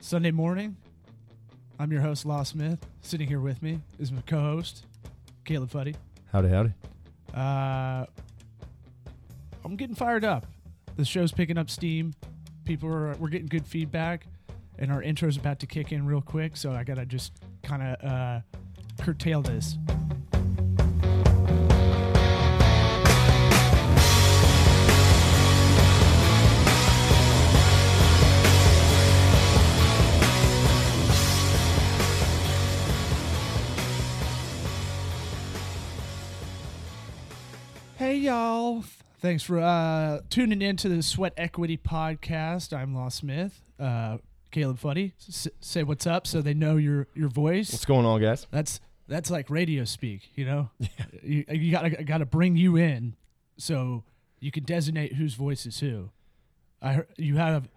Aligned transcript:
Sunday 0.00 0.30
morning. 0.30 0.76
I'm 1.78 1.92
your 1.92 2.00
host, 2.00 2.24
Law 2.24 2.42
Smith. 2.42 2.78
Sitting 3.02 3.28
here 3.28 3.40
with 3.40 3.62
me 3.62 3.80
is 3.98 4.10
my 4.10 4.22
co-host, 4.22 4.86
Caleb 5.44 5.70
Fuddy. 5.70 5.94
Howdy, 6.32 6.48
howdy. 6.48 6.72
Uh, 7.34 8.06
I'm 9.64 9.76
getting 9.76 9.94
fired 9.94 10.24
up. 10.24 10.46
The 10.96 11.04
show's 11.04 11.32
picking 11.32 11.58
up 11.58 11.68
steam. 11.70 12.14
People 12.64 12.88
are 12.88 13.14
we're 13.18 13.28
getting 13.28 13.46
good 13.46 13.66
feedback, 13.66 14.26
and 14.78 14.90
our 14.90 15.02
intro's 15.02 15.36
about 15.36 15.60
to 15.60 15.66
kick 15.66 15.92
in 15.92 16.06
real 16.06 16.22
quick. 16.22 16.56
So 16.56 16.72
I 16.72 16.82
gotta 16.82 17.04
just 17.04 17.32
kind 17.62 17.82
of 17.82 18.10
uh, 18.10 18.40
curtail 19.02 19.42
this. 19.42 19.76
Thanks 39.20 39.42
for 39.42 39.58
uh, 39.58 40.20
tuning 40.30 40.62
in 40.62 40.76
to 40.78 40.88
the 40.88 41.02
Sweat 41.02 41.32
Equity 41.36 41.76
Podcast. 41.76 42.72
I'm 42.76 42.94
Law 42.94 43.08
Smith. 43.08 43.60
Uh, 43.78 44.18
Caleb 44.52 44.78
Fuddy, 44.78 45.12
S- 45.28 45.48
say 45.60 45.82
what's 45.82 46.06
up 46.06 46.26
so 46.26 46.40
they 46.40 46.54
know 46.54 46.76
your 46.76 47.06
your 47.14 47.28
voice. 47.28 47.72
What's 47.72 47.84
going 47.84 48.06
on, 48.06 48.20
guys? 48.20 48.46
That's 48.50 48.80
that's 49.08 49.30
like 49.30 49.50
radio 49.50 49.84
speak, 49.84 50.30
you 50.34 50.44
know. 50.44 50.70
You, 51.22 51.44
you 51.50 51.70
gotta 51.70 51.90
gotta 52.04 52.24
bring 52.24 52.56
you 52.56 52.76
in 52.76 53.14
so 53.58 54.04
you 54.40 54.50
can 54.50 54.64
designate 54.64 55.14
whose 55.14 55.34
voice 55.34 55.66
is 55.66 55.80
who. 55.80 56.08
I 56.80 56.94
heard, 56.94 57.08
you 57.18 57.36
have. 57.36 57.68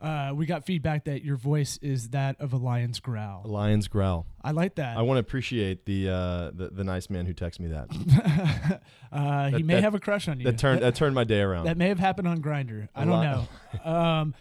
Uh, 0.00 0.32
we 0.32 0.46
got 0.46 0.64
feedback 0.64 1.06
that 1.06 1.24
your 1.24 1.36
voice 1.36 1.76
is 1.82 2.10
that 2.10 2.40
of 2.40 2.52
a 2.52 2.56
lion's 2.56 3.00
growl. 3.00 3.42
A 3.44 3.48
lion's 3.48 3.88
growl. 3.88 4.26
I 4.42 4.52
like 4.52 4.76
that. 4.76 4.96
I 4.96 5.02
want 5.02 5.16
to 5.16 5.20
appreciate 5.20 5.86
the, 5.86 6.08
uh, 6.08 6.50
the 6.54 6.70
the 6.72 6.84
nice 6.84 7.10
man 7.10 7.26
who 7.26 7.34
texted 7.34 7.60
me 7.60 7.68
that. 7.68 8.80
uh, 9.12 9.50
he 9.50 9.62
may 9.64 9.74
that- 9.74 9.82
have 9.82 9.94
a 9.94 10.00
crush 10.00 10.28
on 10.28 10.38
you. 10.38 10.44
That 10.44 10.58
turned 10.58 10.82
that 10.82 10.94
turned 10.94 11.14
my 11.14 11.24
day 11.24 11.40
around. 11.40 11.64
That 11.64 11.76
may 11.76 11.88
have 11.88 11.98
happened 11.98 12.28
on 12.28 12.40
Grindr. 12.40 12.88
I 12.94 13.04
don't 13.04 13.22
know. 13.22 13.48
um, 13.90 14.34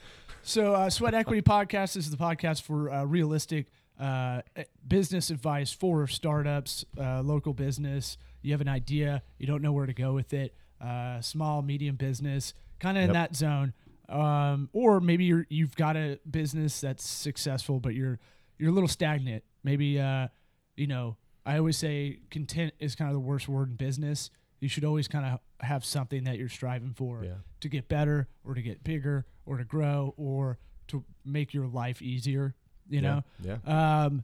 so, 0.44 0.74
uh, 0.74 0.90
Sweat 0.90 1.14
Equity 1.14 1.42
Podcast 1.42 1.98
is 1.98 2.10
the 2.10 2.18
podcast 2.18 2.62
for 2.62 2.90
uh, 2.90 3.04
realistic 3.04 3.68
uh, 4.00 4.42
business 4.88 5.30
advice 5.30 5.74
for 5.74 6.08
startups, 6.08 6.86
uh, 6.98 7.22
local 7.22 7.54
business. 7.54 8.18
You 8.42 8.54
have 8.54 8.62
an 8.62 8.70
idea, 8.70 9.24
you 9.40 9.48
don't 9.48 9.62
know 9.62 9.74
where 9.74 9.86
to 9.86 9.94
go 9.94 10.14
with 10.14 10.34
it. 10.34 10.56
Uh, 10.80 11.20
small, 11.22 11.62
medium 11.64 11.96
business, 11.96 12.54
kind 12.80 12.98
of 12.98 13.06
in 13.06 13.14
that 13.14 13.36
zone. 13.36 13.74
Um, 14.10 14.70
or 14.74 15.00
maybe 15.00 15.26
you're 15.26 15.46
you've 15.50 15.76
got 15.76 15.96
a 15.98 16.20
business 16.30 16.82
that's 16.82 17.06
successful, 17.08 17.80
but 17.80 17.94
you're 17.96 18.20
you're 18.58 18.70
a 18.72 18.74
little 18.74 18.88
stagnant. 18.90 19.44
Maybe 19.64 20.00
uh, 20.00 20.28
you 20.76 20.88
know. 20.88 21.18
I 21.46 21.58
always 21.60 21.78
say 21.78 22.20
content 22.30 22.74
is 22.78 22.94
kind 22.94 23.10
of 23.10 23.14
the 23.14 23.22
worst 23.22 23.48
word 23.48 23.70
in 23.70 23.76
business. 23.78 24.30
You 24.60 24.68
should 24.68 24.84
always 24.84 25.08
kind 25.08 25.26
of 25.26 25.40
have 25.66 25.86
something 25.86 26.26
that 26.26 26.38
you're 26.38 26.50
striving 26.50 26.92
for 26.94 27.24
Yeah. 27.24 27.36
to 27.62 27.70
get 27.70 27.88
better 27.88 28.28
or 28.44 28.54
to 28.54 28.62
get 28.62 28.84
bigger 28.84 29.26
or 29.46 29.56
to 29.58 29.64
grow 29.64 30.14
or 30.18 30.58
to 30.88 31.06
make 31.24 31.54
your 31.54 31.66
life 31.68 32.02
easier, 32.02 32.54
you 32.90 33.00
know? 33.00 33.24
Yeah. 33.40 33.60
Um, 33.66 34.24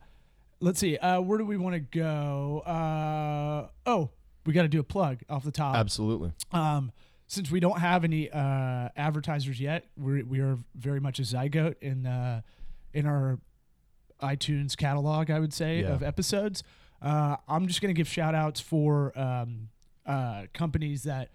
let's 0.59 0.79
see. 0.79 0.97
Uh, 0.97 1.21
where 1.21 1.37
do 1.37 1.45
we 1.45 1.55
want 1.55 1.75
to 1.75 1.79
go? 1.79 2.59
Uh, 2.65 3.69
oh, 3.85 4.09
we 4.45 4.51
got 4.51 4.63
to 4.63 4.67
do 4.67 4.81
a 4.81 4.83
plug 4.83 5.19
off 5.29 5.45
the 5.45 5.51
top. 5.51 5.77
Absolutely. 5.77 6.33
Um, 6.51 6.91
since 7.27 7.49
we 7.49 7.59
don't 7.59 7.79
have 7.79 8.03
any 8.03 8.29
uh, 8.29 8.89
advertisers 8.95 9.59
yet, 9.59 9.85
we 9.97 10.23
we 10.23 10.39
are 10.39 10.57
very 10.75 10.99
much 10.99 11.19
a 11.19 11.23
zygote 11.23 11.75
in 11.81 12.05
uh, 12.05 12.41
in 12.93 13.05
our 13.05 13.39
iTunes 14.21 14.77
catalog. 14.77 15.29
I 15.29 15.39
would 15.39 15.53
say 15.53 15.81
Yeah. 15.81 15.87
of 15.93 16.03
episodes. 16.03 16.63
Uh, 17.01 17.37
I'm 17.47 17.67
just 17.67 17.81
gonna 17.81 17.93
give 17.93 18.07
shout 18.07 18.35
outs 18.35 18.59
for 18.61 19.17
um, 19.19 19.69
uh, 20.05 20.43
companies 20.53 21.03
that 21.03 21.29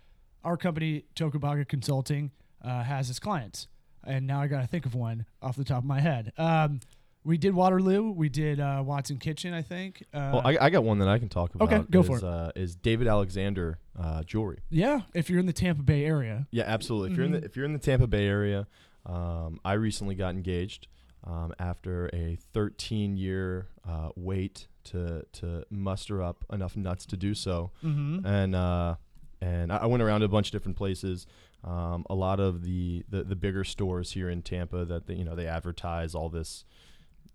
our 0.45 0.57
company 0.57 1.05
Tokubaga 1.15 1.67
Consulting 1.69 2.31
uh, 2.63 2.83
has 2.85 3.11
as 3.11 3.19
clients, 3.19 3.67
and 4.05 4.27
now 4.27 4.41
I 4.41 4.47
got 4.47 4.61
to 4.63 4.67
think 4.67 4.87
of 4.87 4.95
one 4.95 5.27
off 5.43 5.57
the 5.57 5.65
top 5.65 5.79
of 5.79 5.85
my 5.85 6.01
head. 6.01 6.33
Um, 6.39 6.81
we 7.29 7.37
did 7.39 7.55
Waterloo. 7.55 8.11
We 8.11 8.29
did 8.29 8.59
uh, 8.59 8.83
Watson 8.85 9.19
Kitchen. 9.19 9.53
I 9.55 9.63
think. 9.63 10.03
Uh, 10.13 10.31
well, 10.33 10.43
I, 10.45 10.57
I 10.63 10.71
got 10.71 10.83
one 10.83 10.99
that 11.01 11.09
I 11.09 11.19
can 11.19 11.29
talk 11.29 11.55
about. 11.55 11.71
Okay, 11.73 11.85
go 11.91 12.01
is, 12.01 12.07
for 12.07 12.17
it. 12.17 12.25
Uh, 12.25 12.51
is 12.57 12.75
David 12.75 13.07
Alexander 13.07 13.79
uh, 13.99 14.23
jewelry? 14.25 14.59
yeah, 14.71 15.03
if 15.15 15.29
you're 15.31 15.39
in 15.39 15.47
the 15.47 15.53
Tampa 15.53 15.83
Bay 15.83 16.05
area. 16.05 16.47
Yeah, 16.51 16.65
absolutely. 16.67 17.13
If 17.13 17.17
you're 17.17 17.27
in 17.27 17.33
Mm-hmm. 17.33 17.41
the 17.41 17.47
if 17.47 17.57
you're 17.57 17.67
in 17.67 17.73
the 17.75 17.79
Tampa 17.79 18.07
Bay 18.07 18.27
area, 18.27 18.67
um, 19.07 19.61
I 19.65 19.75
recently 19.75 20.15
got 20.15 20.31
engaged 20.31 20.89
um, 21.25 21.53
after 21.59 22.09
a 22.15 22.39
13 22.55 23.17
year 23.17 23.69
uh, 23.87 24.09
wait 24.17 24.67
to 24.85 25.25
to 25.35 25.65
muster 25.71 26.23
up 26.23 26.45
enough 26.51 26.77
nuts 26.77 27.05
to 27.07 27.17
do 27.17 27.35
so. 27.35 27.71
Mm-hmm. 27.85 28.25
and 28.27 28.55
uh, 28.57 28.95
and 29.41 29.71
I 29.73 29.79
I 29.79 29.87
went 29.87 30.03
around 30.03 30.21
to 30.21 30.27
a 30.27 30.29
bunch 30.31 30.49
of 30.49 30.53
different 30.53 30.77
places. 30.79 31.27
Um, 31.65 32.07
a 32.09 32.15
lot 32.15 32.39
of 32.39 32.63
the, 32.63 33.05
the 33.09 33.25
the 33.25 33.35
bigger 33.37 33.65
stores 33.65 34.13
here 34.13 34.31
in 34.31 34.43
Tampa 34.43 34.85
that 34.85 35.07
they, 35.09 35.15
you 35.15 35.25
know 35.25 35.35
they 35.35 35.47
advertise 35.49 36.15
all 36.15 36.29
this, 36.29 36.65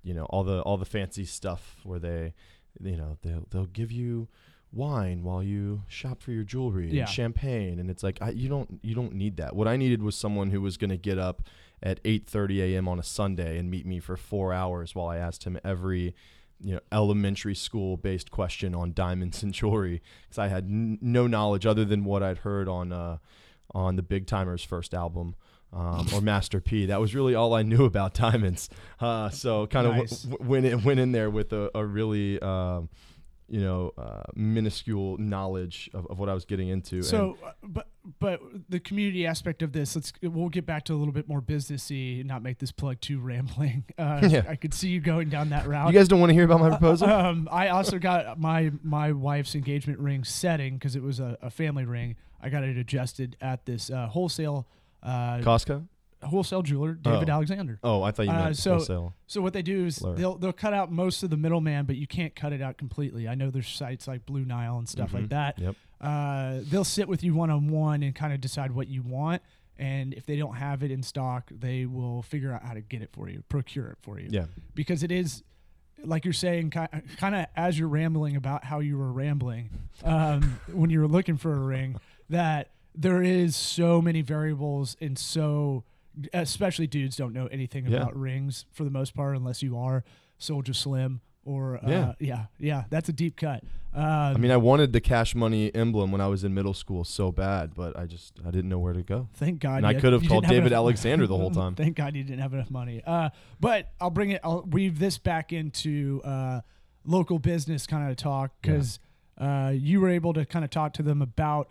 you 0.03 0.13
know 0.13 0.25
all 0.25 0.43
the 0.43 0.61
all 0.61 0.77
the 0.77 0.85
fancy 0.85 1.25
stuff 1.25 1.77
where 1.83 1.99
they, 1.99 2.33
you 2.81 2.95
know 2.97 3.17
they'll 3.21 3.47
they'll 3.49 3.65
give 3.65 3.91
you 3.91 4.27
wine 4.71 5.23
while 5.23 5.43
you 5.43 5.83
shop 5.87 6.21
for 6.21 6.31
your 6.31 6.43
jewelry 6.43 6.89
Yeah. 6.89 7.01
and 7.01 7.09
champagne 7.09 7.79
and 7.79 7.89
it's 7.91 8.01
like 8.03 8.19
I, 8.21 8.31
you 8.31 8.49
don't 8.49 8.79
you 8.83 8.95
don't 8.95 9.13
need 9.13 9.37
that. 9.37 9.55
What 9.55 9.67
I 9.67 9.77
needed 9.77 10.01
was 10.01 10.15
someone 10.15 10.49
who 10.49 10.61
was 10.61 10.77
going 10.77 10.89
to 10.89 10.97
get 10.97 11.17
up 11.19 11.43
at 11.81 12.01
8:30 12.03 12.59
a.m. 12.73 12.87
on 12.87 12.97
a 12.99 13.03
Sunday 13.03 13.57
and 13.59 13.69
meet 13.69 13.85
me 13.85 13.99
for 13.99 14.17
4 14.17 14.51
hours 14.53 14.95
while 14.95 15.07
I 15.07 15.17
asked 15.17 15.43
him 15.43 15.59
every 15.63 16.15
you 16.59 16.73
know 16.75 16.79
elementary 16.91 17.55
school 17.55 17.97
based 17.97 18.31
question 18.31 18.73
on 18.73 18.93
diamonds 18.93 19.43
and 19.43 19.53
jewelry 19.53 20.01
because 20.23 20.39
I 20.39 20.47
had 20.47 20.63
n- 20.65 20.97
no 21.01 21.27
knowledge 21.27 21.65
other 21.65 21.85
than 21.85 22.03
what 22.03 22.23
I'd 22.23 22.39
heard 22.39 22.67
on 22.67 22.91
uh, 22.91 23.17
on 23.75 23.95
the 23.95 24.03
Big 24.03 24.25
Tymers 24.27 24.65
first 24.65 24.93
album 24.93 25.35
um, 25.73 26.07
or 26.13 26.21
Master 26.21 26.61
P. 26.61 26.85
That 26.87 27.01
was 27.01 27.15
really 27.15 27.35
all 27.35 27.53
I 27.53 27.63
knew 27.63 27.85
about 27.93 28.13
diamonds. 28.13 28.69
Uh, 28.99 29.29
so 29.29 29.67
kind 29.67 29.87
of 29.87 29.95
Nice. 29.95 30.21
w- 30.23 30.37
w- 30.37 30.49
went 30.51 30.65
in, 30.65 30.83
went 30.83 30.99
in 30.99 31.11
there 31.11 31.29
with 31.29 31.51
a, 31.53 31.71
a 31.75 31.85
really 31.85 32.39
um, 32.41 32.89
you 33.49 33.59
know 33.59 33.91
uh, 33.97 34.21
minuscule 34.35 35.17
knowledge 35.17 35.89
of, 35.93 36.07
of 36.07 36.17
what 36.19 36.29
I 36.29 36.33
was 36.33 36.45
getting 36.45 36.69
into. 36.69 36.95
and- 36.97 37.05
So, 37.05 37.37
uh, 37.43 37.51
but 37.63 37.87
but 38.19 38.41
the 38.69 38.79
community 38.81 39.25
aspect 39.25 39.61
of 39.61 39.71
this, 39.71 39.95
let's 39.95 40.11
we'll 40.21 40.49
get 40.49 40.65
back 40.65 40.83
to 40.85 40.93
a 40.93 40.97
little 40.97 41.13
bit 41.13 41.27
more 41.29 41.41
businessy, 41.41 42.19
and 42.19 42.27
not 42.27 42.43
make 42.43 42.59
this 42.59 42.71
plug 42.71 42.99
too 43.01 43.19
rambling. 43.19 43.85
Uh, 43.97 44.27
Yeah. 44.29 44.43
I 44.47 44.55
could 44.55 44.73
see 44.73 44.89
you 44.89 44.99
going 44.99 45.29
down 45.29 45.49
that 45.49 45.65
route. 45.67 45.87
you 45.91 45.97
guys 45.97 46.07
don't 46.09 46.19
want 46.19 46.29
to 46.31 46.33
hear 46.33 46.43
about 46.45 46.59
my 46.59 46.69
proposal? 46.69 47.07
Um, 47.09 47.47
I 47.51 47.69
also 47.69 47.97
got 47.99 48.39
my 48.39 48.71
my 48.83 49.11
wife's 49.11 49.55
engagement 49.55 49.99
ring 49.99 50.23
setting 50.23 50.73
because 50.75 50.95
it 50.95 51.01
was 51.03 51.19
a, 51.19 51.37
a 51.41 51.49
family 51.49 51.85
ring. 51.85 52.15
I 52.41 52.49
got 52.49 52.63
it 52.63 52.77
adjusted 52.77 53.37
at 53.39 53.65
this 53.65 53.89
uh, 53.89 54.07
wholesale 54.07 54.67
uh, 55.03 55.37
Costco? 55.39 55.87
wholesale 56.23 56.61
jeweler, 56.61 56.93
David 56.93 57.29
Oh. 57.29 57.33
Alexander. 57.33 57.79
Oh, 57.83 58.01
I 58.01 58.11
thought 58.11 58.25
you 58.27 58.31
Uh, 58.31 58.43
meant 58.45 58.57
so- 58.57 58.75
wholesale. 58.77 59.13
So 59.27 59.41
what 59.41 59.51
they 59.53 59.61
do 59.61 59.85
is 59.87 59.99
Blur. 59.99 60.15
they'll 60.15 60.37
they'll 60.37 60.53
cut 60.53 60.73
out 60.73 60.89
most 60.91 61.21
of 61.23 61.29
the 61.29 61.35
middleman, 61.37 61.85
but 61.85 61.97
you 61.97 62.07
can't 62.07 62.33
cut 62.33 62.53
it 62.53 62.61
out 62.61 62.77
completely. 62.77 63.27
I 63.27 63.35
know 63.35 63.49
there's 63.51 63.67
sites 63.67 64.07
like 64.07 64.25
Blue 64.25 64.45
Nile 64.45 64.77
and 64.77 64.87
stuff 64.87 65.13
like 65.13 65.25
Mhm. 65.25 65.29
that. 65.29 65.59
Yep. 65.59 65.75
Uh, 65.99 66.59
they'll 66.63 66.83
sit 66.85 67.07
with 67.09 67.23
you 67.23 67.33
one 67.33 67.49
on 67.49 67.67
one 67.67 68.03
and 68.03 68.15
kind 68.15 68.31
of 68.33 68.39
decide 68.41 68.71
what 68.71 68.87
you 68.87 69.01
want. 69.01 69.41
And 69.77 70.13
if 70.13 70.25
they 70.25 70.37
don't 70.37 70.55
have 70.55 70.83
it 70.83 70.91
in 70.91 71.01
stock, 71.03 71.49
they 71.51 71.85
will 71.85 72.21
figure 72.21 72.53
out 72.53 72.63
how 72.63 72.73
to 72.73 72.81
get 72.81 73.01
it 73.01 73.09
for 73.11 73.27
you, 73.27 73.43
procure 73.49 73.87
it 73.89 73.97
for 74.01 74.19
you. 74.19 74.27
Yeah. 74.29 74.45
Because 74.75 75.01
it 75.03 75.11
is, 75.11 75.43
like 76.05 76.23
you're 76.25 76.33
saying, 76.33 76.69
kind 76.69 77.35
of 77.35 77.47
as 77.55 77.79
you're 77.79 77.87
rambling 77.89 78.35
about 78.35 78.65
how 78.65 78.79
you 78.79 78.97
were 78.97 79.11
rambling 79.11 79.71
um, 80.03 80.59
when 80.71 80.89
you 80.89 80.99
were 81.01 81.07
looking 81.07 81.37
for 81.37 81.53
a 81.53 81.59
ring, 81.59 81.97
that 82.29 82.69
there 82.95 83.21
is 83.23 83.55
so 83.55 84.01
many 84.01 84.21
variables 84.21 84.95
and 85.01 85.17
so, 85.17 85.83
especially 86.33 86.87
dudes 86.87 87.15
don't 87.15 87.33
know 87.33 87.47
anything 87.47 87.85
Yeah. 87.87 87.97
about 87.97 88.15
rings 88.19 88.65
for 88.71 88.83
the 88.83 88.89
most 88.91 89.15
part, 89.15 89.35
unless 89.35 89.61
you 89.63 89.77
are 89.77 90.03
Soulja 90.39 90.75
Slim 90.75 91.21
or 91.45 91.77
uh, 91.83 91.89
Yeah. 91.89 92.13
yeah, 92.19 92.45
yeah, 92.59 92.83
that's 92.89 93.09
a 93.09 93.13
deep 93.13 93.35
cut. 93.35 93.63
Um, 93.95 94.03
I 94.03 94.37
mean, 94.37 94.49
I 94.49 94.57
wanted 94.57 94.91
the 94.91 95.01
Cash 95.01 95.35
Money 95.35 95.73
emblem 95.75 96.11
when 96.11 96.19
I 96.21 96.27
was 96.27 96.43
in 96.43 96.53
middle 96.53 96.73
school 96.73 97.03
so 97.03 97.31
bad, 97.31 97.75
but 97.75 97.97
I 97.97 98.05
just 98.07 98.33
I 98.45 98.49
didn't 98.49 98.69
know 98.69 98.79
where 98.79 98.93
to 98.93 99.03
go. 99.03 99.27
Thank 99.35 99.59
God. 99.59 99.77
And 99.77 99.85
I 99.87 99.93
could 99.93 100.13
have 100.13 100.27
called 100.27 100.47
David 100.47 100.73
Alexander 100.73 101.27
the 101.27 101.37
whole 101.37 101.51
time. 101.61 101.75
Thank 101.75 101.97
God 101.97 102.15
you 102.15 102.23
didn't 102.23 102.39
have 102.41 102.53
enough 102.53 102.71
money. 102.71 103.03
Uh, 103.05 103.29
but 103.59 103.91
I'll 104.01 104.09
bring 104.09 104.31
it. 104.31 104.41
I'll 104.43 104.63
weave 104.63 104.97
this 104.97 105.19
back 105.19 105.53
into 105.53 106.21
uh, 106.23 106.61
local 107.05 107.37
business 107.37 107.85
kind 107.85 108.09
of 108.09 108.17
talk 108.17 108.51
because 108.61 108.97
uh, 109.37 109.73
you 109.75 110.01
were 110.01 110.09
able 110.09 110.33
to 110.33 110.45
kind 110.45 110.65
of 110.65 110.71
talk 110.71 110.93
to 110.93 111.03
them 111.03 111.21
about 111.21 111.69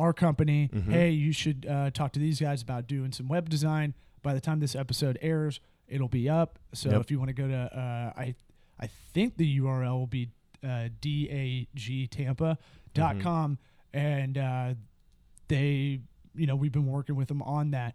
our 0.00 0.12
company. 0.12 0.68
Mhm. 0.72 0.90
Hey, 0.90 1.10
you 1.10 1.32
should 1.32 1.66
uh, 1.68 1.90
talk 1.90 2.12
to 2.12 2.20
these 2.20 2.40
guys 2.40 2.62
about 2.62 2.86
doing 2.86 3.12
some 3.12 3.28
web 3.28 3.48
design. 3.48 3.94
By 4.22 4.34
the 4.34 4.40
time 4.40 4.60
this 4.60 4.74
episode 4.74 5.18
airs, 5.22 5.60
it'll 5.88 6.08
be 6.08 6.28
up. 6.28 6.58
So 6.74 6.90
Yep. 6.90 7.00
if 7.02 7.10
you 7.10 7.18
want 7.18 7.28
to 7.28 7.34
go 7.34 7.46
to, 7.48 7.56
uh, 7.78 8.12
I 8.20 8.34
I 8.78 8.86
think 9.12 9.36
the 9.36 9.46
URL 9.60 9.98
will 9.98 10.06
be 10.06 10.30
uh, 10.64 10.88
dagtampa.com, 12.20 13.58
and 13.92 14.38
uh, 14.38 14.74
they, 15.48 16.00
you 16.34 16.46
know, 16.46 16.56
we've 16.56 16.72
been 16.72 16.86
working 16.86 17.16
with 17.16 17.28
them 17.28 17.42
on 17.42 17.70
that. 17.72 17.94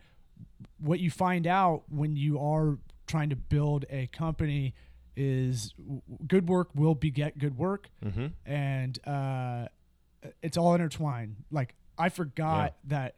What 0.80 1.00
you 1.00 1.10
find 1.10 1.48
out 1.48 1.84
when 1.90 2.16
you 2.16 2.40
are 2.40 2.78
trying 3.08 3.30
to 3.30 3.36
build 3.36 3.86
a 3.90 4.08
company 4.08 4.74
is 5.16 5.74
w- 5.78 6.02
good 6.28 6.50
work 6.50 6.70
will 6.76 6.96
beget 6.96 7.38
good 7.38 7.58
work 7.58 7.90
Mm-hmm. 8.04 8.28
and 8.46 9.00
uh, 9.08 9.68
it's 10.42 10.58
all 10.58 10.74
intertwined. 10.74 11.38
Like 11.52 11.76
I 11.98 12.10
forgot 12.10 12.76
that 12.86 13.16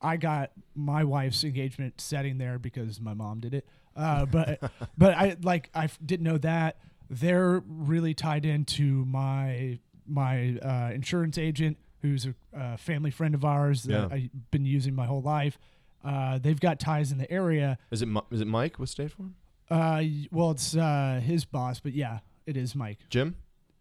I 0.00 0.16
got 0.16 0.50
my 0.74 1.04
wife's 1.04 1.44
engagement 1.44 2.00
setting 2.00 2.38
there 2.38 2.58
because 2.58 3.00
my 3.00 3.14
mom 3.14 3.40
did 3.40 3.54
it. 3.54 3.66
Uh, 3.96 4.24
but 4.36 4.60
but 4.96 5.14
I 5.14 5.36
like 5.42 5.70
I 5.74 5.84
f- 5.84 5.98
didn't 6.04 6.24
know 6.24 6.38
that 6.38 6.78
they're 7.10 7.62
really 7.66 8.14
tied 8.14 8.44
into 8.46 9.04
my 9.04 9.78
my 10.06 10.58
uh, 10.58 10.90
insurance 10.92 11.38
agent, 11.38 11.76
who's 12.00 12.26
a 12.26 12.34
uh, 12.58 12.76
family 12.76 13.10
friend 13.10 13.34
of 13.34 13.44
ours 13.44 13.84
that 13.84 13.92
Yeah. 14.10 14.16
I've 14.16 14.50
been 14.50 14.64
using 14.64 14.94
my 14.94 15.06
whole 15.06 15.22
life. 15.22 15.58
Uh, 16.04 16.38
they've 16.38 16.58
got 16.58 16.80
ties 16.80 17.12
in 17.12 17.18
the 17.18 17.30
area. 17.30 17.78
Is 17.90 18.02
it 18.02 18.08
is 18.30 18.40
it 18.40 18.46
Mike 18.46 18.78
with 18.78 18.88
State 18.90 19.12
Farm? 19.12 19.34
Uh, 19.70 20.02
well, 20.30 20.50
it's 20.50 20.76
uh, 20.76 21.20
his 21.24 21.44
boss, 21.44 21.78
but 21.80 21.92
yeah, 21.92 22.18
it 22.46 22.56
is 22.56 22.74
Mike. 22.74 22.98
Jim? 23.08 23.36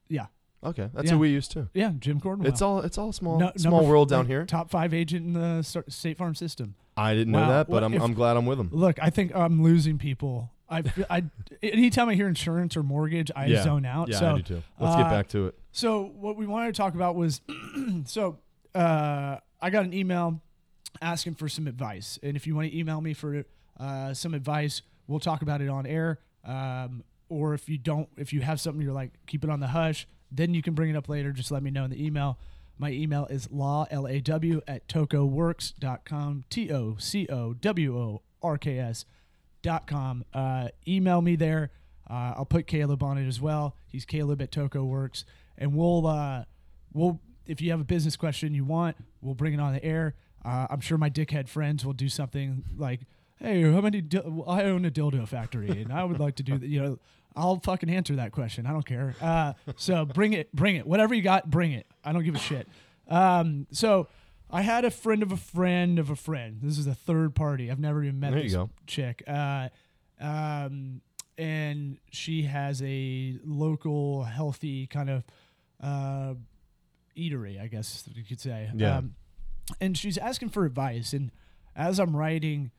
Yeah, 0.08 0.28
Okay, 0.64 0.90
that's 0.94 1.08
Yeah. 1.08 1.14
who 1.14 1.20
we 1.20 1.30
use 1.30 1.48
too. 1.48 1.68
yeah, 1.74 1.92
Jim 2.00 2.20
Cornwell. 2.20 2.48
It's 2.48 2.62
all 2.62 2.80
it's 2.82 2.98
all 2.98 3.12
small 3.12 3.40
No- 3.40 3.52
small 3.58 3.86
world 3.88 4.10
down 4.10 4.28
here. 4.28 4.46
Top 4.46 4.70
five 4.70 4.94
agent 4.94 5.26
in 5.26 5.34
the 5.34 5.64
State 5.90 6.18
Farm 6.18 6.36
system. 6.36 6.76
I 6.96 7.14
didn't 7.16 7.32
know 7.32 7.48
that, 7.48 7.68
but 7.68 7.74
Well, 7.76 7.84
I'm 7.86 7.94
if- 7.94 8.02
I'm 8.02 8.14
glad 8.14 8.38
I'm 8.38 8.46
with 8.46 8.60
him. 8.60 8.70
Look, 8.72 8.98
I 9.02 9.10
think 9.10 9.34
I'm 9.36 9.64
losing 9.64 9.98
people. 9.98 10.52
I, 10.70 10.84
I 11.10 11.24
anytime 11.64 12.08
I 12.10 12.16
hear 12.16 12.28
insurance 12.30 12.78
or 12.78 12.84
mortgage, 12.84 13.30
I 13.36 13.48
Yeah. 13.48 13.64
zone 13.64 13.86
out. 13.86 14.08
Yeah, 14.10 14.20
so, 14.20 14.30
I 14.34 14.36
do 14.38 14.42
too. 14.44 14.64
Let's 14.80 14.96
uh, 14.96 15.04
get 15.04 15.10
back 15.10 15.28
to 15.30 15.48
it. 15.48 15.60
so 15.72 16.04
what 16.20 16.38
we 16.38 16.46
wanted 16.46 16.74
to 16.76 16.78
talk 16.82 16.94
about 16.96 17.16
was, 17.16 17.42
so 18.06 18.38
uh, 18.76 19.38
I 19.62 19.70
got 19.70 19.84
an 19.86 19.94
email 19.94 20.42
asking 21.02 21.36
for 21.36 21.50
some 21.50 21.68
advice, 21.68 22.20
and 22.24 22.36
if 22.38 22.46
you 22.48 22.56
want 22.56 22.70
to 22.72 22.78
email 22.78 23.02
me 23.02 23.14
for 23.14 23.44
uh, 23.80 24.14
some 24.14 24.34
advice, 24.34 24.82
we'll 25.08 25.20
talk 25.20 25.42
about 25.42 25.62
it 25.62 25.68
on 25.70 25.86
air. 25.86 26.20
Um, 26.46 27.04
or 27.30 27.54
if 27.54 27.68
you 27.70 27.78
don't, 27.78 28.08
if 28.18 28.32
you 28.34 28.42
have 28.42 28.60
something 28.62 28.82
you're 28.82 28.94
like, 28.94 29.12
keep 29.28 29.44
it 29.44 29.50
on 29.50 29.60
the 29.60 29.68
hush, 29.68 30.08
then 30.32 30.54
you 30.54 30.62
can 30.62 30.74
bring 30.74 30.90
it 30.90 30.96
up 30.96 31.10
later. 31.10 31.32
Just 31.32 31.52
let 31.52 31.62
me 31.64 31.72
know 31.72 31.84
in 31.84 31.92
the 31.92 32.04
email. 32.04 32.40
My 32.78 32.92
email 32.92 33.28
is 33.28 33.52
law, 33.52 33.86
L 33.92 34.08
A 34.08 34.20
W, 34.22 34.62
at 34.68 34.88
tocoworks.com, 34.88 36.46
T 36.50 36.72
O 36.72 36.96
C 36.98 37.28
O 37.30 37.54
W 37.54 37.98
O 37.98 38.22
R 38.42 38.58
K 38.58 38.80
S 38.80 39.06
dot 39.62 39.88
com. 39.88 40.26
Uh, 40.34 40.70
email 40.88 41.22
me 41.22 41.36
there. 41.36 41.72
Uh, 42.10 42.34
I'll 42.38 42.46
put 42.46 42.68
Caleb 42.68 43.04
on 43.04 43.18
it 43.18 43.28
as 43.28 43.40
well. 43.40 43.76
He's 43.88 44.06
Caleb 44.06 44.42
at 44.42 44.52
Toco 44.52 44.84
Works, 44.86 45.26
and 45.58 45.76
we'll 45.76 46.08
uh, 46.08 46.46
we'll 46.94 47.20
if 47.46 47.62
you 47.62 47.72
have 47.72 47.80
a 47.80 47.86
business 47.86 48.16
question 48.16 48.54
you 48.54 48.66
want, 48.66 48.98
we'll 49.22 49.36
bring 49.36 49.54
it 49.54 49.60
on 49.60 49.74
the 49.74 49.84
air. 49.84 50.16
Uh, 50.44 50.68
I'm 50.70 50.80
sure 50.80 50.98
my 50.98 51.10
dickhead 51.10 51.48
friends 51.48 51.86
will 51.86 51.94
do 51.94 52.10
something 52.10 52.64
like, 52.78 53.02
"Hey, 53.38 53.62
how 53.62 53.82
many? 53.82 54.04
I 54.48 54.64
own 54.64 54.86
a 54.86 54.92
dildo 54.92 55.28
factory, 55.28 55.70
and 55.70 55.94
I 55.94 56.04
would 56.04 56.20
like 56.20 56.36
to 56.38 56.44
do 56.44 56.58
that." 56.58 56.68
You 56.68 56.82
know, 56.82 57.00
I'll 57.36 57.60
fucking 57.60 57.90
answer 57.90 58.16
that 58.18 58.32
question. 58.32 58.66
I 58.66 58.72
don't 58.72 58.86
care. 58.86 59.16
Uh, 59.22 59.54
so 59.78 60.06
bring 60.06 60.34
it, 60.34 60.54
bring 60.54 60.76
it. 60.76 60.86
Whatever 60.86 61.14
you 61.16 61.22
got, 61.22 61.50
bring 61.50 61.72
it. 61.72 61.88
I 62.04 62.12
don't 62.12 62.24
give 62.24 62.36
a 62.36 62.40
shit. 62.40 62.68
Um, 63.08 63.68
so 63.72 64.08
I 64.50 64.62
had 64.62 64.84
a 64.86 64.92
friend 64.92 65.24
of 65.24 65.32
a 65.32 65.38
friend 65.38 65.98
of 66.00 66.10
a 66.10 66.16
friend. 66.16 66.60
This 66.62 66.78
is 66.78 66.88
a 66.88 66.94
third 66.96 67.36
party. 67.36 67.72
I've 67.72 67.80
never 67.80 68.04
even 68.04 68.20
met 68.20 68.32
There 68.32 68.40
you 68.40 68.44
this 68.50 68.54
go. 68.54 68.70
chick. 68.88 69.24
Uh, 69.28 69.70
um, 70.20 71.02
and 71.38 71.98
she 72.12 72.44
has 72.44 72.82
a 72.84 73.38
local 73.46 74.24
healthy 74.24 74.88
kind 74.88 75.10
of 75.10 75.24
uh, 75.82 76.34
eatery, 77.18 77.62
I 77.62 77.68
guess 77.68 78.08
you 78.14 78.24
could 78.24 78.40
say. 78.40 78.70
Yeah. 78.76 78.98
Um, 78.98 79.16
and 79.80 79.98
she's 79.98 80.18
asking 80.18 80.50
for 80.50 80.66
advice. 80.66 81.14
And 81.14 81.32
as 81.76 82.00
I'm 82.00 82.16
writing 82.16 82.72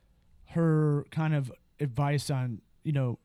her 0.50 1.06
kind 1.10 1.34
of 1.34 1.50
advice 1.81 2.31
on, 2.31 2.60
you 2.84 2.93
know, 2.93 3.19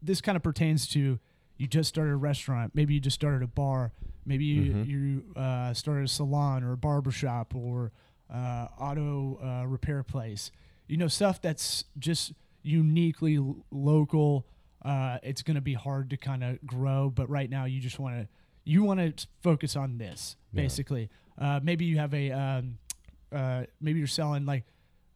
this 0.00 0.20
kind 0.20 0.36
of 0.36 0.42
pertains 0.42 0.86
to 0.88 1.18
you 1.58 1.66
just 1.66 1.88
started 1.88 2.12
a 2.12 2.16
restaurant, 2.16 2.72
maybe 2.74 2.94
you 2.94 3.00
just 3.00 3.14
started 3.14 3.42
a 3.42 3.46
bar, 3.46 3.92
maybe 4.26 4.44
you, 4.44 4.72
Mhm. 4.72 4.86
you 4.86 5.24
uh, 5.36 5.72
started 5.74 6.04
a 6.04 6.08
salon 6.08 6.64
or 6.64 6.72
a 6.72 6.76
barbershop 6.76 7.54
or 7.54 7.92
uh, 8.30 8.66
auto 8.78 9.38
uh, 9.42 9.66
repair 9.66 10.02
place. 10.02 10.50
You 10.88 10.96
know, 10.96 11.08
stuff 11.08 11.40
that's 11.40 11.84
just 11.98 12.32
uniquely 12.62 13.36
l- 13.36 13.64
local. 13.70 14.46
Uh, 14.82 15.18
it's 15.22 15.42
going 15.42 15.54
to 15.54 15.60
be 15.60 15.74
hard 15.74 16.10
to 16.10 16.16
kind 16.16 16.42
of 16.42 16.58
grow, 16.66 17.10
but 17.10 17.28
right 17.28 17.48
now 17.50 17.64
you 17.66 17.80
just 17.80 17.98
want 17.98 18.16
to 18.20 18.28
you 18.64 18.82
want 18.84 19.00
to 19.16 19.26
focus 19.42 19.76
on 19.76 19.98
this 19.98 20.36
Yeah. 20.52 20.62
basically. 20.62 21.10
Uh, 21.38 21.60
maybe 21.62 21.84
you 21.84 21.98
have 21.98 22.14
a 22.14 22.30
um, 22.30 22.78
uh, 23.30 23.64
maybe 23.80 23.98
you're 23.98 24.06
selling 24.08 24.44
like 24.46 24.64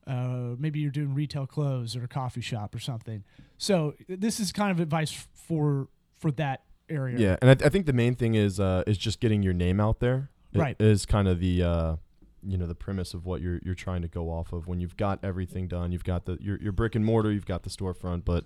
uh, 0.06 0.54
maybe 0.58 0.78
you're 0.80 0.90
doing 0.90 1.14
retail 1.14 1.46
clothes 1.46 1.96
or 1.96 2.04
a 2.04 2.08
coffee 2.08 2.40
shop 2.40 2.74
or 2.74 2.78
something. 2.78 3.24
So 3.58 3.94
this 4.08 4.38
is 4.40 4.52
kind 4.52 4.70
of 4.70 4.80
advice 4.80 5.26
for 5.34 5.88
for 6.18 6.30
that 6.32 6.62
area. 6.88 7.18
Yeah, 7.18 7.36
and 7.40 7.50
I, 7.50 7.54
th- 7.54 7.66
I 7.66 7.68
think 7.70 7.86
the 7.86 7.92
main 7.92 8.14
thing 8.14 8.34
is 8.34 8.60
uh, 8.60 8.84
is 8.86 8.98
just 8.98 9.20
getting 9.20 9.42
your 9.42 9.52
name 9.54 9.80
out 9.80 10.00
there. 10.00 10.30
It 10.52 10.58
Right. 10.60 10.76
is 10.80 11.04
kind 11.06 11.28
of 11.28 11.40
the 11.40 11.62
uh, 11.62 11.96
you 12.42 12.56
know 12.56 12.66
the 12.66 12.74
premise 12.74 13.12
of 13.14 13.26
what 13.26 13.40
you're 13.40 13.60
you're 13.64 13.74
trying 13.74 14.02
to 14.02 14.08
go 14.08 14.30
off 14.30 14.52
of. 14.52 14.66
When 14.68 14.80
you've 14.80 14.96
got 14.96 15.18
everything 15.22 15.66
done, 15.68 15.90
you've 15.92 16.04
got 16.04 16.24
the 16.26 16.38
your, 16.40 16.56
your 16.62 16.72
brick 16.72 16.94
and 16.94 17.04
mortar, 17.04 17.32
you've 17.32 17.46
got 17.46 17.62
the 17.64 17.70
storefront, 17.70 18.24
but 18.24 18.44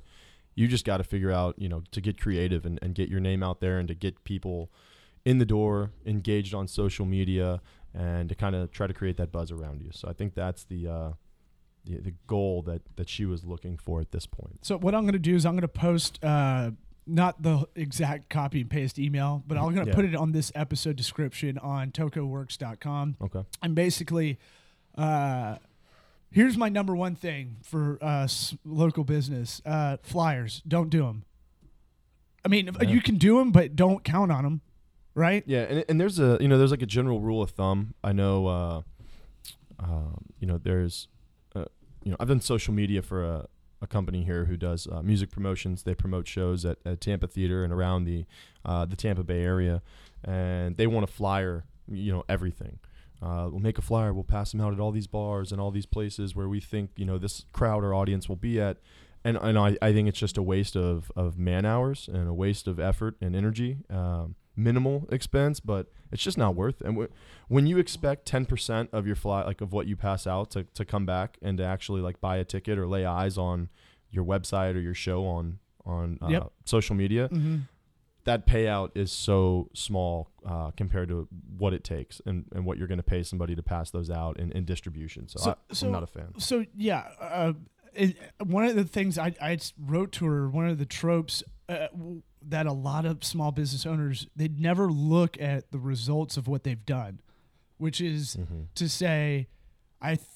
you 0.54 0.66
just 0.66 0.84
got 0.84 0.96
to 0.96 1.04
figure 1.04 1.30
out 1.30 1.54
you 1.58 1.68
know 1.68 1.82
to 1.92 2.00
get 2.00 2.20
creative 2.20 2.64
and, 2.64 2.78
and 2.82 2.94
get 2.94 3.08
your 3.08 3.20
name 3.20 3.42
out 3.42 3.60
there 3.60 3.78
and 3.78 3.86
to 3.88 3.94
get 3.94 4.24
people 4.24 4.70
in 5.24 5.36
the 5.38 5.44
door, 5.44 5.90
engaged 6.06 6.54
on 6.54 6.66
social 6.66 7.04
media, 7.04 7.60
and 7.94 8.30
to 8.30 8.34
kind 8.34 8.54
of 8.56 8.70
try 8.72 8.86
to 8.86 8.94
create 8.94 9.18
that 9.18 9.30
buzz 9.30 9.52
around 9.52 9.82
you. 9.82 9.90
So 9.92 10.08
I 10.08 10.14
think 10.14 10.34
that's 10.34 10.64
the 10.64 10.86
uh, 10.88 11.12
the, 11.84 11.98
the 11.98 12.14
goal 12.26 12.62
that 12.62 12.82
that 12.96 13.08
she 13.08 13.24
was 13.24 13.44
looking 13.44 13.76
for 13.78 14.00
at 14.00 14.12
this 14.12 14.26
point. 14.26 14.58
So 14.64 14.76
what 14.78 14.94
I'm 14.94 15.02
going 15.02 15.12
to 15.14 15.18
do 15.18 15.34
is 15.34 15.44
I'm 15.46 15.52
going 15.54 15.62
to 15.62 15.68
post 15.68 16.22
uh, 16.24 16.70
not 17.06 17.42
the 17.42 17.66
exact 17.74 18.28
copy 18.30 18.60
and 18.60 18.70
paste 18.70 18.98
email, 18.98 19.42
but 19.46 19.56
I'm 19.58 19.74
going 19.74 19.84
to 19.86 19.90
Yeah. 19.90 19.94
put 19.94 20.04
it 20.04 20.14
on 20.14 20.32
this 20.32 20.52
episode 20.54 20.96
description 20.96 21.58
on 21.58 21.90
tocoworks.com. 21.90 23.16
Okay. 23.22 23.42
And 23.62 23.74
basically, 23.74 24.38
uh, 24.96 25.56
here's 26.30 26.56
my 26.56 26.68
number 26.68 26.94
one 26.94 27.14
thing 27.14 27.56
for 27.62 27.98
uh, 28.00 28.28
local 28.64 29.04
business: 29.04 29.60
uh, 29.66 29.96
flyers. 30.02 30.62
Don't 30.68 30.90
do 30.90 31.00
them. 31.00 31.24
I 32.44 32.48
mean, 32.48 32.70
Yeah. 32.80 32.88
you 32.88 33.00
can 33.02 33.16
do 33.16 33.38
them, 33.38 33.50
but 33.52 33.76
don't 33.76 34.02
count 34.04 34.30
on 34.32 34.44
them. 34.44 34.60
Right? 35.14 35.42
Yeah, 35.46 35.62
and 35.62 35.84
and 35.88 36.00
there's 36.00 36.18
a 36.20 36.38
you 36.40 36.46
know 36.48 36.56
there's 36.56 36.70
like 36.70 36.82
a 36.82 36.86
general 36.86 37.20
rule 37.20 37.42
of 37.42 37.50
thumb. 37.50 37.94
I 38.04 38.12
know, 38.12 38.46
uh, 38.46 38.82
um, 39.80 40.24
you 40.38 40.46
know, 40.46 40.56
there's, 40.56 41.08
you 42.02 42.10
know, 42.10 42.16
I've 42.20 42.28
done 42.28 42.40
social 42.40 42.74
media 42.74 43.02
for 43.02 43.24
a, 43.24 43.48
a 43.82 43.86
company 43.86 44.24
here 44.24 44.46
who 44.46 44.56
does 44.56 44.86
uh, 44.90 45.02
music 45.02 45.30
promotions. 45.30 45.82
They 45.82 45.94
promote 45.94 46.26
shows 46.26 46.64
at, 46.64 46.78
at 46.84 47.00
Tampa 47.00 47.26
Theater 47.26 47.64
and 47.64 47.72
around 47.72 48.04
the 48.04 48.24
uh, 48.64 48.84
the 48.86 48.96
Tampa 48.96 49.22
Bay 49.22 49.42
area, 49.42 49.82
and 50.24 50.76
they 50.76 50.86
want 50.86 51.06
to 51.06 51.12
flyer, 51.12 51.64
you 51.90 52.12
know, 52.12 52.24
everything. 52.28 52.78
Uh, 53.22 53.48
we'll 53.50 53.60
make 53.60 53.78
a 53.78 53.82
flyer. 53.82 54.12
We'll 54.12 54.24
pass 54.24 54.52
them 54.52 54.60
out 54.60 54.72
at 54.72 54.80
all 54.80 54.92
these 54.92 55.06
bars 55.06 55.52
and 55.52 55.60
all 55.60 55.70
these 55.70 55.86
places 55.86 56.34
where 56.34 56.48
we 56.48 56.60
think 56.60 56.90
you 56.96 57.04
know 57.04 57.18
this 57.18 57.44
crowd 57.52 57.84
or 57.84 57.94
audience 57.94 58.28
will 58.28 58.36
be 58.36 58.60
at. 58.60 58.78
And, 59.22 59.36
and 59.36 59.58
I, 59.58 59.76
I 59.82 59.92
think 59.92 60.08
it's 60.08 60.18
just 60.18 60.38
a 60.38 60.42
waste 60.42 60.76
of, 60.76 61.12
of 61.14 61.38
man 61.38 61.66
hours 61.66 62.08
and 62.10 62.26
a 62.26 62.32
waste 62.32 62.66
of 62.66 62.80
effort 62.80 63.16
and 63.20 63.36
energy. 63.36 63.76
Um, 63.90 64.34
minimal 64.60 65.06
expense, 65.10 65.60
but 65.60 65.86
it's 66.12 66.22
just 66.22 66.38
not 66.38 66.54
worth. 66.54 66.80
It. 66.80 66.86
And 66.86 66.94
w- 66.96 67.10
when 67.48 67.66
you 67.66 67.78
expect 67.78 68.26
ten 68.26 68.44
percent 68.46 68.90
of 68.92 69.06
your 69.06 69.16
fly, 69.16 69.44
like 69.44 69.60
of 69.60 69.72
what 69.72 69.86
you 69.86 69.96
pass 69.96 70.26
out, 70.26 70.50
to, 70.52 70.64
to 70.74 70.84
come 70.84 71.06
back 71.06 71.38
and 71.42 71.58
to 71.58 71.64
actually 71.64 72.00
like 72.00 72.20
buy 72.20 72.36
a 72.36 72.44
ticket 72.44 72.78
or 72.78 72.86
lay 72.86 73.04
eyes 73.04 73.38
on 73.38 73.68
your 74.10 74.24
website 74.24 74.74
or 74.74 74.80
your 74.80 74.94
show 74.94 75.24
on 75.26 75.58
on 75.86 76.18
uh, 76.22 76.28
Yep. 76.28 76.52
social 76.64 76.94
media, 76.96 77.28
Mm-hmm. 77.28 77.56
that 78.24 78.46
payout 78.46 78.90
is 78.94 79.10
so 79.10 79.68
small 79.72 80.28
uh, 80.46 80.70
compared 80.76 81.08
to 81.08 81.26
what 81.58 81.72
it 81.72 81.82
takes 81.84 82.20
and, 82.26 82.44
and 82.54 82.64
what 82.66 82.76
you're 82.76 82.86
going 82.86 82.98
to 82.98 83.02
pay 83.02 83.22
somebody 83.22 83.54
to 83.56 83.62
pass 83.62 83.90
those 83.90 84.10
out 84.10 84.38
in, 84.38 84.52
in 84.52 84.64
distribution. 84.64 85.26
So, 85.28 85.38
So- 85.40 85.50
I, 85.70 85.74
so- 85.74 85.86
I'm 85.86 85.92
not 85.92 86.02
a 86.02 86.06
fan. 86.06 86.34
So 86.38 86.64
yeah, 86.76 87.08
uh, 87.20 87.52
it, 87.94 88.16
one 88.44 88.64
of 88.66 88.76
the 88.76 88.84
things 88.84 89.16
I, 89.18 89.34
I 89.40 89.58
wrote 89.78 90.12
to 90.12 90.26
her, 90.26 90.48
one 90.50 90.68
of 90.68 90.78
the 90.78 90.86
tropes 90.86 91.42
uh, 91.70 91.88
that 92.42 92.66
a 92.66 92.72
lot 92.72 93.04
of 93.06 93.22
small 93.24 93.52
business 93.52 93.86
owners 93.86 94.26
they'd 94.34 94.58
never 94.60 94.90
look 94.90 95.40
at 95.40 95.70
the 95.70 95.78
results 95.78 96.36
of 96.36 96.48
what 96.48 96.64
they've 96.64 96.84
done, 96.84 97.20
which 97.78 98.00
is 98.00 98.36
Mhm. 98.36 98.66
to 98.74 98.88
say, 98.88 99.48
I 100.00 100.16
th- 100.16 100.26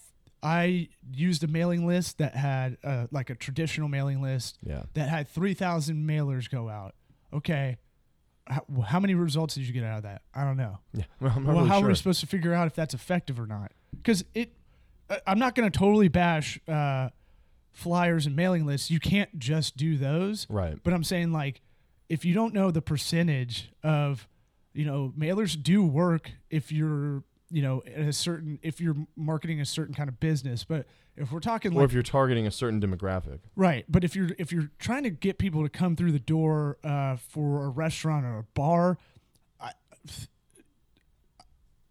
I 0.43 0.89
used 1.11 1.43
a 1.43 1.47
mailing 1.47 1.87
list 1.87 2.19
that 2.19 2.37
had 2.37 2.77
uh, 2.85 3.07
like 3.11 3.31
a 3.31 3.35
traditional 3.35 3.89
mailing 3.89 4.21
list 4.21 4.59
Yeah. 4.63 4.83
that 4.93 5.09
had 5.09 5.27
three 5.29 5.55
thousand 5.55 6.07
mailers 6.07 6.49
go 6.51 6.69
out. 6.69 6.95
Okay. 7.33 7.79
How, 8.47 8.63
how 8.87 9.01
many 9.01 9.15
results 9.15 9.55
did 9.55 9.67
you 9.67 9.73
get 9.73 9.85
out 9.85 9.97
of 9.97 10.03
that? 10.03 10.21
I 10.35 10.45
don't 10.45 10.59
know 10.59 10.79
Yeah. 10.93 11.05
Well, 11.19 11.33
I'm 11.35 11.45
not 11.45 11.49
well, 11.49 11.57
really 11.61 11.69
how 11.71 11.79
sure. 11.79 11.87
are 11.87 11.89
we 11.89 11.95
supposed 11.95 12.21
to 12.21 12.27
figure 12.27 12.53
out 12.53 12.67
if 12.67 12.75
that's 12.75 12.93
effective 12.95 13.41
or 13.41 13.47
not? 13.47 13.73
Because 13.97 14.23
it, 14.35 14.53
I- 15.09 15.21
I'm 15.27 15.39
not 15.39 15.55
going 15.55 15.71
to 15.71 15.77
totally 15.79 16.09
bash 16.09 16.61
uh, 16.69 17.09
flyers 17.75 18.25
and 18.25 18.35
mailing 18.35 18.65
lists. 18.65 18.91
You 18.91 19.01
can't 19.01 19.39
just 19.39 19.77
do 19.77 19.99
those. 19.99 20.47
right. 20.49 20.79
But 20.83 20.95
I'm 20.95 21.05
saying 21.05 21.33
like, 21.33 21.61
if 22.09 22.25
you 22.25 22.33
don't 22.33 22.55
know 22.55 22.71
the 22.71 22.81
percentage 22.83 23.71
of, 23.83 24.27
you 24.73 24.87
know, 24.87 25.13
mailers 25.19 25.61
do 25.61 25.85
work 25.85 26.31
if 26.49 26.73
you're 26.73 27.25
you 27.55 27.63
know, 27.63 27.83
a 27.95 28.13
certain 28.13 28.59
if 28.63 28.81
you're 28.81 28.97
marketing 29.17 29.61
a 29.61 29.65
certain 29.65 29.95
kind 29.95 30.09
of 30.09 30.19
business, 30.19 30.65
but 30.65 30.87
if 31.17 31.31
we're 31.31 31.39
talking 31.39 31.73
or 31.73 31.77
like 31.77 31.85
if 31.85 31.93
you're 31.93 32.03
targeting 32.03 32.49
a 32.49 32.51
certain 32.51 32.81
demographic. 32.81 33.39
right, 33.55 33.85
but 33.89 34.03
if 34.03 34.17
you're 34.17 34.31
if 34.39 34.51
you're 34.51 34.71
trying 34.81 35.05
to 35.05 35.11
get 35.11 35.39
people 35.39 35.63
to 35.63 35.69
come 35.69 35.95
through 35.95 36.11
the 36.11 36.19
door 36.19 36.79
uh, 36.83 37.15
for 37.17 37.65
a 37.65 37.69
restaurant 37.69 38.25
or 38.25 38.39
a 38.39 38.43
bar, 38.55 38.99
I, 39.61 39.71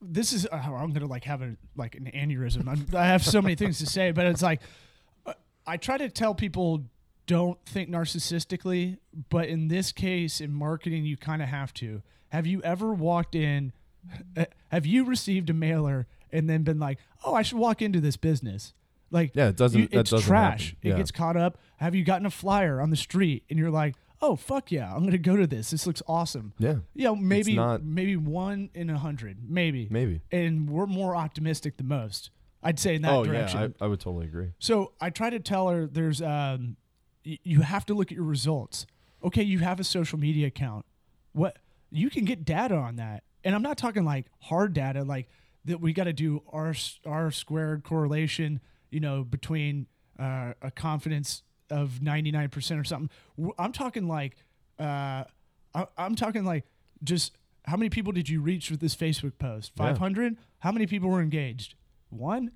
this 0.01 0.33
is 0.33 0.45
uh, 0.51 0.55
I'm 0.55 0.91
gonna 0.91 1.07
like 1.07 1.23
have 1.23 1.41
a 1.41 1.55
like 1.77 1.95
an 1.95 2.11
aneurysm. 2.13 2.67
I'm, 2.67 2.85
I 2.93 3.05
have 3.05 3.23
so 3.23 3.41
many 3.41 3.55
things 3.55 3.79
to 3.79 3.85
say, 3.85 4.11
but 4.11 4.25
it's 4.25 4.41
like 4.41 4.61
I 5.65 5.77
try 5.77 5.97
to 5.97 6.09
tell 6.09 6.35
people 6.35 6.83
don't 7.25 7.57
think 7.65 7.89
narcissistically, 7.89 8.97
but 9.29 9.47
in 9.47 9.67
this 9.69 9.91
case, 9.91 10.41
in 10.41 10.51
marketing, 10.53 11.05
you 11.05 11.15
kind 11.17 11.41
of 11.41 11.47
have 11.49 11.73
to. 11.75 12.01
Have 12.29 12.45
you 12.47 12.61
ever 12.63 12.93
walked 12.93 13.35
in? 13.35 13.71
Have 14.69 14.85
you 14.85 15.05
received 15.05 15.49
a 15.49 15.53
mailer 15.53 16.07
and 16.31 16.49
then 16.49 16.63
been 16.63 16.79
like, 16.79 16.97
"Oh, 17.23 17.33
I 17.33 17.41
should 17.43 17.57
walk 17.59 17.81
into 17.81 18.01
this 18.01 18.17
business"? 18.17 18.73
Like, 19.11 19.31
Yeah, 19.35 19.49
it 19.49 19.55
doesn't- 19.57 19.79
you- 19.79 19.87
that 19.89 19.99
it's 20.01 20.09
doesn't 20.09 20.27
trash. 20.27 20.71
happen. 20.71 20.91
It 20.91 20.97
gets 20.97 21.11
caught 21.11 21.37
up. 21.37 21.57
Have 21.77 21.93
you 21.95 22.03
gotten 22.03 22.25
a 22.25 22.31
flyer 22.31 22.81
on 22.81 22.89
the 22.89 22.95
street 22.97 23.43
and 23.49 23.57
you're 23.59 23.69
like, 23.71 23.95
"Oh, 24.21 24.35
fuck 24.35 24.71
yeah, 24.71 24.93
I'm 24.93 25.03
gonna 25.05 25.17
go 25.19 25.35
to 25.37 25.45
this. 25.47 25.69
This 25.69 25.85
looks 25.87 26.01
awesome." 26.07 26.53
Yeah, 26.57 26.77
You 26.95 27.03
know, 27.05 27.15
maybe 27.15 27.55
not- 27.55 27.83
maybe 27.83 28.17
one 28.17 28.69
in 28.73 28.89
a 28.89 28.97
hundred, 28.97 29.37
maybe, 29.49 29.87
maybe. 29.91 30.21
and 30.31 30.67
we're 30.69 30.87
more 30.87 31.15
optimistic 31.15 31.77
than 31.77 31.87
most. 31.87 32.31
I'd 32.63 32.79
say 32.79 32.95
in 32.95 33.01
that 33.03 33.11
oh 33.13 33.23
direction. 33.23 33.59
yeah, 33.59 33.67
I, 33.81 33.85
I 33.85 33.87
would 33.87 33.99
totally 33.99 34.25
agree. 34.25 34.51
So 34.59 34.93
I 35.01 35.09
try 35.09 35.29
to 35.29 35.39
tell 35.39 35.69
her 35.69 35.87
there's 35.87 36.21
um, 36.21 36.77
y- 37.25 37.39
you 37.43 37.61
have 37.61 37.85
to 37.87 37.93
look 37.93 38.11
at 38.11 38.15
your 38.15 38.25
results. 38.25 38.85
Okay, 39.23 39.43
you 39.43 39.59
have 39.59 39.79
a 39.79 39.83
social 39.83 40.19
media 40.19 40.47
account. 40.47 40.85
What 41.31 41.57
you 41.89 42.09
can 42.09 42.25
get 42.25 42.45
data 42.45 42.75
on 42.75 42.97
that, 42.97 43.23
and 43.43 43.55
I'm 43.55 43.61
not 43.61 43.77
talking 43.77 44.03
like 44.03 44.25
hard 44.39 44.73
data, 44.73 45.03
like 45.03 45.27
that 45.65 45.79
we 45.79 45.93
got 45.93 46.05
to 46.05 46.13
do 46.13 46.43
r 46.51 46.73
r 47.05 47.31
squared 47.31 47.83
correlation, 47.83 48.59
you 48.89 48.99
know, 48.99 49.23
between 49.23 49.87
uh, 50.19 50.53
a 50.61 50.71
confidence 50.71 51.43
of 51.69 51.99
99% 52.03 52.79
or 52.79 52.83
something. 52.83 53.09
I'm 53.57 53.71
talking 53.71 54.07
like, 54.07 54.35
uh, 54.79 55.23
I, 55.73 55.87
I'm 55.97 56.15
talking 56.15 56.45
like 56.45 56.65
just 57.03 57.33
how 57.65 57.77
many 57.77 57.89
people 57.89 58.11
did 58.11 58.29
you 58.29 58.41
reach 58.41 58.69
with 58.69 58.79
this 58.79 58.95
Facebook 58.95 59.37
post? 59.39 59.71
Yeah. 59.77 59.89
500. 59.93 60.37
How 60.59 60.71
many 60.71 60.85
people 60.85 61.09
were 61.09 61.21
engaged? 61.21 61.75
One. 62.17 62.51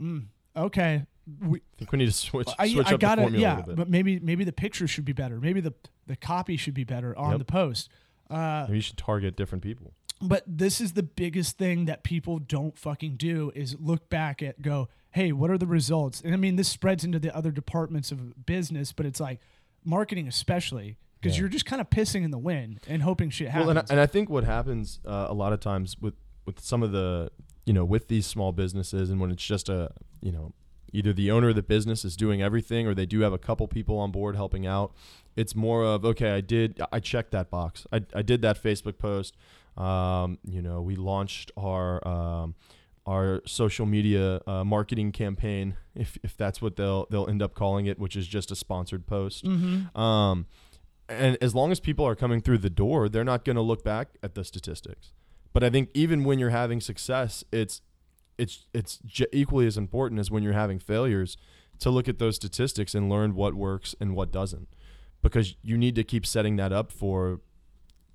Mm, 0.00 0.26
okay. 0.56 1.04
We, 1.40 1.58
I 1.58 1.62
think 1.78 1.90
we 1.92 1.98
need 1.98 2.06
to 2.06 2.12
switch 2.12 2.48
I, 2.58 2.68
switch 2.72 2.86
I 2.86 2.94
up 2.94 3.00
gotta, 3.00 3.22
the 3.22 3.24
formula 3.24 3.42
yeah, 3.42 3.56
a 3.56 3.58
little 3.58 3.66
bit. 3.74 3.76
but 3.76 3.88
maybe 3.90 4.20
maybe 4.20 4.44
the 4.44 4.52
picture 4.52 4.86
should 4.86 5.04
be 5.04 5.12
better. 5.12 5.40
Maybe 5.40 5.60
the 5.60 5.74
the 6.06 6.14
copy 6.16 6.56
should 6.56 6.74
be 6.74 6.84
better 6.84 7.16
on 7.18 7.30
Yep. 7.32 7.38
the 7.40 7.44
post. 7.44 7.88
Uh, 8.30 8.64
Maybe 8.68 8.76
you 8.78 8.82
should 8.82 8.96
target 8.96 9.36
different 9.36 9.62
people. 9.64 9.92
but 10.22 10.44
this 10.46 10.80
is 10.80 10.92
the 10.92 11.02
biggest 11.02 11.58
thing 11.58 11.86
that 11.86 12.02
people 12.04 12.38
don't 12.38 12.78
fucking 12.78 13.16
do 13.16 13.50
is 13.54 13.76
look 13.80 14.08
back 14.08 14.40
at 14.42 14.62
go, 14.62 14.88
hey, 15.10 15.32
what 15.32 15.50
are 15.50 15.58
the 15.58 15.66
results? 15.66 16.20
And 16.22 16.32
I 16.32 16.36
mean, 16.36 16.56
this 16.56 16.68
spreads 16.68 17.02
into 17.04 17.18
the 17.18 17.34
other 17.36 17.50
departments 17.50 18.12
of 18.12 18.46
business, 18.46 18.92
but 18.92 19.04
it's 19.06 19.18
like 19.20 19.40
marketing 19.84 20.26
especially 20.28 20.96
because 21.20 21.36
Yeah. 21.36 21.40
you're 21.42 21.48
just 21.48 21.66
kind 21.66 21.80
of 21.80 21.90
pissing 21.90 22.22
in 22.24 22.30
the 22.30 22.38
wind 22.38 22.80
and 22.88 23.02
hoping 23.02 23.30
shit 23.30 23.48
happens. 23.48 23.66
Well, 23.66 23.78
and 23.78 23.78
I, 23.80 23.84
and 23.90 24.00
I 24.00 24.06
think 24.06 24.28
what 24.28 24.44
happens 24.44 25.00
uh, 25.04 25.26
a 25.28 25.34
lot 25.34 25.52
of 25.52 25.58
times 25.60 25.96
with 26.00 26.14
with 26.44 26.60
some 26.60 26.82
of 26.84 26.92
the 26.92 27.30
you 27.66 27.72
know 27.72 27.84
with 27.84 28.08
these 28.08 28.26
small 28.26 28.52
businesses 28.52 29.10
and 29.10 29.20
when 29.20 29.30
it's 29.30 29.44
just 29.44 29.68
a 29.68 29.90
you 30.22 30.32
know 30.32 30.52
either 30.92 31.12
the 31.12 31.30
owner 31.30 31.50
of 31.50 31.56
the 31.56 31.62
business 31.62 32.04
is 32.04 32.16
doing 32.16 32.40
everything 32.40 32.86
or 32.86 32.94
they 32.94 33.04
do 33.04 33.20
have 33.20 33.32
a 33.32 33.38
couple 33.38 33.66
people 33.68 33.98
on 33.98 34.10
board 34.10 34.36
helping 34.36 34.66
out 34.66 34.94
it's 35.34 35.54
more 35.54 35.84
of 35.84 36.04
okay 36.04 36.30
i 36.30 36.40
did 36.40 36.80
i 36.92 37.00
checked 37.00 37.32
that 37.32 37.50
box 37.50 37.86
i, 37.92 38.00
I 38.14 38.22
did 38.22 38.40
that 38.42 38.62
facebook 38.62 38.98
post 38.98 39.36
um, 39.76 40.38
you 40.48 40.62
know 40.62 40.80
we 40.80 40.96
launched 40.96 41.50
our 41.56 42.06
um, 42.08 42.54
our 43.04 43.42
social 43.46 43.84
media 43.84 44.40
uh, 44.46 44.64
marketing 44.64 45.12
campaign 45.12 45.76
if, 45.94 46.16
if 46.22 46.36
that's 46.36 46.62
what 46.62 46.76
they'll 46.76 47.06
they'll 47.10 47.28
end 47.28 47.42
up 47.42 47.54
calling 47.54 47.86
it 47.86 47.98
which 47.98 48.16
is 48.16 48.26
just 48.26 48.50
a 48.50 48.56
sponsored 48.56 49.06
post 49.06 49.44
mm-hmm. 49.44 49.98
um, 50.00 50.46
and 51.08 51.36
as 51.40 51.54
long 51.54 51.72
as 51.72 51.80
people 51.80 52.04
are 52.04 52.16
coming 52.16 52.40
through 52.40 52.58
the 52.58 52.70
door, 52.70 53.08
they're 53.08 53.24
not 53.24 53.44
going 53.44 53.56
to 53.56 53.62
look 53.62 53.84
back 53.84 54.08
at 54.22 54.34
the 54.34 54.44
statistics. 54.44 55.12
But 55.56 55.64
I 55.64 55.70
think 55.70 55.88
even 55.94 56.22
when 56.24 56.38
you're 56.38 56.50
having 56.50 56.82
success, 56.82 57.42
it's 57.50 57.80
it's 58.36 58.66
it's 58.74 58.98
j- 59.06 59.24
equally 59.32 59.66
as 59.66 59.78
important 59.78 60.20
as 60.20 60.30
when 60.30 60.42
you're 60.42 60.52
having 60.52 60.78
failures 60.78 61.38
to 61.78 61.88
look 61.88 62.08
at 62.08 62.18
those 62.18 62.36
statistics 62.36 62.94
and 62.94 63.08
learn 63.08 63.34
what 63.34 63.54
works 63.54 63.94
and 63.98 64.14
what 64.14 64.30
doesn't, 64.30 64.68
because 65.22 65.56
you 65.62 65.78
need 65.78 65.94
to 65.94 66.04
keep 66.04 66.26
setting 66.26 66.56
that 66.56 66.74
up 66.74 66.92
for 66.92 67.40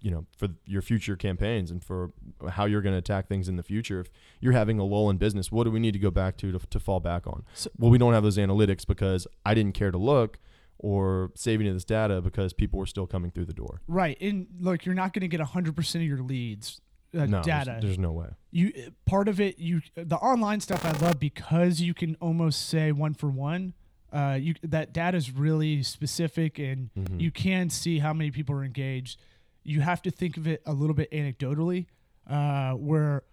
you 0.01 0.11
know 0.11 0.27
for 0.37 0.49
your 0.67 0.83
future 0.83 1.15
campaigns 1.15 1.71
and 1.71 1.83
for 1.83 2.11
how 2.47 2.65
you're 2.65 2.83
going 2.83 2.93
to 2.93 2.99
attack 2.99 3.27
things 3.27 3.49
in 3.49 3.55
the 3.55 3.63
future. 3.63 4.01
If 4.01 4.11
you're 4.39 4.53
having 4.53 4.77
a 4.77 4.83
lull 4.83 5.09
in 5.09 5.17
business, 5.17 5.51
what 5.51 5.63
do 5.63 5.71
we 5.71 5.79
need 5.79 5.93
to 5.93 5.99
go 5.99 6.11
back 6.11 6.37
to 6.37 6.51
to, 6.51 6.59
to 6.59 6.79
fall 6.79 6.99
back 6.99 7.25
on? 7.25 7.41
So- 7.55 7.71
well, 7.79 7.89
we 7.89 7.97
don't 7.97 8.13
have 8.13 8.21
those 8.21 8.37
analytics 8.37 8.85
because 8.85 9.25
I 9.43 9.55
didn't 9.55 9.73
care 9.73 9.89
to 9.89 9.97
look 9.97 10.37
or 10.77 11.31
saving 11.33 11.67
of 11.69 11.73
this 11.73 11.85
data 11.85 12.21
because 12.21 12.53
people 12.53 12.77
were 12.77 12.85
still 12.85 13.07
coming 13.07 13.31
through 13.31 13.45
the 13.45 13.53
door. 13.53 13.81
Right. 13.87 14.15
And 14.21 14.45
look, 14.59 14.85
you're 14.85 14.93
not 14.93 15.11
going 15.13 15.21
to 15.21 15.27
get 15.27 15.39
100% 15.39 15.95
of 15.95 16.01
your 16.03 16.21
leads 16.21 16.81
uh, 17.13 17.25
no, 17.25 17.41
there's- 17.41 17.45
data. 17.45 17.79
There's, 17.81 17.99
no 17.99 18.11
way. 18.11 18.29
you 18.51 18.71
part 19.05 19.27
of 19.27 19.39
it 19.41 19.59
you 19.59 19.81
the 19.95 20.17
online 20.17 20.59
stuff 20.61 20.85
I 20.85 20.91
love 20.91 21.19
because 21.19 21.81
you 21.81 21.93
can 21.93 22.15
almost 22.21 22.67
say 22.69 22.91
one 22.91 23.13
for 23.13 23.29
one. 23.29 23.73
Uh, 24.13 24.37
you 24.39 24.55
that 24.63 24.91
data 24.93 25.15
is 25.17 25.31
really 25.31 25.83
specific 25.83 26.59
and 26.59 26.89
Mhm. 26.97 27.21
you 27.21 27.31
can 27.31 27.69
see 27.69 27.99
how 27.99 28.13
many 28.13 28.29
people 28.31 28.55
are 28.55 28.63
engaged. 28.63 29.19
You 29.63 29.81
have 29.81 30.01
to 30.03 30.11
think 30.11 30.37
of 30.37 30.47
it 30.47 30.61
a 30.65 30.73
little 30.73 30.95
bit 30.95 31.09
anecdotally, 31.11 31.85
uh, 32.27 32.73
where 32.73 33.23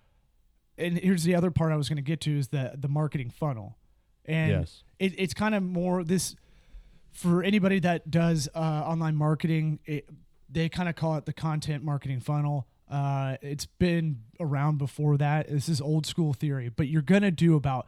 and 0.77 0.97
here's 0.99 1.25
the 1.25 1.35
other 1.35 1.51
part 1.51 1.73
I 1.73 1.77
was 1.77 1.89
going 1.89 1.97
to 1.97 2.03
get 2.03 2.21
to 2.23 2.39
is 2.39 2.49
the 2.49 2.75
the 2.77 2.89
marketing 2.89 3.31
funnel, 3.31 3.77
and 4.25 4.51
Yes. 4.51 4.85
it, 5.01 5.15
it's 5.19 5.35
kind 5.35 5.55
of 5.55 5.63
more 5.65 6.05
this 6.05 6.37
for 7.11 7.43
anybody 7.43 7.81
that 7.81 8.11
does 8.11 8.49
uh, 8.55 8.59
online 8.59 9.17
marketing. 9.17 9.81
It, 9.85 10.09
they 10.49 10.69
kind 10.69 10.89
of 10.89 10.95
call 10.95 11.17
it 11.17 11.27
the 11.27 11.33
content 11.33 11.83
marketing 11.83 12.21
funnel. 12.21 12.67
Uh, 12.91 13.37
it's 13.43 13.67
been 13.67 14.21
around 14.41 14.79
before 14.79 15.17
that. 15.19 15.49
This 15.49 15.69
is 15.69 15.81
old 15.81 16.07
school 16.07 16.33
theory, 16.33 16.69
but 16.69 16.89
you're 16.89 17.03
gonna 17.03 17.31
do 17.31 17.55
about 17.57 17.87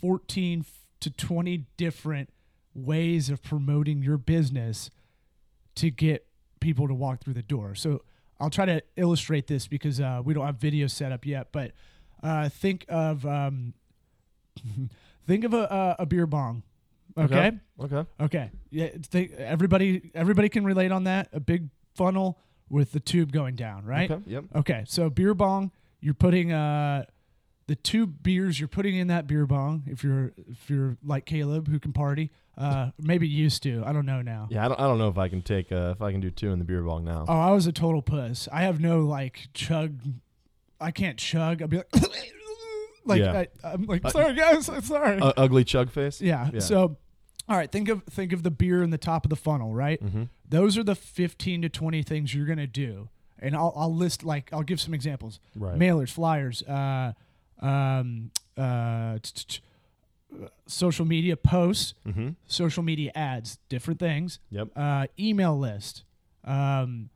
14 0.00 0.64
to 1.00 1.10
20 1.10 1.64
different 1.76 2.30
ways 2.74 3.30
of 3.30 3.42
promoting 3.42 4.02
your 4.02 4.18
business 4.18 4.90
to 5.76 5.90
get 5.90 6.26
people 6.60 6.88
to 6.88 6.94
walk 6.94 7.20
through 7.22 7.34
the 7.34 7.42
door. 7.42 7.74
So 7.74 8.02
I'll 8.40 8.50
try 8.50 8.66
to 8.66 8.82
illustrate 8.96 9.46
this 9.46 9.66
because 9.66 10.00
uh, 10.00 10.22
we 10.24 10.34
don't 10.34 10.44
have 10.46 10.56
video 10.56 10.86
set 10.88 11.10
up 11.12 11.24
yet. 11.26 11.48
But 11.52 11.72
uh, 12.22 12.48
think 12.48 12.84
of 12.88 13.24
um, 13.26 13.74
think 15.26 15.44
of 15.44 15.54
a, 15.54 15.96
a, 15.98 16.02
a 16.02 16.06
beer 16.06 16.26
bong. 16.26 16.62
Okay. 17.16 17.52
Okay. 17.80 18.08
Okay. 18.20 18.50
Yeah. 18.70 18.84
it's- 18.86 19.08
They, 19.08 19.28
everybody 19.38 20.10
everybody 20.14 20.48
can 20.48 20.64
relate 20.64 20.92
on 20.92 21.04
that. 21.04 21.28
A 21.32 21.40
big 21.40 21.68
funnel 21.94 22.38
with 22.70 22.92
the 22.92 23.00
tube 23.00 23.32
going 23.32 23.54
down, 23.56 23.84
right? 23.84 24.10
Okay. 24.10 24.22
Yep. 24.26 24.44
Okay, 24.56 24.84
so 24.86 25.08
beer 25.10 25.34
bong, 25.34 25.70
you're 26.00 26.14
putting 26.14 26.52
uh 26.52 27.04
the 27.66 27.76
two 27.76 28.06
beers 28.06 28.58
you're 28.58 28.68
putting 28.68 28.96
in 28.96 29.08
that 29.08 29.26
beer 29.26 29.46
bong. 29.46 29.82
If 29.86 30.02
you're 30.02 30.32
if 30.50 30.70
you're 30.70 30.96
like 31.04 31.26
Caleb 31.26 31.68
who 31.68 31.78
can 31.78 31.92
party, 31.92 32.30
uh 32.56 32.90
maybe 32.98 33.28
used 33.28 33.62
to. 33.64 33.82
I 33.86 33.92
don't 33.92 34.06
know 34.06 34.22
now. 34.22 34.48
Yeah. 34.50 34.64
I 34.64 34.68
don't, 34.68 34.80
I 34.80 34.84
don't 34.84 34.98
know 34.98 35.08
if 35.08 35.18
I 35.18 35.28
can 35.28 35.42
take 35.42 35.70
uh, 35.72 35.92
if 35.94 36.00
I 36.02 36.12
can 36.12 36.20
do 36.20 36.30
two 36.30 36.50
in 36.52 36.58
the 36.58 36.64
beer 36.64 36.82
bong 36.82 37.04
now. 37.04 37.24
Oh, 37.28 37.38
I 37.38 37.50
was 37.50 37.66
a 37.66 37.72
total 37.72 38.00
puss. 38.02 38.48
I 38.52 38.62
have 38.62 38.80
no 38.80 39.00
like 39.00 39.48
chug. 39.54 40.00
I 40.80 40.90
can't 40.92 41.18
chug. 41.18 41.60
I'll 41.60 41.68
be 41.68 41.78
like, 41.78 41.88
like 43.04 43.20
Yeah. 43.20 43.44
I, 43.64 43.72
I'm 43.72 43.82
like 43.84 44.04
Uh, 44.04 44.10
sorry 44.10 44.34
guys, 44.34 44.68
I'm 44.68 44.80
sorry. 44.82 45.18
Uh, 45.20 45.32
ugly 45.36 45.64
chug 45.64 45.90
face. 45.90 46.20
yeah. 46.22 46.50
yeah. 46.52 46.60
So, 46.60 46.96
all 47.48 47.56
right, 47.56 47.70
think 47.70 47.88
of 47.88 48.02
think 48.04 48.32
of 48.32 48.42
the 48.42 48.50
beer 48.50 48.82
in 48.82 48.90
the 48.90 48.98
top 48.98 49.24
of 49.24 49.30
the 49.30 49.36
funnel, 49.36 49.74
right? 49.74 50.02
Mm-hmm. 50.04 50.24
Those 50.48 50.76
are 50.78 50.82
the 50.84 50.94
15 50.94 51.62
to 51.62 51.68
20 51.68 52.02
things 52.02 52.34
you're 52.34 52.46
gonna 52.46 52.66
do, 52.66 53.08
and 53.38 53.54
I'll 53.56 53.72
I'll 53.76 53.94
list 53.94 54.22
like 54.24 54.52
I'll 54.52 54.62
give 54.62 54.80
some 54.80 54.94
examples. 54.94 55.40
Right. 55.56 55.78
mailers, 55.78 56.10
flyers, 56.10 56.62
uh, 56.64 57.12
um, 57.60 58.30
uh, 58.56 59.18
t- 59.22 59.32
t- 59.34 59.44
t- 59.46 59.60
social 60.66 61.04
media 61.06 61.36
posts, 61.36 61.94
Mm-hmm. 62.06 62.30
social 62.46 62.82
media 62.82 63.10
ads, 63.14 63.58
different 63.68 63.98
things, 63.98 64.38
Yep. 64.50 64.68
uh, 64.76 65.06
email 65.18 65.58
list, 65.58 66.04
um, 66.44 67.08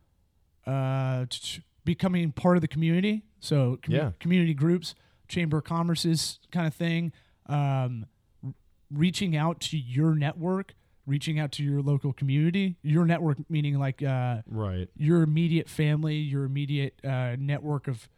uh, 0.66 1.26
t- 1.28 1.62
becoming 1.84 2.32
part 2.32 2.56
of 2.56 2.60
the 2.62 2.68
community. 2.68 3.22
So 3.40 3.76
commu- 3.82 3.92
Yeah. 3.96 4.12
community 4.20 4.54
groups, 4.54 4.94
chamber 5.28 5.58
of 5.58 5.64
commerce's 5.64 6.38
kind 6.50 6.66
of 6.66 6.74
thing, 6.74 7.12
um, 7.46 8.06
reaching 8.92 9.36
out 9.36 9.60
to 9.60 9.78
your 9.78 10.14
network, 10.14 10.74
reaching 11.06 11.38
out 11.38 11.52
to 11.52 11.62
your 11.64 11.80
local 11.82 12.12
community, 12.12 12.76
your 12.82 13.04
network 13.04 13.38
meaning 13.50 13.78
like 13.78 14.02
uh, 14.02 14.42
Right. 14.46 14.88
your 14.96 15.22
immediate 15.22 15.68
family, 15.68 16.16
your 16.16 16.44
immediate 16.44 16.94
uh, 17.04 17.36
network 17.38 17.88
of 17.88 18.08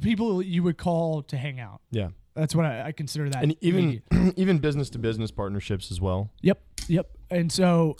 people 0.00 0.42
you 0.42 0.62
would 0.62 0.78
call 0.78 1.22
to 1.22 1.36
hang 1.36 1.60
out. 1.60 1.80
Yeah. 1.90 2.08
That's 2.34 2.54
what 2.54 2.66
I, 2.66 2.88
I 2.88 2.92
consider 2.92 3.30
that. 3.30 3.42
And 3.42 3.56
even 3.62 4.02
even 4.36 4.58
business 4.58 4.90
to 4.90 4.98
business 4.98 5.30
partnerships 5.30 5.90
as 5.90 6.00
well. 6.00 6.30
yep, 6.42 6.60
yep. 6.88 7.08
And 7.30 7.50
so 7.50 7.96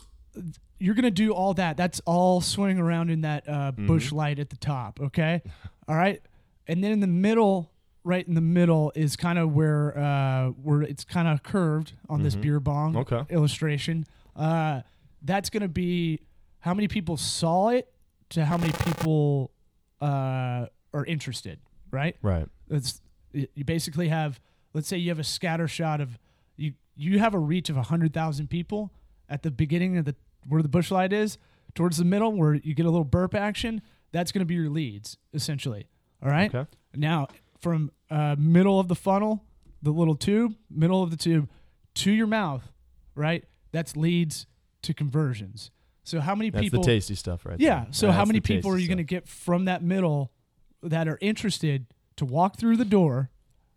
you're 0.78 0.94
gonna 0.94 1.10
do 1.10 1.32
all 1.32 1.54
that. 1.54 1.78
That's 1.78 2.00
all 2.04 2.42
swinging 2.42 2.78
around 2.78 3.08
in 3.10 3.22
that 3.22 3.48
uh, 3.48 3.72
Busch 3.72 4.12
Light 4.12 4.38
at 4.38 4.50
the 4.50 4.56
top. 4.58 5.00
Okay, 5.00 5.40
all 5.88 5.96
right. 5.96 6.20
And 6.68 6.84
then 6.84 6.92
in 6.92 7.00
the 7.00 7.06
middle, 7.06 7.70
right 8.06 8.26
in 8.26 8.34
the 8.34 8.40
middle 8.40 8.92
is 8.94 9.16
kind 9.16 9.38
of 9.38 9.52
where 9.52 9.96
uh, 9.98 10.48
where 10.62 10.82
it's 10.82 11.04
kind 11.04 11.26
of 11.28 11.42
curved 11.42 11.92
on 12.08 12.22
this 12.22 12.36
Mhm. 12.36 12.40
beer 12.42 12.60
bong 12.60 12.96
Okay. 12.96 13.22
illustration. 13.30 14.06
Uh, 14.36 14.82
that's 15.22 15.50
going 15.50 15.62
to 15.62 15.68
be 15.68 16.20
how 16.60 16.72
many 16.72 16.86
people 16.88 17.16
saw 17.16 17.68
it 17.70 17.92
to 18.30 18.44
how 18.44 18.56
many 18.56 18.72
people 18.84 19.50
uh, 20.00 20.66
are 20.94 21.04
interested, 21.06 21.58
right? 21.90 22.16
Right. 22.22 22.46
It's 22.70 23.00
you 23.32 23.64
basically 23.64 24.08
have 24.08 24.40
let's 24.72 24.88
say 24.88 24.96
you 24.98 25.10
have 25.10 25.18
a 25.18 25.24
scatter 25.24 25.66
shot 25.68 26.00
of 26.00 26.18
you 26.56 26.74
you 26.94 27.18
have 27.18 27.34
a 27.34 27.38
reach 27.38 27.68
of 27.70 27.76
100,000 27.76 28.48
people 28.48 28.92
at 29.28 29.42
the 29.42 29.50
beginning 29.50 29.96
of 29.98 30.04
the 30.04 30.14
where 30.46 30.62
the 30.62 30.68
Busch 30.68 30.90
Light 30.90 31.12
is 31.12 31.38
towards 31.74 31.96
the 31.96 32.04
middle 32.04 32.32
where 32.32 32.54
you 32.54 32.72
get 32.74 32.86
a 32.86 32.90
little 32.90 33.04
burp 33.04 33.34
action 33.34 33.82
that's 34.12 34.30
going 34.32 34.40
to 34.40 34.46
be 34.46 34.54
your 34.54 34.70
leads 34.70 35.18
essentially 35.34 35.86
all 36.22 36.30
right 36.30 36.54
Okay. 36.54 36.70
now 36.94 37.26
from 37.60 37.90
uh, 38.10 38.36
middle 38.38 38.78
of 38.78 38.88
the 38.88 38.94
funnel 38.94 39.44
the 39.82 39.90
little 39.90 40.16
tube 40.16 40.54
middle 40.70 41.02
of 41.02 41.10
the 41.10 41.16
tube 41.16 41.48
to 41.94 42.12
your 42.12 42.26
mouth 42.26 42.72
right 43.14 43.44
that's 43.72 43.96
leads 43.96 44.46
to 44.82 44.94
conversions 44.94 45.70
so 46.06 46.20
how 46.20 46.36
many 46.36 46.50
That's 46.50 46.62
people 46.62 46.82
the 46.82 46.86
tasty 46.86 47.16
stuff, 47.16 47.44
right? 47.44 47.58
yeah. 47.58 47.84
there. 47.84 47.92
So 47.92 48.12
how 48.12 48.24
many 48.24 48.40
people 48.40 48.70
are 48.70 48.78
you 48.78 48.86
going 48.86 48.98
to 48.98 49.04
get 49.04 49.26
from 49.26 49.64
that 49.64 49.82
middle 49.82 50.30
that 50.80 51.08
are 51.08 51.18
interested 51.20 51.86
to 52.16 52.24
walk 52.24 52.58
through 52.58 52.76
the 52.76 52.84
door? 52.84 53.30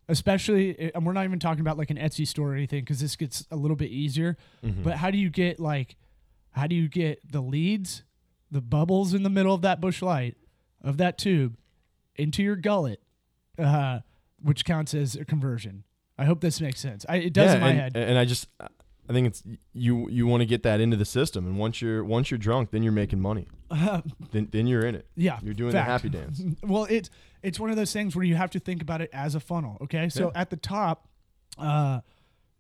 Especially, 0.08 0.92
and 0.94 1.06
we're 1.06 1.14
not 1.14 1.24
even 1.24 1.40
talking 1.40 1.62
about 1.62 1.78
like 1.78 1.90
an 1.90 1.98
Etsy 1.98 2.28
store 2.28 2.52
or 2.52 2.56
anything 2.56 2.82
because 2.82 3.00
this 3.00 3.16
gets 3.16 3.48
a 3.50 3.56
little 3.56 3.76
bit 3.76 3.90
easier. 3.90 4.38
Mhm. 4.64 4.84
But 4.84 4.98
how 4.98 5.10
do 5.10 5.18
you 5.18 5.32
get 5.32 5.60
like, 5.60 5.98
how 6.52 6.68
do 6.68 6.76
you 6.76 6.88
get 6.88 7.20
the 7.32 7.42
leads, 7.42 8.04
the 8.52 8.62
bubbles 8.62 9.16
in 9.16 9.24
the 9.24 9.30
middle 9.30 9.54
of 9.54 9.62
that 9.64 9.82
Busch 9.82 10.02
Light, 10.04 10.38
of 10.84 10.98
that 10.98 11.18
tube, 11.18 11.58
into 12.16 12.44
your 12.44 12.56
gullet, 12.56 13.02
uh, 13.60 14.00
which 14.42 14.66
counts 14.66 14.94
as 14.94 15.16
a 15.16 15.26
conversion? 15.26 15.84
I 16.18 16.26
hope 16.26 16.42
this 16.42 16.60
makes 16.60 16.80
sense. 16.80 17.06
I, 17.08 17.18
it 17.18 17.34
does 17.34 17.52
yeah, 17.52 17.56
in 17.56 17.62
my 17.62 17.70
and, 17.70 17.80
head. 17.80 17.98
And 17.98 18.18
I 18.18 18.26
just, 18.26 18.48
I 18.60 19.14
think 19.14 19.28
it's 19.28 19.42
you. 19.74 20.10
You 20.10 20.28
want 20.28 20.42
to 20.42 20.46
get 20.46 20.64
that 20.64 20.80
into 20.82 20.98
the 20.98 21.06
system, 21.06 21.46
and 21.46 21.58
once 21.58 21.82
you're 21.82 22.04
once 22.04 22.30
you're 22.30 22.38
drunk, 22.38 22.72
then 22.72 22.84
you're 22.84 22.92
making 22.92 23.20
money. 23.22 23.48
Then 24.32 24.48
then 24.52 24.68
you're 24.68 24.86
in 24.86 24.96
it. 24.96 25.08
Yeah, 25.16 25.40
You're 25.42 25.54
doing 25.54 25.72
fact. 25.72 25.88
the 25.88 25.92
happy 25.92 26.10
dance. 26.26 26.42
well, 26.64 26.86
it's 26.90 27.10
it's 27.42 27.60
one 27.60 27.70
of 27.70 27.76
those 27.76 27.94
things 27.94 28.16
where 28.16 28.26
you 28.26 28.36
have 28.36 28.52
to 28.52 28.60
think 28.60 28.82
about 28.82 29.02
it 29.02 29.10
as 29.14 29.34
a 29.36 29.40
funnel. 29.40 29.78
Okay, 29.82 30.10
so 30.10 30.26
Yeah. 30.34 30.42
at 30.42 30.50
the 30.50 30.58
top, 30.58 31.08
uh, 31.58 32.02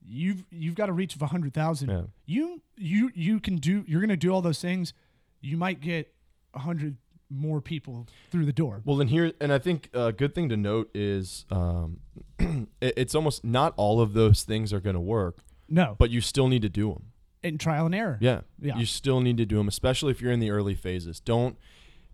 you've 0.07 0.45
you've 0.51 0.75
got 0.75 0.89
a 0.89 0.93
reach 0.93 1.15
of 1.15 1.21
hundred 1.21 1.53
thousand. 1.53 1.89
Yeah. 1.89 2.01
You 2.25 2.61
you 2.77 3.11
you 3.13 3.39
can 3.39 3.57
do. 3.57 3.83
You're 3.87 4.01
gonna 4.01 4.17
do 4.17 4.31
all 4.31 4.41
those 4.41 4.61
things. 4.61 4.93
You 5.41 5.57
might 5.57 5.79
get 5.81 6.13
a 6.53 6.59
hundred 6.59 6.97
more 7.29 7.61
people 7.61 8.07
through 8.31 8.45
the 8.45 8.53
door. 8.53 8.81
Well, 8.85 8.97
then 8.97 9.07
here, 9.07 9.31
and 9.39 9.51
I 9.53 9.59
think 9.59 9.89
a 9.93 10.11
good 10.11 10.33
thing 10.33 10.49
to 10.49 10.57
note 10.57 10.89
is, 10.93 11.45
um, 11.51 11.99
it, 12.39 12.93
it's 12.97 13.13
almost 13.15 13.43
not 13.43 13.73
all 13.77 14.01
of 14.01 14.13
those 14.13 14.43
things 14.43 14.73
are 14.73 14.79
going 14.79 14.95
to 14.95 14.99
work, 14.99 15.37
No, 15.67 15.95
but 15.99 16.09
you 16.09 16.21
still 16.21 16.47
need 16.47 16.61
to 16.63 16.69
do 16.69 16.89
them. 16.93 17.03
in 17.43 17.57
trial 17.57 17.85
and 17.85 17.93
error. 17.95 18.17
Yeah. 18.19 18.41
Yeah. 18.59 18.77
You 18.77 18.85
still 18.85 19.21
need 19.21 19.37
to 19.37 19.45
do 19.45 19.57
them, 19.57 19.67
especially 19.67 20.11
if 20.11 20.21
you're 20.21 20.31
in 20.31 20.39
the 20.39 20.49
early 20.51 20.75
phases. 20.75 21.19
Don't 21.19 21.57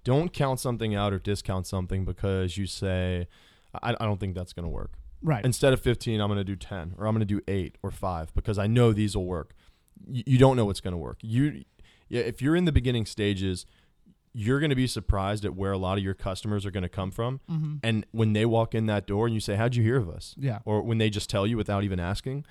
don't 0.03 0.31
count 0.33 0.59
something 0.59 0.93
out 0.93 1.13
or 1.13 1.17
discount 1.19 1.65
something 1.65 2.05
because 2.05 2.57
you 2.57 2.67
say, 2.67 3.27
I, 3.81 3.95
I 3.99 4.05
don't 4.05 4.19
think 4.19 4.35
that's 4.35 4.53
going 4.53 4.65
to 4.65 4.69
work. 4.69 4.91
Right. 5.23 5.43
Instead 5.43 5.73
of 5.73 5.81
15, 5.81 6.21
I'm 6.21 6.27
going 6.27 6.37
to 6.37 6.43
do 6.43 6.55
10 6.55 6.93
or 6.99 7.07
I'm 7.07 7.15
going 7.15 7.25
to 7.27 7.33
do 7.35 7.41
8 7.47 7.77
or 7.81 7.89
5 7.89 8.35
because 8.35 8.59
I 8.59 8.67
know 8.67 8.93
these 8.93 9.15
will 9.17 9.25
work. 9.25 9.55
You, 10.07 10.21
you 10.27 10.37
don't 10.37 10.55
know 10.57 10.65
what's 10.65 10.81
going 10.81 10.91
to 10.91 10.97
work. 10.99 11.17
You 11.21 11.63
yeah, 12.07 12.21
if 12.21 12.39
you're 12.39 12.55
in 12.55 12.65
the 12.65 12.71
beginning 12.71 13.07
stages, 13.07 13.65
you're 14.37 14.59
going 14.59 14.69
to 14.69 14.75
be 14.75 14.85
surprised 14.87 15.45
at 15.45 15.55
where 15.55 15.71
a 15.71 15.77
lot 15.77 15.97
of 15.97 16.03
your 16.03 16.13
customers 16.13 16.65
are 16.65 16.71
going 16.71 16.83
to 16.83 16.89
come 16.89 17.09
from. 17.09 17.39
mm-hmm. 17.49 17.75
And 17.83 18.05
when 18.11 18.33
they 18.33 18.45
walk 18.45 18.75
in 18.75 18.85
that 18.87 19.07
door 19.07 19.25
and 19.27 19.33
you 19.33 19.39
say, 19.39 19.55
"How'd 19.55 19.75
you 19.75 19.83
hear 19.83 19.97
of 19.97 20.09
us?" 20.09 20.35
Yeah. 20.37 20.59
or 20.65 20.81
when 20.81 20.97
they 20.97 21.09
just 21.09 21.29
tell 21.29 21.47
you 21.47 21.55
without 21.55 21.83
even 21.85 21.99
asking, 21.99 22.45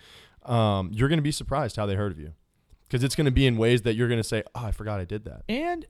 um, 0.44 0.90
you're 0.92 1.08
going 1.08 1.18
to 1.18 1.22
be 1.22 1.30
surprised 1.32 1.76
how 1.76 1.84
they 1.86 1.94
heard 1.94 2.10
of 2.12 2.18
you, 2.18 2.32
because 2.84 3.04
it's 3.04 3.14
going 3.14 3.26
to 3.26 3.30
be 3.30 3.46
in 3.46 3.56
ways 3.58 3.82
that 3.82 3.94
you're 3.96 4.08
going 4.08 4.20
to 4.20 4.24
say, 4.28 4.42
"Oh, 4.54 4.64
I 4.66 4.70
forgot 4.70 4.98
I 5.00 5.04
did 5.04 5.24
that." 5.26 5.42
and 5.48 5.84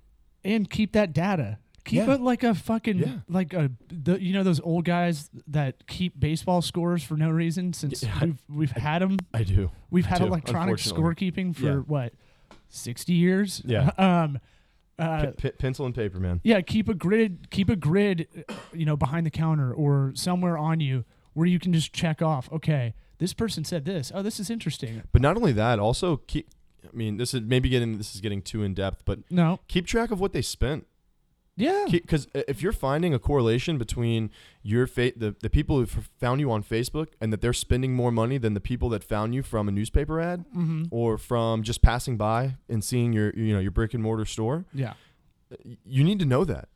and 0.45 0.69
keep 0.69 0.93
that 0.93 1.13
data. 1.13 1.59
Keep 1.85 2.07
Yeah. 2.07 2.15
it 2.15 2.21
like 2.23 2.43
a 2.43 2.55
fucking 2.55 2.99
Yeah. 2.99 3.19
like 3.29 3.53
a 3.53 3.71
the, 3.89 4.21
you 4.21 4.33
know 4.33 4.43
those 4.43 4.59
old 4.61 4.85
guys 4.87 5.29
that 5.49 5.87
keep 5.87 6.19
baseball 6.19 6.63
scores 6.63 7.05
for 7.05 7.17
no 7.17 7.29
reason 7.31 7.73
since 7.75 8.03
Yeah, 8.03 8.19
I- 8.21 8.25
we've 8.25 8.43
we've 8.49 8.71
had 8.89 9.01
them 9.03 9.19
I 9.35 9.43
do. 9.45 9.71
we've 9.91 10.07
I 10.07 10.09
had 10.09 10.19
do, 10.21 10.27
electronic 10.27 10.77
scorekeeping 10.77 11.55
for 11.55 11.83
what 11.83 12.15
sixty 12.69 13.13
years. 13.13 13.63
Yeah. 13.65 13.91
um. 13.99 14.39
Uh, 14.99 15.33
P- 15.37 15.51
pencil 15.53 15.87
and 15.87 15.95
paper, 15.95 16.21
man. 16.21 16.41
yeah. 16.45 16.61
Keep 16.61 16.89
a 16.89 16.95
grid. 16.95 17.51
Keep 17.51 17.69
a 17.71 17.77
grid. 17.77 18.29
uh, 18.49 18.55
You 18.73 18.87
know, 18.87 18.97
behind 18.97 19.27
the 19.27 19.31
counter 19.31 19.73
or 19.73 20.13
somewhere 20.15 20.57
on 20.57 20.81
you 20.81 21.05
where 21.33 21.47
you 21.47 21.59
can 21.59 21.73
just 21.73 21.93
check 21.93 22.23
off. 22.23 22.49
Okay, 22.53 22.95
this 23.19 23.33
person 23.35 23.65
said 23.65 23.85
this. 23.85 24.13
Oh, 24.15 24.23
this 24.23 24.39
is 24.39 24.51
interesting. 24.51 25.03
But 25.13 25.21
not 25.23 25.37
only 25.37 25.53
that, 25.53 25.79
also 25.79 26.19
keep. 26.19 26.49
I 26.85 26.95
mean, 26.97 27.17
this 27.17 27.33
is 27.35 27.41
maybe 27.41 27.69
getting 27.69 27.99
this 27.99 28.15
is 28.15 28.21
getting 28.21 28.41
too 28.43 28.63
in 28.63 28.75
depth, 28.75 29.03
but 29.05 29.21
No. 29.31 29.59
keep 29.69 29.87
track 29.87 30.11
of 30.11 30.21
what 30.21 30.33
they 30.33 30.43
spent. 30.43 30.87
Yeah. 31.57 31.87
Because 31.91 32.27
if 32.35 32.63
you're 32.63 32.73
finding 32.73 33.15
a 33.15 33.19
correlation 33.19 33.79
between 33.79 34.31
your 34.63 34.87
fa- 34.87 35.13
the 35.17 35.37
the 35.41 35.49
people 35.51 35.79
who 35.79 35.87
found 35.87 36.41
you 36.41 36.51
on 36.51 36.63
Facebook 36.65 37.09
and 37.21 37.33
that 37.33 37.41
they're 37.41 37.53
spending 37.53 37.95
more 37.95 38.11
money 38.11 38.39
than 38.39 38.55
the 38.55 38.61
people 38.61 38.89
that 38.89 39.05
found 39.05 39.35
you 39.35 39.43
from 39.43 39.69
a 39.69 39.73
newspaper 39.73 40.21
ad 40.21 40.45
mm-hmm. 40.51 40.85
or 40.91 41.17
from 41.17 41.63
just 41.63 41.81
passing 41.81 42.17
by 42.17 42.57
and 42.69 42.83
seeing 42.83 43.13
your 43.13 43.33
you 43.35 43.53
know 43.55 43.61
your 43.61 43.71
brick 43.71 43.95
and 43.95 44.03
mortar 44.03 44.25
store, 44.25 44.65
Yeah. 44.75 44.95
you 45.85 46.03
need 46.03 46.19
to 46.19 46.25
know 46.27 46.45
that. 46.45 46.69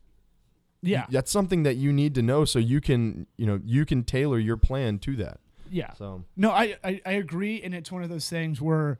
Yeah. 0.81 1.07
That's 1.09 1.29
something 1.29 1.63
that 1.63 1.75
you 1.75 1.91
need 1.91 2.15
to 2.15 2.21
know 2.21 2.45
so 2.45 2.57
you 2.57 2.79
can 2.79 3.27
you 3.35 3.45
know 3.45 3.59
you 3.65 3.85
can 3.85 4.03
tailor 4.03 4.39
your 4.39 4.57
plan 4.57 4.97
to 4.99 5.15
that. 5.17 5.39
Yeah. 5.69 5.93
So 5.93 6.23
No, 6.37 6.51
I, 6.51 6.77
I, 6.83 7.01
I 7.05 7.11
agree, 7.13 7.61
and 7.61 7.75
it's 7.75 7.91
one 7.91 8.01
of 8.01 8.09
those 8.09 8.29
things 8.29 8.61
where 8.61 8.97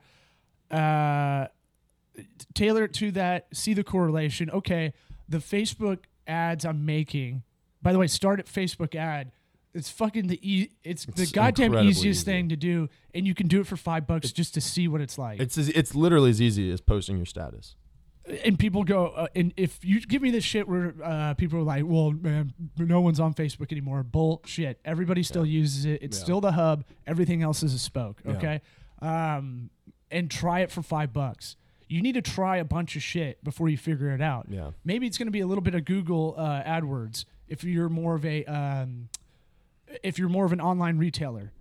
uh, 0.69 1.47
tailor 2.53 2.83
it 2.83 2.93
to 2.95 3.11
that, 3.11 3.47
see 3.53 3.73
the 3.73 3.83
correlation. 3.83 4.49
Okay, 4.51 4.93
the 5.29 5.37
Facebook 5.37 5.99
ads 6.27 6.65
I'm 6.65 6.85
making. 6.85 7.43
By 7.81 7.93
the 7.93 7.99
way, 7.99 8.07
start 8.07 8.39
at 8.39 8.47
Facebook 8.47 8.95
ad. 8.95 9.31
It's 9.73 9.89
fucking 9.89 10.27
the 10.27 10.39
e- 10.41 10.71
it's, 10.83 11.05
the 11.05 11.27
goddamn 11.31 11.75
easiest 11.75 12.21
easy. 12.21 12.25
thing 12.25 12.49
to 12.49 12.55
do, 12.55 12.89
and 13.13 13.27
you 13.27 13.35
can 13.35 13.47
do 13.47 13.61
it 13.61 13.67
for 13.67 13.77
five 13.77 14.07
bucks 14.07 14.31
just 14.31 14.55
to 14.55 14.61
see 14.61 14.87
what 14.87 14.99
it's 14.99 15.17
like. 15.17 15.39
it's 15.39 15.57
as, 15.57 15.69
it's 15.69 15.93
literally 15.93 16.31
as 16.31 16.41
easy 16.41 16.71
as 16.71 16.81
posting 16.81 17.17
your 17.17 17.27
status. 17.27 17.75
and 18.43 18.57
people 18.59 18.83
go, 18.83 19.07
uh, 19.07 19.27
and 19.35 19.53
if 19.57 19.79
you 19.85 20.01
give 20.01 20.21
me 20.23 20.31
this 20.31 20.43
shit 20.43 20.67
where 20.67 20.93
uh, 21.03 21.35
people 21.35 21.59
are 21.59 21.63
like, 21.63 21.83
"Well, 21.85 22.11
man, 22.11 22.53
no 22.77 22.99
one's 22.99 23.19
on 23.19 23.33
Facebook 23.35 23.71
anymore." 23.71 24.01
Bullshit. 24.03 24.79
Everybody 24.83 25.21
still 25.23 25.45
uses 25.45 25.85
it. 25.85 26.01
It's 26.01 26.17
Yeah. 26.17 26.23
still 26.23 26.41
the 26.41 26.51
hub. 26.53 26.83
Everything 27.07 27.43
else 27.43 27.61
is 27.63 27.73
a 27.75 27.79
spoke. 27.79 28.21
Yeah. 28.25 28.31
Okay, 28.33 28.61
um, 29.03 29.69
and 30.11 30.29
try 30.31 30.61
it 30.61 30.71
for 30.71 30.81
five 30.81 31.13
bucks. 31.13 31.55
You 31.89 32.02
need 32.02 32.13
to 32.13 32.21
try 32.21 32.58
a 32.58 32.63
bunch 32.63 32.95
of 32.95 33.02
shit 33.02 33.43
before 33.43 33.67
you 33.67 33.78
figure 33.78 34.12
it 34.12 34.21
out. 34.21 34.45
Yeah. 34.47 34.71
Maybe 34.86 35.08
it's 35.08 35.17
going 35.17 35.28
to 35.28 35.32
be 35.32 35.39
a 35.39 35.47
little 35.47 35.63
bit 35.63 35.75
of 35.75 35.86
Google 35.86 36.36
uh, 36.38 36.63
AdWords 36.63 37.25
if 37.47 37.63
you're 37.63 37.89
more 37.89 38.15
of 38.15 38.23
a 38.25 38.45
um, 38.45 39.10
if 40.04 40.19
you're 40.19 40.30
more 40.30 40.45
of 40.45 40.54
an 40.54 40.62
online 40.62 40.97
retailer. 40.97 41.52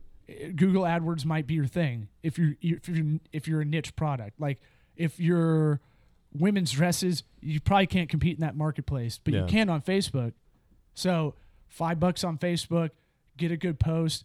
Google 0.55 0.83
AdWords 0.83 1.25
might 1.25 1.47
be 1.47 1.55
your 1.55 1.67
thing 1.67 2.09
if 2.23 2.39
you're 2.39 2.55
if 2.61 2.89
you're 2.89 3.19
if 3.33 3.49
you're 3.49 3.63
a 3.63 3.65
niche 3.65 3.97
product. 3.97 4.39
Like 4.39 4.61
if 4.97 5.19
you're 5.19 5.81
women's 6.33 6.73
dresses, 6.73 7.23
you 7.41 7.61
probably 7.61 7.87
can't 7.87 8.11
compete 8.11 8.37
in 8.37 8.43
that 8.43 8.55
marketplace, 8.55 9.19
but 9.23 9.33
you 9.33 9.47
can 9.47 9.71
on 9.71 9.81
Facebook. 9.81 10.35
So 10.93 11.35
five 11.69 11.99
bucks 11.99 12.23
on 12.23 12.37
Facebook, 12.37 12.91
get 13.39 13.51
a 13.51 13.57
good 13.57 13.81
post, 13.81 14.25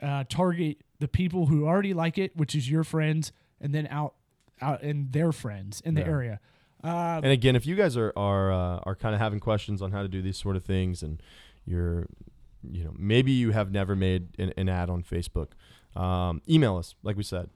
uh, 0.00 0.24
target 0.28 0.78
the 0.98 1.08
people 1.08 1.46
who 1.46 1.66
already 1.66 1.92
like 1.92 2.16
it, 2.16 2.36
which 2.36 2.54
is 2.54 2.70
your 2.70 2.84
friends, 2.84 3.32
and 3.60 3.74
then 3.74 3.86
out 3.88 4.14
out 4.60 4.82
and 4.82 5.12
their 5.12 5.32
friends 5.32 5.80
in 5.80 5.94
the 5.94 6.00
Yeah. 6.02 6.06
area. 6.08 6.40
Uh, 6.84 7.20
And 7.22 7.32
again, 7.32 7.54
if 7.56 7.64
you 7.66 7.76
guys 7.76 7.96
are 7.96 8.12
are 8.16 8.52
uh, 8.52 8.78
are 8.84 8.96
kind 8.96 9.14
of 9.14 9.20
having 9.20 9.40
questions 9.40 9.80
on 9.82 9.92
how 9.92 10.02
to 10.02 10.08
do 10.08 10.20
these 10.22 10.36
sort 10.36 10.56
of 10.56 10.64
things, 10.64 11.02
and 11.02 11.22
you're, 11.64 12.06
you 12.68 12.84
know, 12.84 12.92
maybe 12.98 13.30
you 13.32 13.52
have 13.52 13.70
never 13.70 13.94
made 13.94 14.28
an, 14.38 14.52
an 14.56 14.68
ad 14.68 14.90
on 14.90 15.02
Facebook, 15.04 15.48
um, 15.94 16.42
email 16.48 16.76
us. 16.76 16.94
Like 17.04 17.16
we 17.16 17.22
said, 17.22 17.50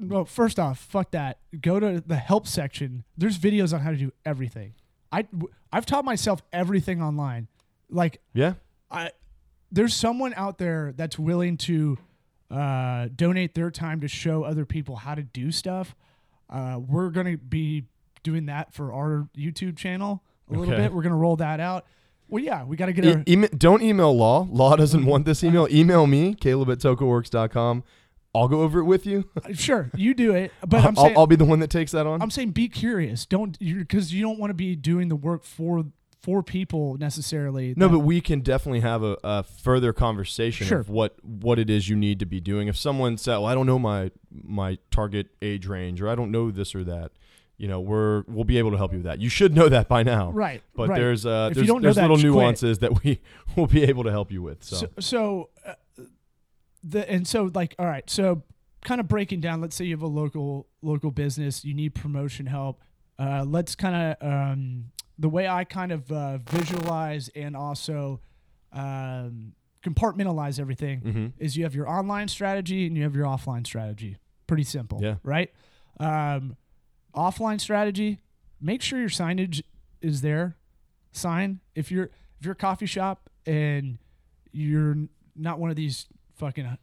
well, 0.00 0.24
first 0.26 0.58
off, 0.58 0.78
fuck 0.80 1.12
that. 1.12 1.38
Go 1.60 1.80
to 1.80 2.02
the 2.06 2.16
help 2.16 2.46
section. 2.46 3.04
There's 3.16 3.38
videos 3.38 3.72
on 3.72 3.80
how 3.80 3.90
to 3.90 3.96
do 3.96 4.12
everything. 4.26 4.74
I 5.10 5.26
I've 5.72 5.86
taught 5.86 6.04
myself 6.04 6.42
everything 6.52 7.00
online. 7.02 7.48
Like 7.88 8.20
yeah, 8.34 8.54
I 8.90 9.12
there's 9.72 9.94
someone 9.94 10.34
out 10.34 10.58
there 10.58 10.92
that's 10.94 11.18
willing 11.18 11.56
to 11.58 11.96
uh, 12.50 13.08
donate 13.14 13.54
their 13.54 13.70
time 13.70 14.00
to 14.00 14.08
show 14.08 14.42
other 14.42 14.66
people 14.66 14.96
how 14.96 15.14
to 15.14 15.22
do 15.22 15.50
stuff. 15.50 15.94
Uh, 16.50 16.78
we're 16.86 17.10
gonna 17.10 17.36
be 17.36 17.84
doing 18.22 18.46
that 18.46 18.72
for 18.72 18.92
our 18.92 19.28
YouTube 19.36 19.76
channel 19.76 20.22
a 20.48 20.52
little 20.54 20.72
Okay. 20.74 20.82
bit. 20.84 20.92
We're 20.92 21.02
gonna 21.02 21.16
roll 21.16 21.36
that 21.36 21.60
out. 21.60 21.84
Well, 22.30 22.42
yeah, 22.44 22.62
we 22.64 22.76
got 22.76 22.86
to 22.86 22.92
get 22.92 23.06
E- 23.26 23.36
our 23.36 23.48
don't 23.56 23.80
email 23.82 24.14
Law. 24.14 24.46
Law 24.50 24.76
doesn't 24.76 25.06
want 25.06 25.24
this 25.24 25.42
email. 25.42 25.66
Email 25.70 26.06
me, 26.06 26.34
Caleb 26.34 26.68
at 26.70 26.78
tocoworks.com. 26.78 27.84
I'll 28.34 28.48
go 28.48 28.60
over 28.60 28.80
it 28.80 28.84
with 28.84 29.06
you. 29.06 29.30
sure 29.54 29.90
you 29.96 30.12
do 30.12 30.34
it, 30.34 30.52
but 30.66 30.84
I'm 30.84 30.98
I'll, 30.98 31.04
saying 31.06 31.16
I'll 31.16 31.26
be 31.26 31.36
the 31.36 31.46
one 31.46 31.60
that 31.60 31.70
takes 31.70 31.92
that 31.92 32.06
on. 32.06 32.20
I'm 32.20 32.30
saying 32.30 32.50
be 32.50 32.68
curious. 32.68 33.24
Don't 33.24 33.58
because 33.58 34.12
you 34.12 34.20
don't 34.22 34.38
want 34.38 34.50
to 34.50 34.54
be 34.54 34.76
doing 34.76 35.08
the 35.08 35.16
work 35.16 35.42
for 35.44 35.86
for 36.22 36.42
people 36.42 36.96
necessarily. 36.98 37.74
No, 37.76 37.88
but 37.88 38.00
we 38.00 38.20
can 38.20 38.40
definitely 38.40 38.80
have 38.80 39.02
a, 39.02 39.16
a 39.22 39.42
further 39.44 39.92
conversation 39.92 40.66
Sure. 40.66 40.80
of 40.80 40.88
what 40.90 41.16
what 41.24 41.58
it 41.58 41.70
is 41.70 41.88
you 41.88 41.96
need 41.96 42.18
to 42.20 42.26
be 42.26 42.40
doing. 42.40 42.68
If 42.68 42.76
someone 42.76 43.16
said, 43.16 43.34
"Well, 43.36 43.46
I 43.46 43.54
don't 43.54 43.66
know 43.66 43.78
my 43.78 44.10
my 44.30 44.78
target 44.90 45.28
age 45.42 45.66
range," 45.66 46.00
or 46.02 46.08
"I 46.08 46.14
don't 46.14 46.30
know 46.30 46.50
this 46.50 46.74
or 46.74 46.82
that," 46.84 47.12
you 47.56 47.68
know, 47.68 47.80
we're 47.80 48.22
we'll 48.26 48.44
be 48.44 48.58
able 48.58 48.70
to 48.72 48.76
help 48.76 48.92
you 48.92 48.98
with 48.98 49.06
that. 49.06 49.20
You 49.20 49.28
should 49.28 49.54
know 49.54 49.68
that 49.68 49.88
by 49.88 50.02
now. 50.02 50.30
right, 50.32 50.62
But 50.74 50.88
right. 50.90 50.96
there's 50.98 51.24
uh 51.24 51.48
If 51.52 51.56
there's, 51.56 51.68
there's 51.82 51.96
that, 51.96 52.02
little 52.02 52.16
just 52.16 52.26
quit. 52.32 52.32
nuances 52.42 52.78
that 52.80 53.02
we 53.04 53.20
will 53.56 53.66
be 53.68 53.84
able 53.84 54.04
to 54.04 54.10
help 54.10 54.30
you 54.32 54.42
with. 54.42 54.62
So, 54.64 54.76
so, 54.76 54.88
so 55.00 55.48
uh, 55.66 55.74
the 56.82 57.10
and 57.10 57.26
so 57.26 57.50
like 57.54 57.74
all 57.78 57.86
right 57.86 58.08
so 58.08 58.42
kind 58.84 59.00
of 59.00 59.08
breaking 59.08 59.40
down 59.40 59.60
let's 59.60 59.74
say 59.74 59.84
you 59.84 59.94
have 59.94 60.02
a 60.02 60.06
local 60.06 60.68
local 60.80 61.10
business 61.10 61.64
you 61.64 61.74
need 61.74 61.92
promotion 61.94 62.46
help 62.46 62.82
uh, 63.18 63.44
let's 63.46 63.74
kind 63.74 64.16
of 64.20 64.28
um, 64.32 64.84
the 65.18 65.28
way 65.28 65.48
i 65.48 65.64
kind 65.64 65.92
of 65.92 66.10
uh, 66.12 66.38
visualize 66.38 67.28
and 67.34 67.56
also 67.56 68.20
um, 68.72 69.52
compartmentalize 69.82 70.58
everything 70.60 71.00
Mhm. 71.00 71.32
is 71.38 71.56
you 71.56 71.64
have 71.64 71.74
your 71.74 71.88
online 71.88 72.28
strategy 72.28 72.86
and 72.86 72.96
you 72.96 73.02
have 73.04 73.14
your 73.14 73.24
offline 73.26 73.66
strategy 73.66 74.16
pretty 74.46 74.64
simple 74.64 75.00
Yeah. 75.02 75.16
right 75.22 75.50
um, 76.00 76.56
offline 77.14 77.60
strategy 77.60 78.18
make 78.60 78.82
sure 78.82 78.98
your 78.98 79.08
signage 79.08 79.62
is 80.00 80.20
there 80.20 80.56
sign 81.12 81.60
if 81.74 81.90
you're 81.90 82.10
if 82.38 82.44
you're 82.44 82.52
a 82.52 82.56
coffee 82.56 82.86
shop 82.86 83.30
and 83.46 83.98
you're 84.52 84.96
not 85.34 85.58
one 85.58 85.70
of 85.70 85.76
these 85.76 86.06
fucking 86.36 86.76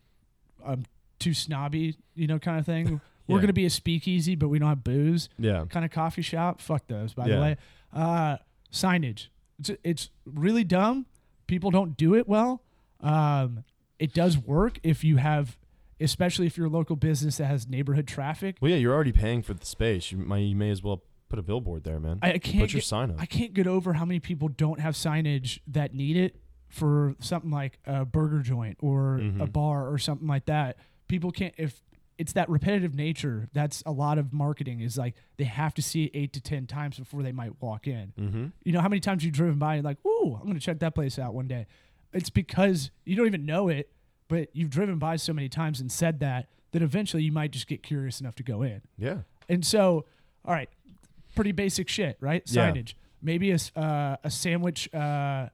um 0.66 0.84
too 1.20 1.34
snobby 1.34 1.96
you 2.16 2.28
know 2.28 2.40
kind 2.40 2.60
of 2.60 2.66
thing 2.66 3.00
we're 3.28 3.38
Yeah. 3.38 3.42
gonna 3.42 3.54
be 3.54 3.66
a 3.66 3.70
speakeasy 3.70 4.36
but 4.36 4.50
we 4.50 4.60
don't 4.60 4.70
have 4.70 4.84
booze 4.84 5.30
yeah, 5.38 5.66
kind 5.70 5.86
of 5.86 5.92
coffee 5.92 6.22
shop 6.22 6.60
fuck 6.62 6.88
those 6.88 7.14
by 7.14 7.28
Yeah. 7.28 7.36
the 7.36 7.42
way 7.42 7.58
uh 7.96 8.38
signage 8.72 9.28
it's, 9.60 9.72
it's 9.84 10.10
really 10.26 10.64
dumb 10.64 11.06
people 11.48 11.72
don't 11.72 11.96
do 11.98 12.14
it 12.14 12.28
well 12.28 12.62
um 13.02 13.64
it 14.00 14.14
does 14.14 14.38
work 14.38 14.80
if 14.84 15.04
you 15.04 15.18
have 15.18 15.58
especially 16.02 16.46
if 16.46 16.58
you're 16.58 16.68
a 16.68 16.70
local 16.70 16.98
business 16.98 17.38
that 17.38 17.46
has 17.46 17.68
neighborhood 17.68 18.06
traffic 18.08 18.58
well, 18.60 18.70
yeah, 18.70 18.78
you're 18.78 18.94
already 18.94 19.14
paying 19.14 19.42
for 19.42 19.54
the 19.54 19.66
space. 19.66 20.12
You 20.12 20.18
may 20.18 20.44
you 20.44 20.56
may 20.56 20.70
as 20.70 20.84
well 20.84 21.04
put 21.30 21.40
a 21.40 21.42
billboard 21.42 21.86
there, 21.86 22.00
man. 22.02 22.20
I, 22.22 22.34
I 22.34 22.38
can't 22.38 22.60
put 22.60 22.74
your 22.74 22.80
get, 22.82 22.84
sign 22.84 23.12
up. 23.12 23.16
I 23.20 23.26
can't 23.26 23.54
get 23.54 23.66
over 23.66 23.94
how 23.94 24.04
many 24.04 24.20
people 24.20 24.50
don't 24.50 24.82
have 24.82 24.94
signage 24.96 25.60
that 25.68 25.94
need 25.94 26.18
it 26.18 26.36
for 26.68 27.16
something 27.20 27.50
like 27.50 27.80
a 27.86 28.04
burger 28.04 28.40
joint 28.40 28.78
or 28.82 29.16
a 29.16 29.22
Mhm. 29.22 29.52
bar 29.54 29.90
or 29.90 29.98
something 29.98 30.28
like 30.28 30.46
that. 30.48 30.78
People 31.08 31.32
can't 31.32 31.54
if 31.58 31.82
it's 32.18 32.34
that 32.34 32.50
repetitive 32.50 32.96
nature. 32.96 33.50
That's 33.54 33.84
a 33.86 33.92
lot 33.92 34.18
of 34.18 34.32
marketing 34.32 34.80
is 34.82 34.98
like 34.98 35.16
they 35.38 35.44
have 35.46 35.74
to 35.76 35.82
see 35.82 36.06
it 36.06 36.12
eight 36.14 36.34
to 36.34 36.42
ten 36.42 36.66
times 36.68 36.98
before 36.98 37.24
they 37.24 37.32
might 37.32 37.62
walk 37.62 37.88
in. 37.88 38.14
mm-hmm. 38.20 38.46
You 38.64 38.72
know 38.72 38.82
how 38.82 38.90
many 38.90 39.00
times 39.02 39.24
you've 39.24 39.34
driven 39.34 39.60
by 39.60 39.76
and 39.76 39.84
like, 39.84 39.98
ooh, 40.06 40.38
I'm 40.40 40.48
gonna 40.48 40.60
check 40.60 40.80
that 40.80 40.96
place 40.96 41.20
out 41.20 41.34
one 41.34 41.48
day. 41.48 41.68
It's 42.14 42.30
because 42.30 42.92
you 43.04 43.16
don't 43.16 43.28
even 43.28 43.46
know 43.46 43.68
it, 43.68 43.92
but 44.28 44.50
you've 44.54 44.70
driven 44.70 44.98
by 44.98 45.18
so 45.18 45.34
many 45.34 45.50
times 45.50 45.82
and 45.82 45.92
said 45.92 46.20
that 46.22 46.48
that 46.72 46.82
eventually 46.82 47.24
you 47.24 47.32
might 47.32 47.52
just 47.52 47.68
get 47.68 47.84
curious 47.84 48.20
enough 48.20 48.36
to 48.36 48.44
go 48.44 48.62
in. 48.62 48.82
Yeah, 48.98 49.20
And 49.48 49.66
so, 49.66 50.06
all 50.44 50.54
right, 50.54 50.70
pretty 51.34 51.54
basic 51.54 51.88
shit, 51.88 52.18
right? 52.20 52.44
Yeah. 52.46 52.70
Signage. 52.72 52.96
Maybe 53.22 53.52
a, 53.52 53.58
uh, 53.78 54.18
a 54.24 54.30
sandwich, 54.30 54.94
uh, 54.94 55.48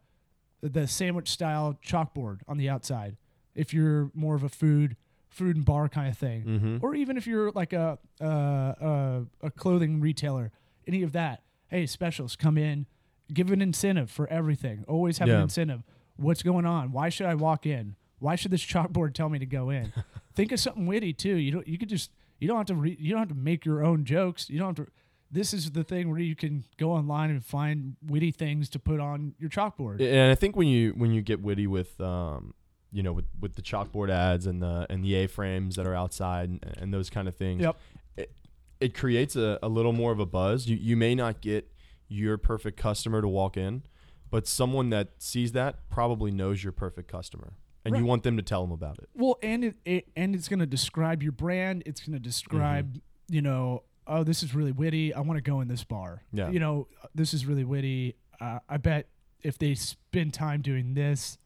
the 0.62 0.88
sandwich 0.88 1.30
style 1.30 1.78
chalkboard 1.86 2.40
on 2.48 2.58
the 2.58 2.70
outside. 2.70 3.18
If 3.54 3.72
you're 3.72 4.10
more 4.16 4.34
of 4.36 4.44
a 4.44 4.50
food, 4.50 4.96
food 5.32 5.56
and 5.56 5.66
bar 5.66 5.90
kind 5.90 6.10
of 6.10 6.18
thing, 6.18 6.44
mm-hmm. 6.44 6.78
or 6.82 6.94
even 6.94 7.18
if 7.18 7.26
you're 7.26 7.52
like 7.52 7.74
a, 7.74 7.98
uh, 8.22 8.26
a 8.26 9.26
a 9.42 9.52
clothing 9.52 10.00
retailer, 10.00 10.52
any 10.88 11.02
of 11.02 11.14
that. 11.14 11.42
Hey, 11.70 11.86
specials, 11.86 12.36
come 12.36 12.58
in, 12.58 12.86
give 13.34 13.50
an 13.52 13.62
incentive 13.62 14.12
for 14.12 14.28
everything. 14.28 14.84
Always 14.88 15.18
have 15.20 15.30
an 15.30 15.42
incentive. 15.42 15.84
What's 16.18 16.44
going 16.44 16.66
on? 16.66 16.92
Why 16.92 17.10
should 17.10 17.28
I 17.28 17.36
walk 17.36 17.66
in? 17.66 17.96
Why 18.20 18.36
should 18.36 18.52
this 18.52 18.64
chalkboard 18.66 19.14
tell 19.14 19.30
me 19.30 19.40
to 19.40 19.46
go 19.46 19.70
in? 19.70 19.94
Think 20.36 20.52
of 20.52 20.60
something 20.60 20.86
witty 20.86 21.14
too. 21.14 21.36
You 21.36 21.52
don't. 21.52 21.68
You 21.68 21.78
could 21.78 21.90
just. 21.90 22.12
You 22.40 22.48
don't 22.48 22.58
have 22.58 22.68
to. 22.68 22.76
Re, 22.76 22.98
you 23.00 23.12
don't 23.12 23.20
have 23.20 23.30
to 23.30 23.36
make 23.36 23.66
your 23.66 23.84
own 23.84 24.06
jokes. 24.06 24.50
You 24.50 24.60
don't 24.60 24.78
have 24.78 24.86
to. 24.86 24.92
This 25.34 25.54
is 25.54 25.72
the 25.72 25.86
thing 25.86 26.10
where 26.10 26.20
you 26.20 26.36
can 26.36 26.66
go 26.78 26.92
online 26.92 27.30
and 27.30 27.44
find 27.44 27.96
witty 28.06 28.32
things 28.32 28.68
to 28.72 28.80
put 28.80 29.00
on 29.00 29.34
your 29.40 29.50
chalkboard. 29.50 30.02
And 30.02 30.30
I 30.30 30.36
think 30.36 30.58
when 30.58 30.68
you 30.68 30.92
when 30.92 31.14
you 31.14 31.22
get 31.22 31.42
witty 31.42 31.68
with 31.68 32.00
um 32.02 32.54
you 32.92 33.02
know 33.04 33.14
with, 33.14 33.26
with 33.40 33.56
the 33.56 33.62
chalkboard 33.62 34.10
ads 34.10 34.46
and 34.48 34.62
the 34.62 34.86
and 34.90 35.04
the 35.04 35.16
A 35.16 35.28
frames 35.28 35.76
that 35.76 35.86
are 35.88 35.96
outside 35.96 36.50
and, 36.50 36.76
and 36.78 36.94
those 36.94 37.10
kind 37.10 37.28
of 37.28 37.36
things, 37.36 37.62
Yep. 37.62 37.78
it, 38.18 38.32
it 38.80 38.94
creates 38.94 39.36
a, 39.36 39.60
a 39.64 39.70
little 39.70 39.94
more 39.94 40.12
of 40.12 40.20
a 40.20 40.26
buzz. 40.26 40.68
You 40.68 40.78
you 40.78 40.98
may 40.98 41.16
not 41.16 41.42
get 41.42 41.72
your 42.08 42.38
perfect 42.38 42.78
customer 42.78 43.22
to 43.22 43.28
walk 43.28 43.56
in, 43.56 43.84
but 44.30 44.46
someone 44.48 44.90
that 44.90 45.10
sees 45.20 45.54
that 45.54 45.90
probably 45.90 46.32
knows 46.32 46.64
your 46.64 46.74
perfect 46.74 47.10
customer, 47.10 47.54
and 47.86 47.96
you 47.96 48.04
want 48.06 48.24
them 48.24 48.36
to 48.38 48.44
tell 48.44 48.62
them 48.62 48.72
about 48.72 48.98
it. 49.00 49.08
Well, 49.16 49.38
and 49.42 49.64
it, 49.64 49.76
it 49.86 50.08
and 50.16 50.36
it's 50.36 50.48
going 50.50 50.60
to 50.60 50.66
describe 50.66 51.24
your 51.24 51.32
brand. 51.32 51.84
It's 51.86 52.02
going 52.02 52.14
to 52.14 52.20
describe, 52.20 52.90
Mm-hmm. 52.96 53.36
you 53.36 53.42
know, 53.42 53.84
oh, 54.08 54.24
this 54.26 54.44
is 54.44 54.54
really 54.54 54.74
witty. 54.74 55.14
I 55.14 55.22
want 55.22 55.38
to 55.38 55.42
go 55.42 55.62
in 55.62 55.70
this 55.70 55.86
bar. 55.86 56.24
Yeah. 56.34 56.50
You 56.50 56.60
know, 56.60 56.88
this 57.16 57.34
is 57.34 57.46
really 57.46 57.64
witty. 57.64 58.16
Uh, 58.42 58.60
I 58.68 58.76
bet 58.78 59.08
if 59.42 59.58
they 59.58 59.74
spend 59.76 60.34
time 60.34 60.62
doing 60.62 60.94
this, 60.96 61.38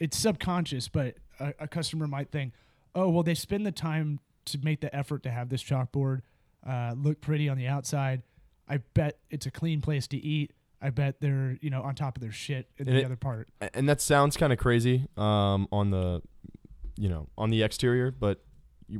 it's 0.00 0.16
subconscious, 0.16 0.88
but 0.88 1.14
a, 1.38 1.54
a 1.60 1.68
customer 1.68 2.06
might 2.08 2.30
think, 2.32 2.54
oh, 2.94 3.08
well, 3.10 3.22
they 3.22 3.34
spend 3.34 3.64
the 3.66 3.72
time 3.72 4.18
to 4.46 4.58
make 4.58 4.80
the 4.80 4.94
effort 4.94 5.22
to 5.22 5.30
have 5.30 5.48
this 5.48 5.62
chalkboard 5.62 6.22
uh, 6.68 6.94
look 6.96 7.20
pretty 7.20 7.48
on 7.48 7.56
the 7.56 7.66
outside. 7.68 8.22
I 8.68 8.78
bet 8.94 9.18
it's 9.30 9.46
a 9.46 9.50
clean 9.50 9.80
place 9.80 10.06
to 10.08 10.16
eat. 10.16 10.52
I 10.82 10.90
bet 10.90 11.20
they're, 11.20 11.58
you 11.60 11.68
know, 11.70 11.82
on 11.82 11.94
top 11.94 12.16
of 12.16 12.22
their 12.22 12.32
shit 12.32 12.68
in 12.78 12.88
And 12.88 12.96
the 12.96 13.00
it- 13.02 13.04
other 13.04 13.16
part. 13.16 13.48
And 13.74 13.88
that 13.88 14.00
sounds 14.00 14.36
kind 14.36 14.52
of 14.52 14.58
crazy 14.58 15.06
um, 15.16 15.68
on 15.70 15.90
the, 15.90 16.22
you 16.96 17.08
know, 17.08 17.28
on 17.36 17.50
the 17.50 17.62
exterior, 17.62 18.10
but 18.10 18.42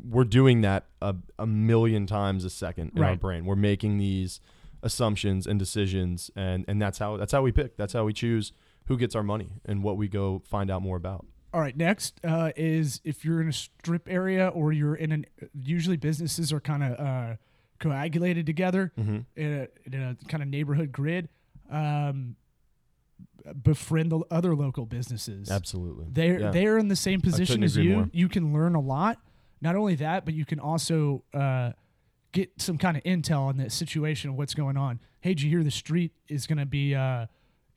we're 0.09 0.25
doing 0.25 0.61
that 0.61 0.85
a, 1.03 1.17
a 1.39 1.47
million 1.47 2.07
times 2.07 2.45
a 2.45 2.51
second 2.51 2.93
in 2.95 3.03
our 3.03 3.11
Right. 3.11 3.21
brain. 3.21 3.45
We're 3.47 3.57
making 3.57 3.97
these 3.99 4.41
assumptions 4.83 5.47
and 5.47 5.59
decisions, 5.59 6.31
and 6.37 6.65
and 6.69 6.81
that's 6.81 6.99
how 6.99 7.17
that's 7.17 7.33
how 7.33 7.43
we 7.43 7.53
pick. 7.53 7.77
That's 7.77 7.93
how 7.93 8.05
we 8.05 8.13
choose 8.13 8.53
who 8.91 8.97
gets 8.99 9.15
our 9.15 9.23
money 9.23 9.49
and 9.65 9.83
what 9.85 9.97
we 9.97 10.09
go 10.09 10.43
find 10.45 10.69
out 10.71 10.83
more 10.83 10.97
about. 10.97 11.25
All 11.55 11.61
right, 11.61 11.77
next 11.77 12.21
uh, 12.25 12.51
is 12.57 13.01
if 13.05 13.25
you're 13.25 13.41
in 13.41 13.49
a 13.49 13.53
strip 13.53 14.09
area 14.11 14.49
or 14.49 14.73
you're 14.73 14.97
in 14.97 15.13
an. 15.13 15.27
Usually, 15.55 15.97
businesses 15.97 16.53
are 16.53 16.61
kind 16.61 16.83
of 16.83 17.01
uh, 17.01 17.37
coagulated 17.79 18.47
together 18.47 18.93
Mm-hmm. 18.99 19.19
in 19.37 19.69
a, 19.95 20.11
a 20.11 20.17
kind 20.29 20.43
of 20.43 20.49
neighborhood 20.49 20.91
grid. 20.93 21.29
Um, 21.71 22.35
befriend 23.63 24.11
the 24.13 24.21
other 24.31 24.55
local 24.55 24.87
businesses. 24.87 25.51
Absolutely, 25.51 26.07
They're 26.11 26.41
Yeah. 26.41 26.51
they're 26.51 26.79
in 26.79 26.89
the 26.89 26.97
same 26.97 27.21
position 27.21 27.63
as 27.63 27.77
you. 27.77 27.91
more. 27.95 28.11
You 28.13 28.29
can 28.29 28.53
learn 28.53 28.75
a 28.75 28.81
lot. 28.81 29.19
Not 29.61 29.77
only 29.77 29.95
that, 29.97 30.25
but 30.25 30.35
you 30.35 30.45
can 30.45 30.59
also 30.61 31.23
uh, 31.33 31.73
get 32.33 32.51
some 32.61 32.77
kind 32.79 32.97
of 32.97 33.03
intel 33.05 33.43
on 33.43 33.57
the 33.57 33.71
situation 33.71 34.31
of 34.31 34.37
what's 34.37 34.55
going 34.55 34.77
on. 34.77 35.01
Hey, 35.21 35.31
did 35.31 35.43
you 35.43 35.51
hear 35.51 35.63
the 35.65 35.71
street 35.71 36.13
is 36.29 36.47
gonna 36.47 36.67
be 36.67 36.95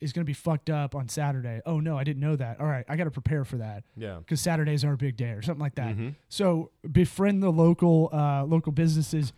is 0.04 0.12
gonna 0.12 0.24
be 0.24 0.32
fucked 0.34 0.70
up 0.70 0.94
on 0.94 1.08
Saturday? 1.08 1.60
Oh 1.66 1.80
no, 1.80 1.98
I 1.98 2.04
didn't 2.04 2.20
know 2.20 2.36
that. 2.36 2.60
All 2.60 2.66
right, 2.66 2.84
I 2.88 2.96
got 2.96 3.04
to 3.04 3.10
prepare 3.10 3.44
for 3.44 3.56
that 3.56 3.82
yeah. 3.96 4.18
because 4.18 4.40
Saturdays 4.40 4.84
are 4.84 4.92
a 4.92 4.96
big 4.96 5.16
day 5.16 5.30
or 5.30 5.42
something 5.42 5.60
like 5.62 5.74
that. 5.74 5.96
Mhm. 5.96 6.14
So 6.28 6.70
befriend 6.92 7.42
the 7.42 7.50
local 7.50 8.10
uh, 8.12 8.44
local 8.44 8.70
businesses. 8.72 9.32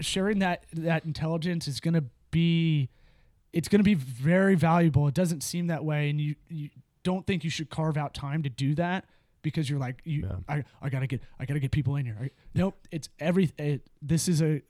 Sharing 0.00 0.38
that 0.38 0.64
that 0.72 1.04
intelligence 1.04 1.66
is 1.68 1.80
going 1.80 1.94
to 1.94 2.04
be 2.30 2.88
it's 3.52 3.66
going 3.68 3.80
to 3.80 3.84
be 3.84 3.94
very 3.94 4.54
valuable. 4.54 5.08
It 5.08 5.14
doesn't 5.14 5.42
seem 5.42 5.66
that 5.66 5.84
way, 5.84 6.08
and 6.10 6.20
you 6.20 6.36
you 6.48 6.70
don't 7.02 7.26
think 7.26 7.42
you 7.44 7.50
should 7.50 7.70
carve 7.70 7.96
out 7.96 8.14
time 8.14 8.42
to 8.44 8.48
do 8.48 8.74
that 8.76 9.04
because 9.42 9.68
you're 9.68 9.80
like 9.80 10.00
you 10.04 10.22
Yeah. 10.22 10.36
I, 10.48 10.64
I 10.82 10.88
gotta 10.90 11.06
get 11.06 11.22
I 11.38 11.44
gotta 11.46 11.60
get 11.60 11.70
people 11.72 11.96
in 11.96 12.04
here. 12.06 12.16
I, 12.20 12.30
nope, 12.54 12.76
it's 12.90 13.08
every 13.18 13.50
it, 13.58 13.88
this 14.00 14.28
is 14.28 14.40
a 14.42 14.62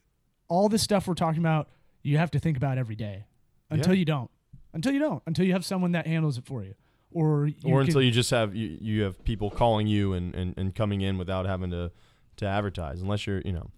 all 0.48 0.68
this 0.68 0.83
stuff 0.83 1.07
we're 1.07 1.14
talking 1.14 1.40
about. 1.40 1.68
You 2.03 2.16
have 2.18 2.31
to 2.31 2.38
think 2.38 2.57
about 2.57 2.79
every 2.79 2.96
day 2.96 3.26
until 3.68 3.92
Yeah. 3.94 3.98
you 3.98 4.05
don't. 4.07 4.31
Until 4.73 4.93
you 4.93 4.99
don't. 4.99 5.23
Until 5.27 5.45
you 5.45 5.53
have 5.53 5.65
someone 5.65 5.93
that 5.93 6.07
handles 6.07 6.39
it 6.39 6.45
for 6.47 6.63
you, 6.63 6.75
or 7.13 7.47
you 7.47 7.55
or 7.65 7.81
can- 7.81 7.89
until 7.89 8.03
you 8.03 8.11
just 8.11 8.31
have 8.31 8.55
you, 8.55 8.79
you 8.81 9.03
have 9.03 9.23
people 9.25 9.51
calling 9.51 9.87
you 9.87 10.13
and, 10.13 10.35
and, 10.35 10.55
and 10.57 10.75
coming 10.75 11.01
in 11.01 11.19
without 11.19 11.47
having 11.47 11.71
to 11.71 11.91
to 12.37 12.47
advertise 12.47 13.03
unless 13.03 13.27
you're 13.27 13.43
you 13.45 13.53
know 13.53 13.71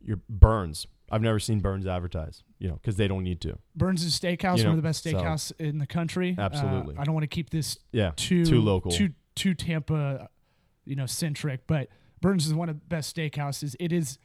you're 0.00 0.20
Bern's. 0.28 0.86
I've 1.10 1.20
never 1.20 1.38
seen 1.38 1.60
Bern's 1.60 1.86
advertise, 1.86 2.42
you 2.58 2.68
know, 2.68 2.74
because 2.76 2.96
they 2.96 3.06
don't 3.06 3.22
need 3.22 3.42
to. 3.42 3.58
Bern's 3.76 4.02
is 4.02 4.18
Steakhouse, 4.18 4.58
You 4.58 4.64
one 4.64 4.70
of 4.70 4.76
the 4.76 4.82
best 4.88 5.02
so- 5.04 5.12
steakhouse 5.12 5.52
in 5.58 5.76
the 5.78 5.86
country. 5.86 6.34
Uh, 6.38 6.42
Absolutely. 6.42 6.96
I 6.96 7.04
don't 7.04 7.12
want 7.14 7.24
to 7.24 7.28
keep 7.28 7.50
this 7.50 7.78
Yeah, 7.92 8.12
too 8.16 8.46
too 8.46 8.60
local. 8.62 8.90
too 8.90 9.10
too 9.34 9.52
Tampa, 9.54 10.28
you 10.86 10.96
know, 10.96 11.04
centric. 11.06 11.66
But 11.66 11.88
Bern's 12.22 12.46
is 12.46 12.54
one 12.54 12.68
of 12.70 12.76
the 12.80 12.86
best 12.86 13.14
steakhouses. 13.14 13.76
It 13.78 13.92
is, 13.92 14.18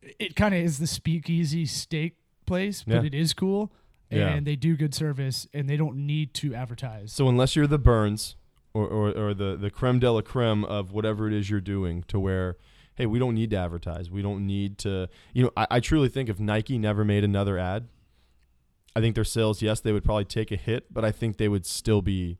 it 0.00 0.36
kind 0.36 0.54
of 0.54 0.60
is 0.60 0.78
the 0.78 0.86
speakeasy 0.86 1.66
steak 1.66 2.16
place, 2.46 2.82
but 2.86 2.94
Yeah. 3.02 3.02
it 3.08 3.14
is 3.14 3.34
cool, 3.34 3.72
and 4.10 4.20
Yeah. 4.20 4.40
they 4.40 4.56
do 4.56 4.76
good 4.76 4.94
service, 4.94 5.46
and 5.52 5.68
they 5.68 5.76
don't 5.76 5.96
need 6.06 6.32
to 6.34 6.54
advertise. 6.54 7.12
So 7.12 7.28
unless 7.28 7.56
you're 7.56 7.66
the 7.66 7.78
Bern's 7.78 8.36
or, 8.74 8.86
or, 8.86 9.10
or 9.10 9.34
the, 9.34 9.56
the 9.56 9.70
creme 9.70 9.98
de 9.98 10.10
la 10.10 10.20
creme 10.20 10.64
of 10.64 10.92
whatever 10.92 11.26
it 11.26 11.32
is 11.32 11.48
you're 11.50 11.60
doing 11.60 12.02
to 12.08 12.20
where, 12.20 12.56
hey, 12.94 13.06
we 13.06 13.18
don't 13.18 13.34
need 13.34 13.50
to 13.50 13.56
advertise. 13.56 14.10
We 14.10 14.22
don't 14.22 14.46
need 14.46 14.78
to, 14.78 15.08
you 15.32 15.42
know, 15.44 15.50
I, 15.56 15.66
I 15.70 15.80
truly 15.80 16.08
think 16.08 16.28
if 16.28 16.38
Nike 16.38 16.78
never 16.78 17.04
made 17.04 17.24
another 17.24 17.58
ad, 17.58 17.88
I 18.94 19.00
think 19.00 19.14
their 19.14 19.24
sales, 19.24 19.60
yes, 19.62 19.80
they 19.80 19.92
would 19.92 20.04
probably 20.04 20.24
take 20.24 20.50
a 20.52 20.56
hit, 20.56 20.92
but 20.92 21.04
I 21.04 21.10
think 21.12 21.36
they 21.36 21.48
would 21.48 21.66
still 21.66 22.00
be 22.02 22.38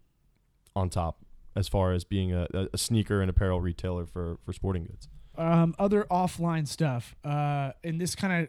on 0.75 0.89
top 0.91 1.19
as 1.55 1.69
far 1.69 1.93
as 1.93 2.05
being 2.05 2.33
a, 2.35 2.47
a 2.73 2.79
sneaker 2.79 3.21
and 3.23 3.29
apparel 3.31 3.61
retailer 3.61 4.05
for 4.07 4.39
for 4.45 4.53
sporting 4.53 4.85
goods. 4.85 5.09
Um, 5.39 5.75
other 5.79 6.05
offline 6.11 6.67
stuff, 6.69 7.15
uh, 7.25 7.73
and 7.85 8.01
this 8.01 8.15
kind 8.15 8.43
of 8.45 8.49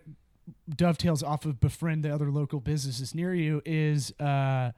dovetails 0.69 1.23
off 1.23 1.45
of 1.45 1.59
befriend 1.59 2.03
the 2.03 2.13
other 2.13 2.31
local 2.31 2.59
businesses 2.59 3.13
near 3.13 3.33
you 3.33 3.61
is 3.65 4.11
uh, 4.19 4.71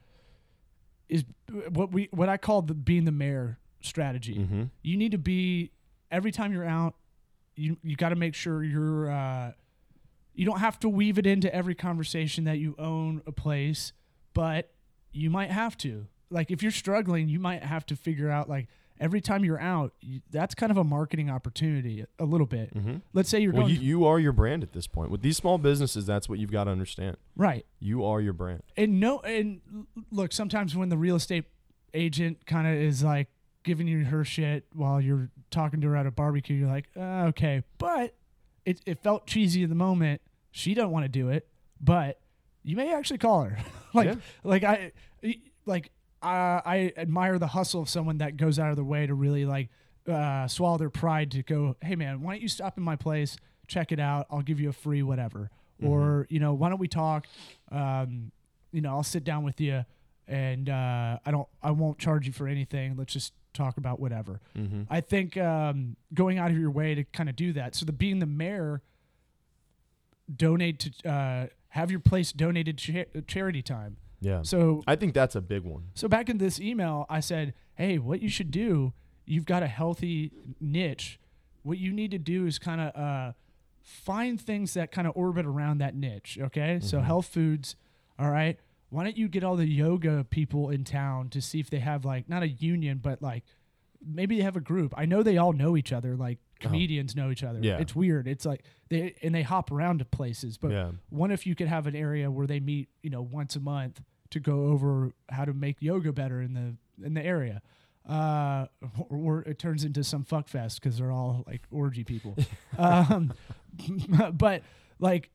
is 1.08 1.24
what 1.70 1.92
we 1.92 2.08
what 2.12 2.30
I 2.30 2.38
call 2.38 2.62
the 2.62 2.74
being 2.74 3.06
the 3.06 3.12
mayor 3.12 3.60
strategy. 3.82 4.36
Mm-hmm. 4.36 4.64
You 4.82 4.98
need 4.98 5.12
to 5.12 5.18
be 5.18 5.72
every 6.12 6.32
time 6.32 6.52
you're 6.54 6.66
out. 6.66 6.96
You 7.56 7.78
you 7.84 7.96
got 7.96 8.10
to 8.10 8.16
make 8.16 8.36
sure 8.36 8.64
you're. 8.64 9.12
Uh, 9.12 9.52
you 10.34 10.46
don't 10.46 10.60
have 10.60 10.80
to 10.80 10.90
weave 10.90 11.18
it 11.18 11.26
into 11.26 11.54
every 11.54 11.76
conversation 11.76 12.46
that 12.46 12.60
you 12.60 12.74
own 12.80 13.22
a 13.28 13.32
place, 13.32 13.92
but 14.34 14.72
you 15.12 15.30
might 15.30 15.52
have 15.52 15.78
to. 15.80 16.08
Like 16.30 16.50
if 16.50 16.64
you're 16.64 16.72
struggling, 16.72 17.28
you 17.28 17.40
might 17.40 17.62
have 17.62 17.86
to 17.88 17.96
figure 17.98 18.30
out 18.30 18.48
like 18.48 18.68
every 19.00 19.22
time 19.22 19.44
you're 19.46 19.60
out, 19.60 19.94
you, 20.02 20.22
that's 20.30 20.54
kind 20.56 20.72
of 20.72 20.78
a 20.78 20.84
marketing 20.84 21.30
opportunity 21.30 22.06
a 22.20 22.26
little 22.26 22.46
bit. 22.48 22.74
Mm-hmm. 22.76 22.98
Let's 23.14 23.30
say 23.30 23.40
you're 23.40 23.54
Well, 23.54 23.64
going 23.64 23.76
you, 23.76 23.80
you 23.82 24.06
are 24.06 24.20
your 24.20 24.32
brand 24.34 24.64
at 24.64 24.74
this 24.74 24.88
point. 24.88 25.10
With 25.12 25.22
these 25.22 25.38
small 25.38 25.58
businesses, 25.58 26.06
that's 26.06 26.28
what 26.28 26.40
you've 26.40 26.52
got 26.52 26.66
to 26.66 26.72
understand. 26.72 27.18
right. 27.36 27.66
You 27.80 28.04
are 28.06 28.20
your 28.22 28.34
brand. 28.34 28.64
And 28.76 29.00
no 29.00 29.20
and 29.20 29.62
look, 30.12 30.32
sometimes 30.34 30.76
when 30.76 30.90
the 30.90 30.98
real 30.98 31.16
estate 31.16 31.46
agent 31.94 32.46
kind 32.46 32.68
of 32.68 32.74
is 32.74 33.04
like 33.04 33.28
giving 33.64 33.88
you 33.88 34.06
her 34.06 34.24
shit 34.24 34.66
while 34.74 35.00
you're 35.02 35.30
talking 35.52 35.82
to 35.82 35.88
her 35.88 35.96
at 35.96 36.06
a 36.06 36.12
barbecue, 36.12 36.56
you're 36.58 36.68
like, 36.68 36.88
uh, 36.98 37.26
okay, 37.30 37.64
but 37.78 38.16
it 38.66 38.82
it 38.86 39.00
felt 39.02 39.26
cheesy 39.28 39.64
in 39.64 39.70
the 39.70 39.76
moment. 39.76 40.22
She 40.52 40.74
don't 40.74 40.92
want 40.92 41.06
to 41.06 41.10
do 41.10 41.30
it, 41.30 41.48
but 41.80 42.20
you 42.64 42.76
may 42.76 42.94
actually 42.94 43.18
call 43.20 43.44
her. 43.44 43.58
like 43.94 44.08
Yeah. 44.08 44.16
like 44.44 44.64
I 44.64 44.92
like 45.66 45.92
uh, 46.22 46.62
I 46.66 46.94
admire 46.98 47.40
the 47.40 47.48
hustle 47.48 47.82
of 47.82 47.90
someone 47.90 48.18
that 48.20 48.38
goes 48.38 48.60
out 48.60 48.70
of 48.70 48.76
their 48.76 48.86
way 48.86 49.08
to 49.08 49.14
really 49.14 49.46
like 49.46 49.70
uh, 50.10 50.48
swallow 50.48 50.78
their 50.78 50.90
pride 50.90 51.32
to 51.32 51.44
go, 51.44 51.76
hey 51.82 51.96
man, 51.96 52.22
why 52.22 52.34
don't 52.34 52.42
you 52.42 52.48
stop 52.48 52.78
in 52.78 52.84
my 52.84 52.96
place, 52.96 53.38
check 53.68 53.92
it 53.92 54.00
out, 54.00 54.28
I'll 54.30 54.42
give 54.42 54.60
you 54.60 54.70
a 54.70 54.74
free 54.74 55.04
whatever, 55.04 55.50
or 55.82 56.28
you 56.30 56.40
know, 56.40 56.54
why 56.54 56.70
don't 56.70 56.80
we 56.80 56.88
talk? 56.88 57.26
Um, 57.72 58.32
you 58.72 58.82
know, 58.82 58.90
I'll 58.90 59.04
sit 59.04 59.24
down 59.24 59.44
with 59.44 59.62
you, 59.62 59.86
and 60.28 60.70
uh, 60.70 61.20
I 61.26 61.32
don't, 61.32 61.48
I 61.64 61.72
won't 61.72 62.00
charge 62.00 62.28
you 62.28 62.34
for 62.34 62.48
anything. 62.48 62.96
Let's 62.98 63.14
just 63.14 63.34
talk 63.54 63.78
about 63.78 64.00
whatever. 64.00 64.42
Mm-hmm. 64.58 64.84
I 64.90 65.02
think 65.02 65.38
um, 65.38 65.96
going 66.14 66.38
out 66.38 66.52
of 66.52 66.58
your 66.58 66.72
way 66.72 66.96
to 66.96 67.04
kind 67.04 67.30
of 67.30 67.36
do 67.36 67.54
that. 67.54 67.76
So 67.76 67.86
the 67.86 67.92
being 67.94 68.20
the 68.20 68.26
mayor, 68.26 68.82
donate 70.36 70.80
to 70.80 71.10
uh, 71.10 71.48
have 71.70 71.92
your 71.92 72.00
place 72.00 72.32
donated 72.32 72.78
to 72.78 72.94
cha- 72.94 73.22
charity 73.28 73.62
time. 73.62 73.98
Yeah. 74.22 74.42
So 74.44 74.84
I 74.88 74.96
think 74.96 75.14
that's 75.14 75.36
a 75.36 75.42
big 75.42 75.64
one. 75.64 75.84
so 75.94 76.08
back 76.08 76.30
in 76.30 76.38
this 76.38 76.60
email, 76.60 77.06
I 77.10 77.20
said, 77.22 77.54
"Hey, 77.76 77.98
what 77.98 78.22
you 78.22 78.30
should 78.30 78.52
do? 78.52 78.94
You've 79.26 79.46
got 79.46 79.64
a 79.64 79.68
healthy 79.68 80.32
niche. 80.60 81.20
What 81.64 81.78
you 81.78 81.92
need 81.92 82.12
to 82.12 82.18
do 82.18 82.46
is 82.46 82.58
kind 82.60 82.82
of 82.82 82.96
uh, 82.96 83.34
find 83.82 84.40
things 84.40 84.74
that 84.74 84.92
kind 84.92 85.08
of 85.08 85.14
orbit 85.16 85.46
around 85.46 85.78
that 85.80 85.96
niche. 85.96 86.38
Okay, 86.42 86.80
so 86.82 87.00
Mhm. 87.00 87.04
health 87.06 87.28
foods. 87.28 87.76
All 88.18 88.30
right. 88.32 88.60
Why 88.90 89.04
don't 89.04 89.18
you 89.18 89.28
get 89.28 89.44
all 89.44 89.56
the 89.56 89.68
yoga 89.68 90.26
people 90.30 90.70
in 90.70 90.84
town 90.84 91.30
to 91.30 91.42
see 91.42 91.60
if 91.60 91.70
they 91.70 91.80
have 91.80 92.04
like 92.06 92.28
not 92.28 92.42
a 92.44 92.48
union, 92.50 93.00
but 93.02 93.22
like 93.22 93.44
maybe 94.06 94.38
they 94.38 94.44
have 94.44 94.56
a 94.56 94.62
group. 94.62 94.94
I 94.98 95.06
know 95.06 95.22
they 95.24 95.38
all 95.38 95.54
know 95.54 95.78
each 95.78 95.94
other. 95.94 96.16
Like 96.16 96.40
comedians 96.60 97.16
know 97.16 97.30
each 97.30 97.44
other. 97.44 97.60
Yeah. 97.62 97.78
It's 97.78 97.96
weird. 97.96 98.28
It's 98.28 98.46
like 98.46 98.64
they 98.90 99.16
and 99.22 99.34
they 99.34 99.44
hop 99.44 99.72
around 99.72 100.00
to 100.00 100.06
places, 100.06 100.58
but 100.58 100.72
yeah. 100.72 100.92
what 101.10 101.32
if 101.32 101.46
you 101.46 101.56
could 101.56 101.68
have 101.68 101.88
an 101.88 101.96
area 101.96 102.30
where 102.30 102.48
they 102.48 102.60
meet, 102.60 102.90
you 103.02 103.10
know, 103.10 103.22
once 103.22 103.56
a 103.56 103.60
month 103.60 104.02
to 104.32 104.40
go 104.40 104.68
over 104.68 105.14
how 105.30 105.46
to 105.46 105.54
make 105.54 105.78
yoga 105.80 106.12
better 106.12 106.42
in 106.42 106.54
the 106.54 107.06
in 107.06 107.14
the 107.14 107.24
area, 107.24 107.62
uh, 108.08 108.66
or, 109.10 109.18
or 109.18 109.42
it 109.44 109.60
turns 109.60 109.84
into 109.84 110.04
some 110.04 110.24
fuck 110.24 110.48
fest 110.48 110.82
because 110.82 110.98
they're 110.98 111.12
all 111.12 111.44
like 111.48 111.62
orgy 111.72 112.04
people. 112.04 112.36
um, 112.78 113.34
but 114.34 114.64
like, 115.00 115.30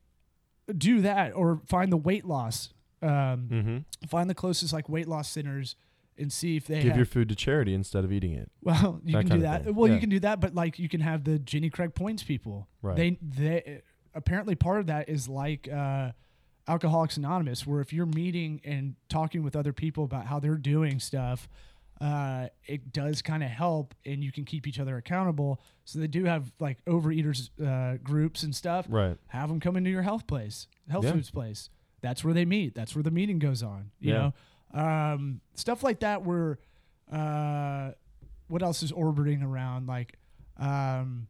do 0.77 1.01
that 1.01 1.31
or 1.33 1.61
find 1.65 1.91
the 1.91 1.97
weight 1.97 2.25
loss. 2.25 2.69
Um, 3.01 3.49
Mm-hmm. 3.51 4.07
Find 4.07 4.29
the 4.29 4.33
closest 4.33 4.73
like 4.73 4.89
weight 4.89 5.07
loss 5.07 5.29
centers 5.29 5.75
and 6.17 6.31
see 6.31 6.55
if 6.57 6.65
they 6.67 6.75
Give 6.81 6.89
have, 6.89 6.97
your 6.97 7.05
food 7.05 7.29
to 7.29 7.35
charity 7.35 7.73
instead 7.73 8.03
of 8.05 8.11
eating 8.11 8.33
it. 8.33 8.49
well, 8.61 9.01
you 9.05 9.13
That 9.13 9.25
can 9.27 9.37
do 9.37 9.41
that. 9.43 9.73
Well, 9.75 9.87
Yeah. 9.87 9.95
you 9.95 9.99
can 9.99 10.09
do 10.09 10.19
that, 10.21 10.39
but 10.39 10.53
like 10.55 10.79
you 10.79 10.87
can 10.89 11.01
have 11.01 11.23
the 11.23 11.39
Jenny 11.39 11.69
Craig 11.69 11.93
Points 11.95 12.23
people. 12.23 12.67
Right. 12.81 12.95
They 12.95 13.17
they 13.21 13.81
apparently 14.13 14.55
part 14.55 14.79
of 14.79 14.87
that 14.87 15.09
is 15.09 15.27
like 15.27 15.67
uh, 15.71 16.11
Alcoholics 16.67 17.17
Anonymous, 17.17 17.67
where 17.67 17.81
if 17.81 17.93
you're 17.93 18.05
meeting 18.05 18.61
and 18.63 18.95
talking 19.09 19.43
with 19.43 19.55
other 19.55 19.73
people 19.73 20.03
about 20.03 20.25
how 20.25 20.39
they're 20.39 20.55
doing 20.57 20.99
stuff, 20.99 21.47
uh, 22.01 22.47
it 22.65 22.91
does 22.91 23.21
kind 23.21 23.43
of 23.43 23.49
help, 23.49 23.93
and 24.05 24.23
you 24.23 24.31
can 24.31 24.43
keep 24.45 24.67
each 24.67 24.79
other 24.79 24.97
accountable. 24.97 25.61
So 25.85 25.99
they 25.99 26.07
do 26.07 26.25
have 26.25 26.51
like 26.59 26.83
overeaters 26.85 27.49
uh, 27.63 27.97
groups 28.03 28.43
and 28.43 28.55
stuff. 28.55 28.85
Right. 28.89 29.17
Have 29.27 29.49
them 29.49 29.59
come 29.59 29.75
into 29.77 29.89
your 29.91 30.01
health 30.01 30.27
place, 30.27 30.67
health 30.89 31.05
Yeah. 31.05 31.11
foods 31.13 31.29
place. 31.29 31.69
That's 32.01 32.23
where 32.23 32.33
they 32.33 32.45
meet. 32.45 32.75
That's 32.75 32.95
where 32.95 33.03
the 33.03 33.11
meeting 33.11 33.39
goes 33.39 33.61
on. 33.63 33.91
You 33.99 34.11
Yeah. 34.13 34.17
know, 34.19 34.33
um, 34.73 35.41
stuff 35.53 35.83
like 35.83 35.99
that. 36.01 36.23
Where 36.23 36.59
uh, 37.11 37.91
what 38.47 38.61
else 38.63 38.83
is 38.83 38.91
orbiting 38.91 39.41
around? 39.41 39.87
Like, 39.87 40.17
um, 40.57 41.27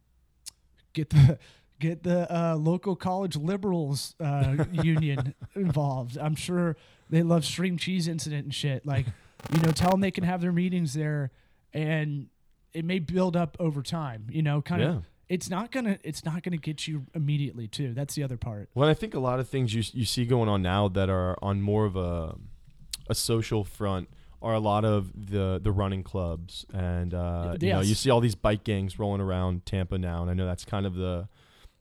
get 0.92 1.10
the 1.10 1.38
get 1.80 2.02
the 2.02 2.32
uh, 2.34 2.56
local 2.56 2.96
college 2.96 3.36
liberals 3.36 4.14
uh, 4.20 4.64
union 4.72 5.34
involved. 5.54 6.16
I'm 6.18 6.34
sure 6.34 6.76
they 7.10 7.22
love 7.22 7.44
stream 7.44 7.76
cheese 7.76 8.08
incident 8.08 8.44
and 8.44 8.54
shit. 8.54 8.84
Like, 8.86 9.06
you 9.52 9.60
know, 9.60 9.70
tell 9.72 9.90
them 9.90 10.00
they 10.00 10.10
can 10.10 10.24
have 10.24 10.40
their 10.40 10.52
meetings 10.52 10.94
there, 10.94 11.30
and 11.72 12.28
it 12.72 12.84
may 12.84 12.98
build 12.98 13.36
up 13.36 13.56
over 13.60 13.82
time. 13.82 14.26
You 14.30 14.42
know, 14.42 14.62
kind 14.62 14.82
Yeah. 14.82 14.88
of. 14.96 15.04
It's 15.28 15.50
not 15.50 15.72
gonna. 15.72 15.98
It's 16.04 16.24
not 16.24 16.44
gonna 16.44 16.56
get 16.56 16.86
you 16.86 17.04
immediately 17.12 17.66
too. 17.66 17.92
That's 17.94 18.14
the 18.14 18.22
other 18.22 18.36
part. 18.36 18.70
Well, 18.76 18.88
I 18.88 18.94
think 18.94 19.12
a 19.12 19.18
lot 19.18 19.40
of 19.40 19.48
things 19.48 19.74
you 19.74 19.82
you 19.92 20.04
see 20.04 20.24
going 20.24 20.48
on 20.48 20.62
now 20.62 20.86
that 20.86 21.10
are 21.10 21.36
on 21.42 21.60
more 21.60 21.84
of 21.84 21.96
a 21.96 22.36
a 23.08 23.14
social 23.14 23.64
front 23.64 24.08
are 24.42 24.54
a 24.54 24.60
lot 24.60 24.84
of 24.84 25.10
the 25.30 25.60
the 25.62 25.72
running 25.72 26.02
clubs, 26.02 26.66
and 26.72 27.14
uh, 27.14 27.56
you 27.60 27.72
know 27.72 27.80
you 27.88 27.94
see 27.94 28.10
all 28.10 28.20
these 28.20 28.34
bike 28.34 28.64
gangs 28.64 28.98
rolling 28.98 29.20
around 29.20 29.64
Tampa 29.66 29.98
now, 29.98 30.22
and 30.22 30.30
I 30.30 30.34
know 30.34 30.46
that's 30.46 30.64
kind 30.64 30.86
of 30.86 30.94
the 30.94 31.28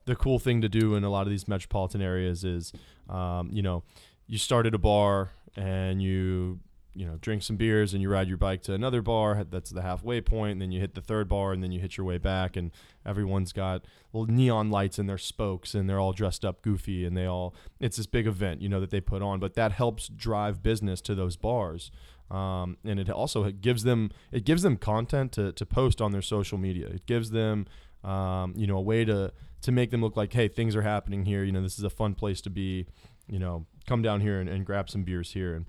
the 0.06 0.16
cool 0.16 0.40
thing 0.40 0.62
to 0.62 0.70
do 0.70 0.96
in 0.96 1.04
a 1.04 1.10
lot 1.10 1.24
of 1.24 1.30
these 1.30 1.48
metropolitan 1.48 2.02
areas 2.02 2.44
is, 2.44 2.72
um, 3.10 3.50
you 3.52 3.62
know, 3.62 3.84
you 4.28 4.38
started 4.38 4.74
a 4.76 4.78
bar 4.78 5.32
and 5.56 6.02
you 6.02 6.60
you 6.96 7.06
know 7.06 7.18
drink 7.22 7.44
some 7.44 7.58
beers 7.58 7.94
and 7.94 8.02
you 8.02 8.10
ride 8.10 8.28
your 8.28 8.38
bike 8.38 8.62
to 8.64 8.74
another 8.74 9.02
bar 9.02 9.46
that's 9.50 9.70
the 9.70 9.82
halfway 9.82 10.22
point 10.22 10.54
and 10.54 10.62
then 10.62 10.72
you 10.72 10.80
hit 10.80 10.96
the 10.96 11.02
third 11.02 11.28
bar 11.28 11.52
and 11.52 11.62
then 11.62 11.72
you 11.72 11.80
hit 11.80 11.98
your 11.98 12.06
way 12.06 12.18
back 12.18 12.56
and 12.56 12.72
everyone's 13.06 13.52
got 13.52 13.84
little 14.14 14.34
neon 14.34 14.70
lights 14.70 14.98
in 14.98 15.06
their 15.06 15.18
spokes 15.18 15.76
and 15.76 15.90
they're 15.90 16.00
all 16.00 16.14
dressed 16.14 16.46
up 16.46 16.62
goofy 16.62 17.06
and 17.06 17.16
they 17.16 17.26
all 17.26 17.54
it's 17.80 17.98
this 17.98 18.08
big 18.08 18.26
event 18.26 18.62
you 18.62 18.70
know 18.70 18.80
that 18.80 18.92
they 18.92 19.02
put 19.02 19.22
on 19.22 19.40
but 19.40 19.56
that 19.56 19.74
helps 19.74 20.08
drive 20.08 20.64
business 20.64 21.02
to 21.02 21.16
those 21.16 21.36
bars. 21.36 21.92
Um, 22.32 22.78
and 22.84 23.00
it 23.00 23.10
also 23.10 23.50
gives 23.52 23.84
them 23.84 24.10
it 24.32 24.46
gives 24.46 24.64
them 24.64 24.78
content 24.78 25.32
to, 25.34 25.52
to 25.52 25.66
post 25.66 26.02
on 26.02 26.12
their 26.12 26.24
social 26.24 26.58
media. 26.58 26.88
It 26.88 27.06
gives 27.06 27.32
them 27.32 27.68
um, 28.04 28.54
you 28.56 28.66
know 28.68 28.78
a 28.78 28.82
way 28.82 29.06
to 29.06 29.32
to 29.62 29.72
make 29.72 29.92
them 29.92 30.02
look 30.02 30.18
like 30.18 30.34
hey 30.34 30.48
things 30.48 30.76
are 30.76 30.82
happening 30.82 31.26
here. 31.26 31.44
You 31.44 31.52
know 31.52 31.62
this 31.62 31.78
is 31.78 31.84
a 31.84 31.90
fun 31.90 32.16
place 32.16 32.42
to 32.42 32.50
be. 32.50 32.88
You 33.28 33.40
know 33.40 33.66
come 33.88 34.02
down 34.02 34.22
here 34.22 34.40
and, 34.40 34.50
and 34.50 34.66
grab 34.66 34.90
some 34.90 35.04
beers 35.04 35.34
here. 35.34 35.56
And 35.56 35.66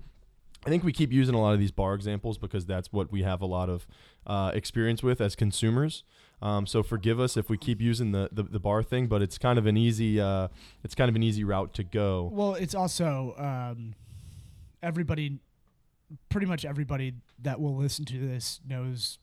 I 0.67 0.69
think 0.69 0.83
we 0.83 0.91
keep 0.91 1.13
using 1.13 1.33
a 1.33 1.39
lot 1.39 1.53
of 1.53 1.59
these 1.59 1.71
bar 1.71 1.93
examples 1.95 2.37
because 2.37 2.65
that's 2.65 2.91
what 2.91 3.09
we 3.11 3.23
have 3.23 3.41
a 3.41 3.45
lot 3.45 3.69
of 3.69 3.87
uh, 4.25 4.51
experience 4.53 5.01
with 5.01 5.21
as 5.21 5.33
consumers. 5.35 6.03
Um, 6.41 6.67
so 6.67 6.83
forgive 6.83 7.19
us 7.21 7.37
if 7.37 7.49
we 7.49 7.57
keep 7.57 7.79
using 7.81 8.11
the, 8.11 8.27
the, 8.31 8.43
the 8.43 8.59
bar 8.59 8.83
thing, 8.83 9.07
but 9.07 9.21
it's 9.21 9.37
kind 9.37 9.57
of 9.57 9.65
an 9.65 9.77
easy 9.77 10.19
uh, 10.19 10.49
it's 10.83 10.93
kind 10.93 11.07
of 11.09 11.15
an 11.15 11.23
easy 11.23 11.43
route 11.45 11.73
to 11.75 11.83
go. 11.85 12.29
Well, 12.33 12.55
it's 12.55 12.75
also 12.75 13.33
um, 13.37 13.95
everybody, 14.83 15.39
pretty 16.29 16.47
much 16.47 16.65
everybody 16.65 17.13
that 17.41 17.59
will 17.61 17.75
listen 17.75 18.03
to 18.05 18.17
this 18.19 18.59
knows 18.67 19.19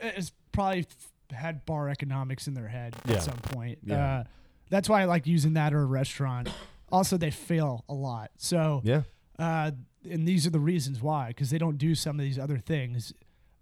has 0.00 0.32
probably 0.52 0.86
had 1.32 1.66
bar 1.66 1.88
economics 1.88 2.46
in 2.46 2.54
their 2.54 2.68
head 2.68 2.94
Yeah. 3.04 3.16
at 3.16 3.22
some 3.24 3.36
point. 3.38 3.78
Yeah. 3.82 4.18
Uh, 4.20 4.24
that's 4.70 4.88
why 4.88 5.02
I 5.02 5.06
like 5.06 5.26
using 5.26 5.54
that 5.54 5.74
or 5.74 5.80
a 5.80 5.86
restaurant. 5.86 6.48
Also, 6.92 7.16
they 7.16 7.30
fail 7.30 7.84
a 7.88 7.94
lot. 7.94 8.30
So, 8.36 8.80
Yeah, 8.84 9.02
uh, 9.38 9.72
and 10.08 10.26
these 10.26 10.46
are 10.46 10.50
the 10.50 10.60
reasons 10.60 11.00
why, 11.00 11.28
because 11.28 11.50
they 11.50 11.58
don't 11.58 11.78
do 11.78 11.94
some 11.94 12.18
of 12.18 12.24
these 12.24 12.38
other 12.38 12.58
things. 12.58 13.12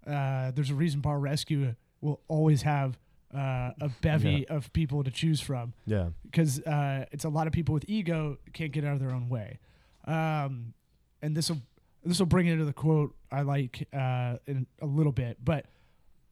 Uh, 0.05 0.51
there's 0.51 0.69
a 0.69 0.75
reason 0.75 1.01
Bar 1.01 1.19
Rescue 1.19 1.75
will 2.01 2.21
always 2.27 2.61
have 2.61 2.97
uh, 3.35 3.71
a 3.81 3.89
bevy 4.01 4.47
of 4.47 4.71
people 4.71 5.03
to 5.03 5.11
choose 5.11 5.41
from 5.41 5.73
yeah, 5.85 6.09
because 6.23 6.61
uh, 6.61 7.05
it's 7.11 7.25
a 7.25 7.29
lot 7.29 7.45
of 7.45 7.53
people 7.53 7.73
with 7.73 7.83
ego 7.87 8.37
can't 8.53 8.71
get 8.71 8.85
out 8.85 8.93
of 8.93 8.99
their 8.99 9.11
own 9.11 9.27
way. 9.29 9.59
Um, 10.05 10.73
and 11.21 11.35
this 11.35 11.49
will 11.49 11.61
this 12.05 12.19
will 12.19 12.25
bring 12.25 12.47
it 12.47 12.55
to 12.55 12.65
the 12.65 12.73
quote 12.73 13.15
I 13.31 13.41
like 13.41 13.87
uh, 13.93 14.37
in 14.45 14.65
a 14.81 14.85
little 14.85 15.11
bit, 15.11 15.37
but 15.43 15.65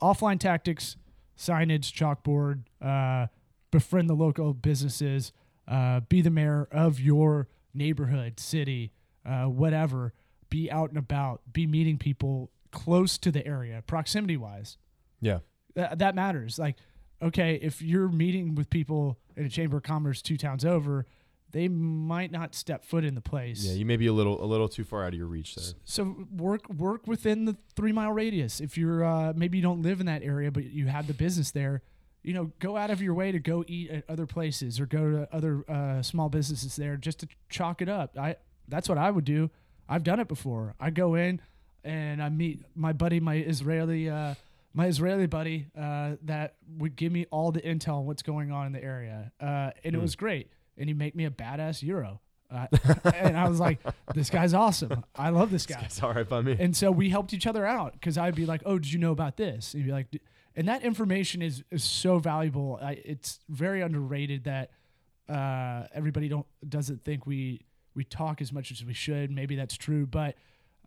offline 0.01 0.39
tactics, 0.39 0.95
signage, 1.37 1.91
chalkboard, 1.91 2.63
uh, 2.81 3.27
befriend 3.71 4.09
the 4.09 4.13
local 4.13 4.53
businesses, 4.53 5.33
uh, 5.67 5.99
be 6.01 6.21
the 6.21 6.29
mayor 6.29 6.67
of 6.71 7.01
your 7.01 7.49
neighborhood, 7.73 8.39
city, 8.39 8.91
uh, 9.25 9.45
whatever, 9.45 10.13
be 10.49 10.71
out 10.71 10.89
and 10.89 10.97
about, 10.97 11.41
be 11.51 11.65
meeting 11.67 11.97
people 11.97 12.51
close 12.71 13.17
to 13.17 13.31
the 13.31 13.45
area, 13.45 13.83
proximity 13.87 14.37
wise. 14.37 14.77
Yeah. 15.21 15.39
That, 15.75 15.99
that 15.99 16.15
matters. 16.15 16.59
Like, 16.59 16.75
okay, 17.21 17.55
if 17.61 17.81
you're 17.81 18.09
meeting 18.09 18.55
with 18.55 18.69
people 18.69 19.17
in 19.35 19.45
a 19.45 19.49
chamber 19.49 19.77
of 19.77 19.83
commerce 19.83 20.21
two 20.21 20.37
towns 20.37 20.63
over, 20.63 21.05
they 21.51 21.69
might 21.69 22.31
not 22.31 22.53
step 22.53 22.83
foot 22.83 23.05
in 23.05 23.15
the 23.15 23.21
place. 23.21 23.63
Yeah, 23.63 23.75
you 23.75 23.85
may 23.85 23.95
be 23.95 24.07
a 24.07 24.13
little 24.13 24.43
a 24.43 24.45
little 24.45 24.67
too 24.67 24.83
far 24.83 25.05
out 25.05 25.13
of 25.13 25.13
your 25.13 25.27
reach 25.27 25.55
there. 25.55 25.73
So 25.85 26.27
work 26.35 26.69
work 26.69 27.07
within 27.07 27.45
the 27.45 27.55
three 27.75 27.93
mile 27.93 28.11
radius. 28.11 28.59
If 28.59 28.77
you're 28.77 29.05
uh, 29.05 29.31
maybe 29.35 29.57
you 29.57 29.63
don't 29.63 29.81
live 29.81 30.01
in 30.01 30.05
that 30.07 30.21
area, 30.21 30.51
but 30.51 30.65
you 30.65 30.87
have 30.87 31.07
the 31.07 31.13
business 31.13 31.51
there, 31.51 31.81
you 32.23 32.33
know, 32.33 32.51
go 32.59 32.75
out 32.75 32.89
of 32.89 33.01
your 33.01 33.13
way 33.13 33.31
to 33.31 33.39
go 33.39 33.63
eat 33.67 33.89
at 33.89 34.03
other 34.09 34.25
places 34.25 34.81
or 34.81 34.85
go 34.85 35.11
to 35.11 35.33
other 35.33 35.63
uh, 35.69 36.01
small 36.01 36.27
businesses 36.27 36.75
there 36.75 36.97
just 36.97 37.19
to 37.19 37.27
chalk 37.47 37.81
it 37.81 37.87
up. 37.87 38.17
I 38.17 38.35
that's 38.67 38.87
what 38.89 38.97
I 38.97 39.11
would 39.11 39.25
do. 39.25 39.49
I've 39.87 40.03
done 40.03 40.19
it 40.19 40.27
before. 40.27 40.73
I 40.79 40.89
go 40.89 41.15
in 41.15 41.41
and 41.83 42.21
I 42.21 42.29
meet 42.29 42.61
my 42.75 42.93
buddy, 42.93 43.19
my 43.19 43.35
Israeli. 43.35 44.09
Uh, 44.09 44.35
my 44.73 44.87
Israeli 44.87 45.25
buddy 45.27 45.67
uh, 45.79 46.15
that 46.23 46.55
would 46.77 46.95
give 46.97 47.11
me 47.11 47.25
all 47.31 47.51
the 47.51 47.61
intel 47.61 47.99
on 47.99 48.05
what's 48.05 48.23
going 48.23 48.51
on 48.51 48.65
in 48.67 48.73
the 48.73 48.83
area, 48.83 49.31
uh, 49.39 49.71
and 49.83 49.93
it 49.93 49.95
Hmm. 49.95 50.01
was 50.01 50.15
great. 50.17 50.49
And 50.77 50.89
he 50.89 50.93
make 50.93 51.15
me 51.15 51.23
a 51.23 51.29
badass 51.31 51.81
euro, 51.81 52.19
uh, 52.51 52.67
and 53.13 53.37
I 53.37 53.47
was 53.47 53.59
like, 53.61 53.79
"This 54.13 54.29
guy's 54.29 54.53
awesome. 54.53 55.05
I 55.15 55.29
love 55.29 55.49
this 55.49 55.65
guy." 55.65 55.81
It's 55.85 56.03
all 56.03 56.13
right 56.13 56.27
by 56.27 56.41
me. 56.41 56.57
And 56.59 56.75
so 56.75 56.91
we 56.91 57.09
helped 57.09 57.33
each 57.33 57.47
other 57.47 57.65
out 57.65 57.93
because 57.93 58.17
I'd 58.17 58.35
be 58.35 58.45
like, 58.45 58.63
"Oh, 58.65 58.77
did 58.77 58.91
you 58.91 58.99
know 58.99 59.13
about 59.13 59.37
this?" 59.37 59.73
And 59.73 59.81
he'd 59.83 59.87
be 59.87 59.93
like, 59.93 60.11
"D-" 60.11 60.19
and 60.57 60.67
that 60.67 60.83
information 60.83 61.41
is 61.41 61.63
is 61.71 61.83
so 61.85 62.19
valuable. 62.19 62.77
I, 62.81 62.93
it's 63.05 63.39
very 63.47 63.81
underrated 63.81 64.43
that 64.43 64.71
uh, 65.29 65.83
everybody 65.93 66.27
don't 66.27 66.45
doesn't 66.67 67.05
think 67.05 67.25
we 67.25 67.61
we 67.95 68.03
talk 68.03 68.41
as 68.41 68.51
much 68.51 68.71
as 68.71 68.83
we 68.83 68.93
should. 68.93 69.31
Maybe 69.31 69.55
that's 69.55 69.75
true, 69.77 70.05
but 70.05 70.35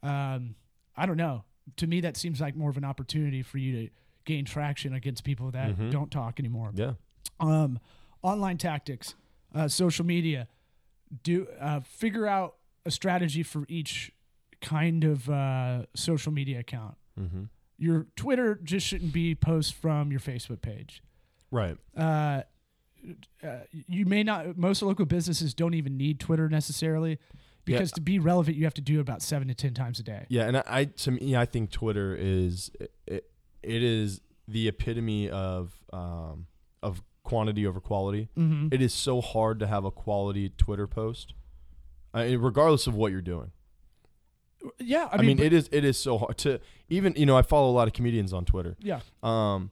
um, 0.03 0.55
I 0.97 1.07
don't 1.07 1.16
know. 1.16 1.44
To 1.77 1.87
me, 1.87 2.01
that 2.03 2.16
seems 2.16 2.40
like 2.40 2.55
more 2.57 2.71
of 2.71 2.77
an 2.77 2.85
opportunity 2.85 3.42
for 3.42 3.59
you 3.59 3.73
to 3.87 3.92
gain 4.25 4.44
traction 4.44 4.92
against 4.94 5.25
people 5.25 5.51
that 5.53 5.77
Mhm. 5.77 5.90
don't 5.90 6.11
talk 6.11 6.38
anymore 6.38 6.71
yeah. 6.75 6.92
um, 7.40 7.79
online 8.23 8.59
tactics, 8.59 9.14
uh, 9.55 9.68
social 9.68 10.05
media. 10.05 10.49
Do 11.23 11.47
uh, 11.59 11.81
figure 11.81 12.27
out 12.27 12.57
a 12.85 12.90
strategy 12.90 13.42
for 13.42 13.64
each 13.68 14.12
kind 14.61 15.05
of 15.05 15.29
uh, 15.31 15.87
social 15.94 16.33
media 16.33 16.59
account. 16.61 16.97
Mm-hmm. 17.18 17.44
Your 17.79 18.07
Twitter 18.16 18.57
just 18.62 18.87
shouldn't 18.87 19.12
be 19.12 19.35
posts 19.35 19.73
from 19.73 20.11
your 20.11 20.21
Facebook 20.21 20.61
page. 20.61 21.03
Right. 21.51 21.79
Uh, 21.97 22.42
uh, 23.42 23.48
you 23.70 24.06
may 24.06 24.22
not. 24.22 24.56
Most 24.56 24.82
local 24.82 25.06
businesses 25.06 25.54
don't 25.54 25.74
even 25.74 25.96
need 25.96 26.20
Twitter 26.20 26.48
necessarily, 26.48 27.18
because 27.64 27.92
to 27.92 28.00
be 28.00 28.18
relevant, 28.18 28.56
you 28.56 28.64
have 28.64 28.74
to 28.74 28.80
do 28.80 28.98
it 28.98 29.00
about 29.00 29.22
seven 29.22 29.48
to 29.48 29.54
ten 29.54 29.74
times 29.74 29.98
a 30.00 30.02
day. 30.02 30.26
Yeah, 30.28 30.44
and 30.46 30.56
I, 30.58 30.62
I 30.66 30.84
to 30.84 31.11
me, 31.12 31.37
I 31.37 31.44
think 31.44 31.70
Twitter 31.70 32.16
is 32.18 32.70
it, 33.06 33.24
it 33.62 33.82
is 33.82 34.20
the 34.46 34.68
epitome 34.68 35.28
of 35.30 35.72
um, 35.92 36.46
of 36.82 37.02
quantity 37.22 37.66
over 37.66 37.80
quality. 37.80 38.28
Mm-hmm. 38.38 38.68
It 38.72 38.80
is 38.80 38.94
so 38.94 39.20
hard 39.20 39.58
to 39.61 39.66
have 39.66 39.84
a 39.84 39.90
quality 39.90 40.48
Twitter 40.56 40.87
post, 40.87 41.34
I 42.14 42.28
mean, 42.28 42.38
regardless 42.40 42.87
of 42.87 42.94
what 42.94 43.12
you're 43.12 43.20
doing. 43.20 43.50
yeah, 44.78 45.08
I 45.12 45.16
I 45.16 45.18
mean, 45.18 45.37
mean, 45.37 45.40
it 45.40 45.52
is 45.52 45.68
it 45.70 45.84
is 45.84 45.98
so 45.98 46.18
hard 46.18 46.38
to 46.38 46.61
even 46.88 47.12
you 47.16 47.26
know 47.26 47.37
I 47.37 47.42
follow 47.42 47.70
a 47.70 47.76
lot 47.76 47.87
of 47.87 47.94
comedians 47.94 48.32
on 48.32 48.44
Twitter, 48.44 48.76
yeah, 48.80 49.00
um, 49.22 49.70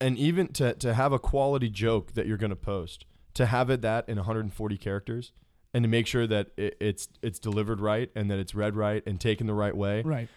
and 0.00 0.16
even 0.18 0.48
to 0.54 0.74
to 0.74 0.94
have 0.94 1.12
a 1.12 1.18
quality 1.18 1.68
joke 1.68 2.14
that 2.14 2.26
you're 2.26 2.38
going 2.38 2.50
to 2.50 2.56
post, 2.56 3.04
to 3.34 3.46
have 3.46 3.70
it 3.70 3.82
that 3.82 4.08
in 4.08 4.16
140 4.16 4.76
characters, 4.78 5.32
and 5.74 5.84
to 5.84 5.88
make 5.88 6.06
sure 6.06 6.26
that 6.26 6.48
it, 6.56 6.76
it's 6.80 7.08
it's 7.22 7.38
delivered 7.38 7.80
right 7.80 8.10
and 8.14 8.30
that 8.30 8.38
it's 8.38 8.54
read 8.54 8.76
right 8.76 9.02
and 9.06 9.20
taken 9.20 9.46
the 9.46 9.54
right 9.54 9.76
way. 9.76 10.02
right. 10.02 10.28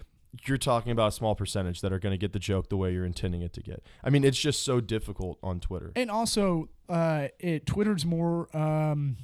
You're 0.48 0.58
talking 0.58 0.92
about 0.92 1.10
a 1.10 1.12
small 1.12 1.36
percentage 1.36 1.82
that 1.82 1.94
are 1.94 2.00
going 2.00 2.12
to 2.12 2.18
get 2.18 2.34
the 2.34 2.40
joke 2.40 2.70
the 2.70 2.76
way 2.76 2.92
you're 2.92 3.06
intending 3.06 3.44
it 3.44 3.54
to 3.54 3.62
get. 3.62 3.84
I 4.04 4.10
mean, 4.10 4.24
it's 4.24 4.40
just 4.40 4.64
so 4.64 4.82
difficult 4.82 5.38
on 5.44 5.60
Twitter. 5.60 5.92
And 5.96 6.10
also, 6.10 6.70
uh, 6.90 7.28
it 7.40 7.68
Twitter's 7.68 8.04
more. 8.04 8.56
Um, 8.58 9.18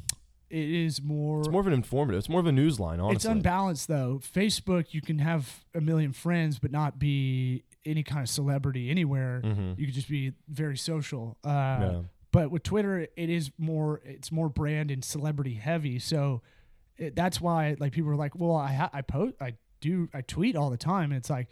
it 0.49 0.69
is 0.69 1.01
more. 1.01 1.39
It's 1.39 1.49
more 1.49 1.61
of 1.61 1.67
an 1.67 1.73
informative. 1.73 2.19
It's 2.19 2.29
more 2.29 2.39
of 2.39 2.45
a 2.47 2.51
news 2.51 2.79
line, 2.79 2.99
honestly. 2.99 3.15
It's 3.15 3.25
unbalanced 3.25 3.87
though. 3.87 4.19
Facebook, 4.23 4.93
you 4.93 5.01
can 5.01 5.19
have 5.19 5.63
a 5.75 5.81
million 5.81 6.11
friends, 6.13 6.59
but 6.59 6.71
not 6.71 6.97
be 6.99 7.63
any 7.85 8.03
kind 8.03 8.21
of 8.21 8.29
celebrity 8.29 8.89
anywhere. 8.89 9.41
Mhm. 9.43 9.77
You 9.79 9.85
could 9.85 9.95
just 9.95 10.09
be 10.09 10.33
very 10.47 10.77
social. 10.77 11.37
Uh, 11.43 11.47
Yeah. 11.49 12.01
But 12.31 12.51
with 12.51 12.61
Twitter, 12.61 12.99
it 13.15 13.29
is 13.29 13.49
more. 13.57 14.01
It's 14.05 14.31
more 14.31 14.49
brand 14.49 14.91
and 14.91 15.03
celebrity 15.03 15.55
heavy. 15.55 15.97
So 15.97 16.43
it, 16.97 17.15
that's 17.15 17.41
why, 17.41 17.75
like, 17.79 17.91
people 17.91 18.11
are 18.11 18.15
like, 18.15 18.35
"Well, 18.37 18.55
I 18.55 18.73
ha- 18.73 18.89
I 18.93 19.01
post, 19.01 19.33
I 19.41 19.55
do, 19.81 20.09
I 20.13 20.21
tweet 20.21 20.55
all 20.55 20.69
the 20.69 20.77
time," 20.77 21.05
and 21.11 21.17
it's 21.17 21.29
like, 21.31 21.47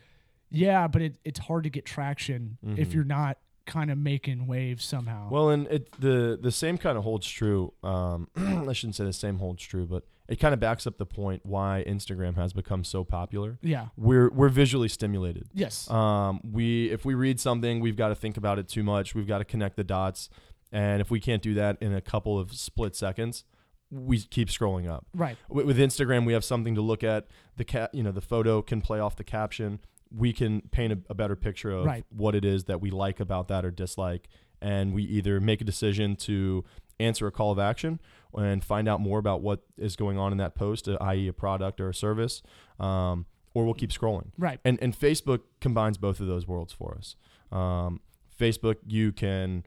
yeah, 0.51 0.87
but 0.87 1.01
it, 1.01 1.17
it's 1.25 1.39
hard 1.39 1.63
to 1.63 1.69
get 1.71 1.83
traction 1.85 2.57
if 2.75 2.89
Mhm. 2.89 2.93
you're 2.93 3.03
not 3.05 3.39
kind 3.67 3.91
of 3.91 3.97
making 3.99 4.47
waves 4.47 4.83
somehow. 4.83 5.29
Well, 5.29 5.49
and 5.49 5.67
it 5.67 5.91
the 5.99 6.39
the 6.41 6.51
same 6.51 6.79
kind 6.79 6.97
of 6.97 7.03
holds 7.03 7.27
true. 7.29 7.73
Um, 7.83 8.29
I 8.35 8.73
shouldn't 8.73 8.95
say 8.95 9.03
the 9.03 9.13
same 9.13 9.37
holds 9.37 9.61
true, 9.63 9.85
but 9.85 10.03
it 10.27 10.37
kind 10.37 10.53
of 10.53 10.59
backs 10.59 10.87
up 10.87 10.97
the 10.97 11.05
point 11.05 11.45
why 11.45 11.83
Instagram 11.87 12.35
has 12.35 12.51
become 12.51 12.83
so 12.83 13.03
popular. 13.03 13.59
yeah. 13.61 13.87
We're 13.95 14.29
we're 14.29 14.49
visually 14.49 14.87
stimulated. 14.87 15.49
Yes. 15.53 15.89
Um, 15.91 16.41
we 16.43 16.89
if 16.89 17.05
we 17.05 17.13
read 17.13 17.39
something, 17.39 17.79
we've 17.79 17.95
got 17.95 18.09
to 18.09 18.15
think 18.15 18.37
about 18.37 18.57
it 18.57 18.67
too 18.67 18.83
much. 18.83 19.13
We've 19.13 19.27
got 19.27 19.37
to 19.37 19.45
connect 19.45 19.75
the 19.75 19.83
dots, 19.83 20.29
and 20.71 20.99
if 21.01 21.11
we 21.11 21.19
can't 21.19 21.43
do 21.43 21.53
that 21.53 21.77
in 21.79 21.93
a 21.93 22.01
couple 22.01 22.39
of 22.39 22.53
split 22.53 22.95
seconds, 22.95 23.43
we 23.89 24.19
keep 24.19 24.49
scrolling 24.49 24.89
up. 24.89 25.05
right. 25.13 25.37
With, 25.49 25.65
with 25.65 25.77
Instagram, 25.77 26.25
we 26.25 26.33
have 26.33 26.43
something 26.43 26.75
to 26.75 26.81
look 26.81 27.03
at. 27.03 27.27
The 27.55 27.63
cat, 27.63 27.93
you 27.93 28.03
know, 28.03 28.11
the 28.11 28.21
photo 28.21 28.61
can 28.61 28.81
play 28.81 28.99
off 28.99 29.15
the 29.15 29.23
caption. 29.23 29.79
We 30.11 30.33
can 30.33 30.61
paint 30.71 30.93
a, 30.93 30.99
a 31.09 31.13
better 31.13 31.35
picture 31.35 31.71
of 31.71 31.85
Right. 31.85 32.05
what 32.09 32.35
it 32.35 32.45
is 32.45 32.65
that 32.65 32.81
we 32.81 32.91
like 32.91 33.19
about 33.19 33.47
that 33.49 33.65
or 33.65 33.71
dislike, 33.71 34.27
and 34.61 34.93
we 34.93 35.03
either 35.03 35.39
make 35.39 35.61
a 35.61 35.63
decision 35.65 36.15
to 36.17 36.63
answer 36.99 37.27
a 37.27 37.31
call 37.31 37.51
of 37.51 37.59
action 37.59 37.99
and 38.33 38.63
find 38.63 38.87
out 38.87 38.99
more 38.99 39.19
about 39.19 39.41
what 39.41 39.61
is 39.77 39.95
going 39.95 40.17
on 40.17 40.31
in 40.31 40.37
that 40.39 40.55
post, 40.55 40.87
uh, 40.87 40.97
i.e., 41.01 41.27
a 41.27 41.33
product 41.33 41.79
or 41.79 41.89
a 41.89 41.93
service, 41.93 42.41
um, 42.79 43.25
or 43.53 43.65
we'll 43.65 43.73
keep 43.73 43.91
scrolling. 43.91 44.31
Right. 44.37 44.59
And 44.65 44.77
and 44.81 44.97
Facebook 44.97 45.41
combines 45.61 45.97
both 45.97 46.19
of 46.19 46.27
those 46.27 46.47
worlds 46.47 46.73
for 46.73 46.95
us. 46.97 47.15
Um, 47.51 48.01
Facebook, 48.39 48.75
you 48.85 49.11
can 49.11 49.65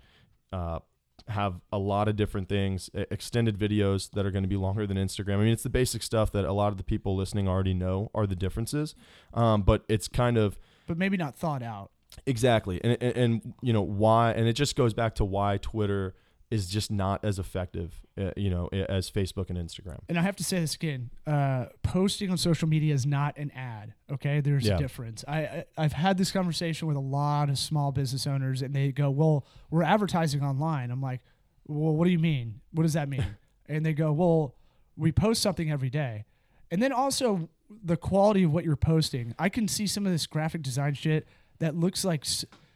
uh, 0.52 0.80
have 1.28 1.60
a 1.72 1.78
lot 1.78 2.08
of 2.08 2.16
different 2.16 2.48
things, 2.48 2.90
extended 2.94 3.58
videos 3.58 4.10
that 4.12 4.24
are 4.26 4.30
going 4.30 4.42
to 4.44 4.48
be 4.48 4.56
longer 4.56 4.86
than 4.86 4.96
Instagram. 4.96 5.34
I 5.34 5.44
mean, 5.44 5.52
it's 5.52 5.62
the 5.62 5.70
basic 5.70 6.02
stuff 6.02 6.32
that 6.32 6.44
a 6.44 6.52
lot 6.52 6.68
of 6.72 6.76
the 6.78 6.84
people 6.84 7.16
listening 7.16 7.48
already 7.48 7.74
know 7.74 8.10
are 8.14 8.26
the 8.26 8.36
differences. 8.36 8.94
Um, 9.34 9.62
but 9.62 9.84
it's 9.88 10.08
kind 10.08 10.36
of 10.36 10.58
But 10.86 10.98
maybe 10.98 11.16
not 11.16 11.34
thought 11.36 11.62
out. 11.62 11.90
exactly, 12.26 12.80
and, 12.82 12.96
and 13.00 13.16
and 13.16 13.54
you 13.62 13.72
know 13.72 13.82
why, 13.82 14.32
and 14.32 14.48
it 14.48 14.54
just 14.54 14.76
goes 14.76 14.94
back 14.94 15.14
to 15.16 15.24
why 15.24 15.58
Twitter 15.58 16.14
is 16.50 16.68
just 16.68 16.90
not 16.90 17.24
as 17.24 17.38
effective, 17.38 17.94
uh, 18.18 18.30
you 18.36 18.50
know, 18.50 18.68
as 18.72 19.08
Facebook 19.10 19.50
and 19.50 19.58
Instagram. 19.58 19.98
and 20.08 20.18
I 20.18 20.22
have 20.22 20.34
to 20.36 20.44
say 20.44 20.58
this 20.60 20.74
again: 20.74 21.10
uh, 21.26 21.66
posting 21.82 22.30
on 22.30 22.36
social 22.38 22.68
media 22.68 22.92
is 22.92 23.06
not 23.06 23.38
an 23.38 23.50
ad. 23.52 23.94
Okay, 24.10 24.40
there's 24.40 24.66
Yeah. 24.66 24.74
a 24.74 24.78
difference. 24.78 25.24
I, 25.28 25.38
I 25.38 25.64
I've 25.78 25.92
had 25.92 26.18
this 26.18 26.32
conversation 26.32 26.88
with 26.88 26.96
a 26.96 27.00
lot 27.00 27.50
of 27.50 27.58
small 27.58 27.92
business 27.92 28.26
owners, 28.26 28.62
and 28.62 28.74
they 28.74 28.90
go, 28.92 29.10
"Well, 29.10 29.46
we're 29.70 29.84
advertising 29.84 30.42
online." 30.42 30.90
I'm 30.90 31.00
like, 31.00 31.20
"Well, 31.68 31.94
what 31.94 32.04
do 32.06 32.10
you 32.10 32.18
mean? 32.18 32.60
What 32.72 32.82
does 32.82 32.94
that 32.94 33.08
mean?" 33.08 33.24
and 33.68 33.86
they 33.86 33.92
go, 33.92 34.12
"Well, 34.12 34.54
we 34.96 35.12
post 35.12 35.40
something 35.42 35.70
every 35.70 35.90
day," 35.90 36.24
and 36.70 36.82
then 36.82 36.90
also 36.92 37.48
the 37.84 37.96
quality 37.96 38.42
of 38.42 38.52
what 38.52 38.64
you're 38.64 38.74
posting. 38.74 39.32
I 39.38 39.48
can 39.48 39.68
see 39.68 39.86
some 39.86 40.04
of 40.04 40.10
this 40.10 40.26
graphic 40.26 40.62
design 40.62 40.94
shit 40.94 41.28
that 41.60 41.76
looks 41.76 42.04
like, 42.04 42.24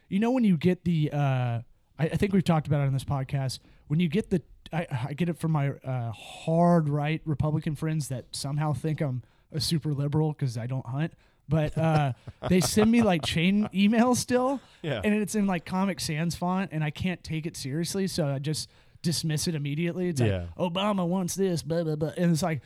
you 0.07 0.19
know, 0.19 0.31
when 0.31 0.45
you 0.45 0.55
get 0.55 0.85
the. 0.85 1.09
Uh, 1.11 1.59
I, 1.99 2.05
I 2.05 2.15
think 2.15 2.33
we've 2.33 2.43
talked 2.43 2.67
about 2.67 2.81
it 2.81 2.87
on 2.87 2.93
this 2.93 3.03
podcast. 3.03 3.59
When 3.87 3.99
you 3.99 4.07
get 4.07 4.29
the, 4.29 4.41
I, 4.73 4.87
I 5.09 5.13
get 5.13 5.29
it 5.29 5.37
from 5.37 5.51
my 5.51 5.69
uh, 5.69 6.11
hard 6.11 6.89
right 6.89 7.21
Republican 7.25 7.75
friends 7.75 8.07
that 8.09 8.25
somehow 8.31 8.73
think 8.73 9.01
I'm 9.01 9.23
a 9.51 9.61
super 9.61 9.93
liberal 9.93 10.33
because 10.33 10.57
I 10.57 10.67
don't 10.67 10.85
hunt. 10.85 11.13
But 11.47 11.77
uh, 11.77 12.13
they 12.49 12.59
send 12.61 12.91
me 12.91 13.01
like 13.03 13.23
chain 13.23 13.69
emails 13.73 14.17
still, 14.17 14.59
Yeah. 14.81 15.01
and 15.03 15.13
it's 15.13 15.35
in 15.35 15.45
like 15.45 15.63
Comic 15.65 15.99
Sans 15.99 16.35
font, 16.35 16.71
and 16.73 16.83
I 16.83 16.89
can't 16.89 17.23
take 17.23 17.45
it 17.45 17.55
seriously, 17.55 18.07
so 18.07 18.27
I 18.27 18.39
just 18.39 18.69
dismiss 19.03 19.47
it 19.47 19.53
immediately. 19.53 20.09
It's 20.09 20.19
Yeah. 20.19 20.45
like 20.57 20.73
Obama 20.73 21.07
wants 21.07 21.35
this, 21.35 21.61
blah 21.61 21.83
blah 21.83 21.95
blah, 21.95 22.11
and 22.17 22.31
it's 22.31 22.43
like. 22.43 22.61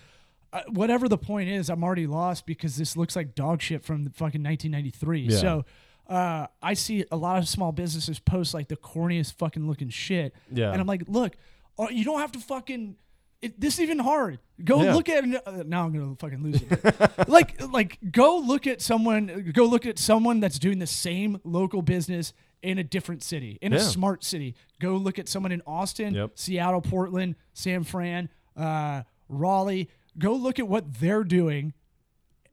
Uh, 0.52 0.62
whatever 0.70 1.08
the 1.08 1.16
point 1.16 1.48
is, 1.48 1.70
I'm 1.70 1.84
already 1.84 2.08
lost 2.08 2.48
because 2.48 2.76
this 2.76 2.98
looks 2.98 3.16
like 3.16 3.36
dog 3.36 3.62
shit 3.62 3.86
from 3.86 4.04
the 4.06 4.10
fucking 4.10 4.42
1993. 4.42 5.20
Yeah. 5.20 5.38
So 5.38 5.66
uh, 6.10 6.48
I 6.62 6.74
see 6.74 7.06
a 7.12 7.16
lot 7.16 7.38
of 7.38 7.48
small 7.48 7.72
businesses 7.72 8.20
post 8.20 8.54
like 8.54 8.68
the 8.68 8.76
corniest 8.76 9.34
fucking 9.36 9.68
looking 9.68 9.90
shit. 9.90 10.34
Yeah. 10.52 10.72
And 10.72 10.82
I'm 10.82 10.88
like, 10.88 11.04
look, 11.08 11.36
uh, 11.78 11.88
you 11.92 12.04
don't 12.04 12.20
have 12.20 12.32
to 12.34 12.40
fucking. 12.40 12.96
It, 13.42 13.62
this 13.62 13.76
is 13.76 13.82
even 13.82 14.00
hard. 14.00 14.40
Go 14.62 14.84
Yeah. 14.84 14.96
look 14.96 15.08
at 15.08 15.24
uh, 15.48 15.64
now. 15.66 15.86
I'm 15.86 15.94
gonna 15.94 16.16
fucking 16.16 16.44
lose 16.44 16.62
it. 16.62 17.28
like, 17.30 17.62
like, 17.72 17.98
go 18.12 18.38
look 18.40 18.68
at 18.68 18.82
someone. 18.82 19.52
Go 19.54 19.66
look 19.66 19.86
at 19.86 19.98
someone 19.98 20.40
that's 20.42 20.60
doing 20.60 20.80
the 20.80 20.88
same 20.88 21.40
local 21.46 21.82
business 21.82 22.34
in 22.62 22.78
a 22.80 22.84
different 22.84 23.24
city, 23.24 23.58
in 23.62 23.72
a 23.72 23.80
smart 23.80 24.26
city. 24.26 24.56
Go 24.82 24.96
look 24.98 25.18
at 25.20 25.30
someone 25.30 25.54
in 25.54 25.62
Austin, 25.66 26.14
Yep. 26.16 26.32
Seattle, 26.36 26.82
Portland, 26.82 27.36
San 27.54 27.86
Fran, 27.86 28.28
uh, 28.58 29.04
Raleigh. 29.30 29.90
Go 30.18 30.34
look 30.34 30.60
at 30.60 30.68
what 30.68 30.96
they're 31.00 31.24
doing, 31.24 31.72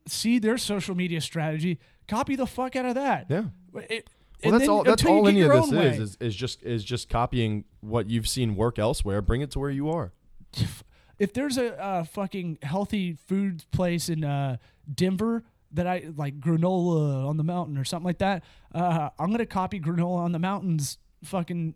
see 0.07 0.38
their 0.38 0.59
social 0.59 0.94
media 0.94 1.20
strategy, 1.20 1.80
copy 2.09 2.36
the 2.36 2.46
fuck 2.46 2.76
out 2.76 2.86
of 2.86 2.94
that. 2.94 3.26
Yeah. 3.28 3.44
It- 3.88 4.09
Well, 4.44 4.52
that's 4.59 4.68
all. 4.68 4.84
That's 4.84 5.04
all 5.04 5.26
any 5.28 5.40
of 5.40 5.50
this 5.50 5.72
is, 5.72 5.98
is 5.98 6.16
is 6.20 6.36
just 6.36 6.62
is 6.62 6.84
just 6.84 7.09
copying 7.09 7.64
what 7.80 8.11
you've 8.11 8.28
seen 8.28 8.54
work 8.54 8.78
elsewhere. 8.78 9.22
Bring 9.22 9.40
it 9.40 9.50
to 9.52 9.59
where 9.59 9.70
you 9.70 9.88
are. 9.90 10.12
if 11.18 11.32
there's 11.32 11.57
a, 11.57 11.78
uh 11.82 12.04
fucking 12.04 12.59
healthy 12.62 13.16
food 13.26 13.64
place 13.70 14.09
in 14.11 14.24
uh, 14.24 14.59
Denver 14.92 15.42
that 15.72 15.86
I 15.86 16.09
like 16.16 16.38
granola 16.38 17.26
on 17.26 17.38
the 17.38 17.44
mountain 17.44 17.78
or 17.78 17.84
something 17.84 18.04
like 18.07 18.18
that, 18.18 18.44
uh, 18.74 19.09
I'm 19.18 19.30
gonna 19.30 19.46
copy 19.46 19.80
granola 19.80 20.18
on 20.18 20.32
the 20.32 20.38
mountains. 20.38 20.98
Fucking 21.24 21.74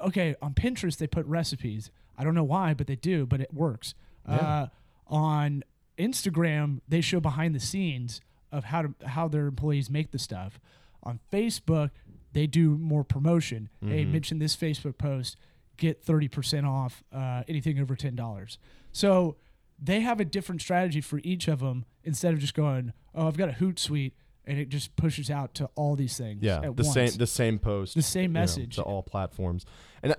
okay 0.00 0.34
on 0.42 0.52
Pinterest 0.54 0.96
they 0.98 1.06
put 1.06 1.24
recipes. 1.26 1.90
I 2.18 2.24
don't 2.24 2.34
know 2.34 2.44
why, 2.44 2.74
but 2.74 2.86
they 2.88 2.96
do. 2.96 3.24
But 3.24 3.40
it 3.40 3.54
works. 3.54 3.94
Uh, 4.26 4.66
on 5.06 5.62
Instagram 5.96 6.80
they 6.88 7.00
show 7.00 7.20
behind 7.20 7.54
the 7.54 7.60
scenes 7.60 8.20
of 8.52 8.64
how 8.64 8.82
to 8.82 8.94
how 9.06 9.28
their 9.28 9.46
employees 9.46 9.90
make 9.90 10.10
the 10.10 10.18
stuff. 10.18 10.60
On 11.02 11.18
Facebook 11.32 11.90
they 12.32 12.46
do 12.46 12.76
more 12.76 13.02
promotion. 13.02 13.68
Hey, 13.84 14.04
mention 14.04 14.38
this 14.38 14.56
Facebook 14.56 14.98
post 14.98 15.36
get 15.76 16.04
30% 16.04 16.68
off 16.68 17.02
uh, 17.12 17.42
anything 17.48 17.80
over 17.80 17.96
$10. 17.96 18.58
So 18.92 19.36
they 19.82 20.00
have 20.00 20.20
a 20.20 20.24
different 20.24 20.60
strategy 20.60 21.00
for 21.00 21.20
each 21.24 21.48
of 21.48 21.60
them 21.60 21.86
instead 22.04 22.34
of 22.34 22.38
just 22.38 22.54
going, 22.54 22.92
oh, 23.14 23.26
I've 23.26 23.36
got 23.36 23.48
a 23.48 23.52
Hootsuite, 23.52 24.12
and 24.44 24.58
it 24.58 24.68
just 24.68 24.94
pushes 24.96 25.30
out 25.30 25.54
to 25.54 25.70
all 25.74 25.96
these 25.96 26.16
things. 26.16 26.42
Yeah, 26.42 26.60
the 26.60 26.72
once. 26.72 26.92
same 26.92 27.10
the 27.12 27.26
same 27.26 27.58
post, 27.58 27.94
The 27.94 28.02
same 28.02 28.22
you 28.22 28.28
know, 28.28 28.40
message. 28.40 28.76
to 28.76 28.82
all 28.82 29.02
platforms, 29.02 29.64
and 30.02 30.14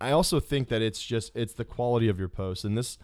I, 0.00 0.10
also 0.10 0.40
think 0.40 0.68
that 0.68 0.82
it's 0.82 1.02
just 1.02 1.34
it's 1.34 1.54
the 1.54 1.64
quality 1.64 2.08
of 2.08 2.18
your 2.18 2.28
post, 2.28 2.64
and 2.64 2.76
this, 2.76 2.98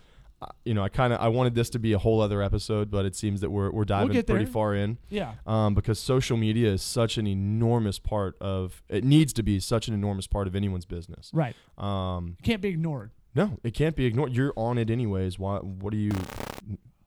you 0.64 0.74
know, 0.74 0.82
I 0.82 0.88
kind 0.88 1.12
of 1.12 1.20
I 1.20 1.28
wanted 1.28 1.54
this 1.54 1.70
to 1.70 1.78
be 1.78 1.92
a 1.92 1.98
whole 1.98 2.20
other 2.20 2.42
episode, 2.42 2.90
but 2.90 3.04
it 3.04 3.14
seems 3.14 3.40
that 3.40 3.50
we're 3.50 3.70
we're 3.70 3.84
diving 3.84 4.12
get 4.12 4.26
pretty 4.26 4.44
far 4.46 4.74
in, 4.74 4.98
Yeah. 5.10 5.34
um, 5.46 5.74
because 5.74 5.98
social 5.98 6.36
media 6.36 6.70
is 6.72 6.82
such 6.82 7.18
an 7.18 7.26
enormous 7.26 7.98
part 7.98 8.36
of 8.40 8.82
it 8.88 9.04
needs 9.04 9.32
to 9.34 9.42
be 9.42 9.60
such 9.60 9.88
an 9.88 9.94
enormous 9.94 10.26
part 10.26 10.46
of 10.46 10.54
anyone's 10.56 10.84
business. 10.86 11.30
Right. 11.32 11.54
Um, 11.78 12.36
Can't 12.42 12.60
be 12.62 12.68
ignored. 12.68 13.10
no, 13.34 13.58
it 13.64 13.72
can't 13.74 13.96
be 13.96 14.04
ignored. 14.06 14.32
You're 14.32 14.52
on 14.56 14.78
it 14.78 14.90
anyways. 14.90 15.38
Why? 15.38 15.58
What 15.58 15.90
do 15.92 15.96
you 15.96 16.12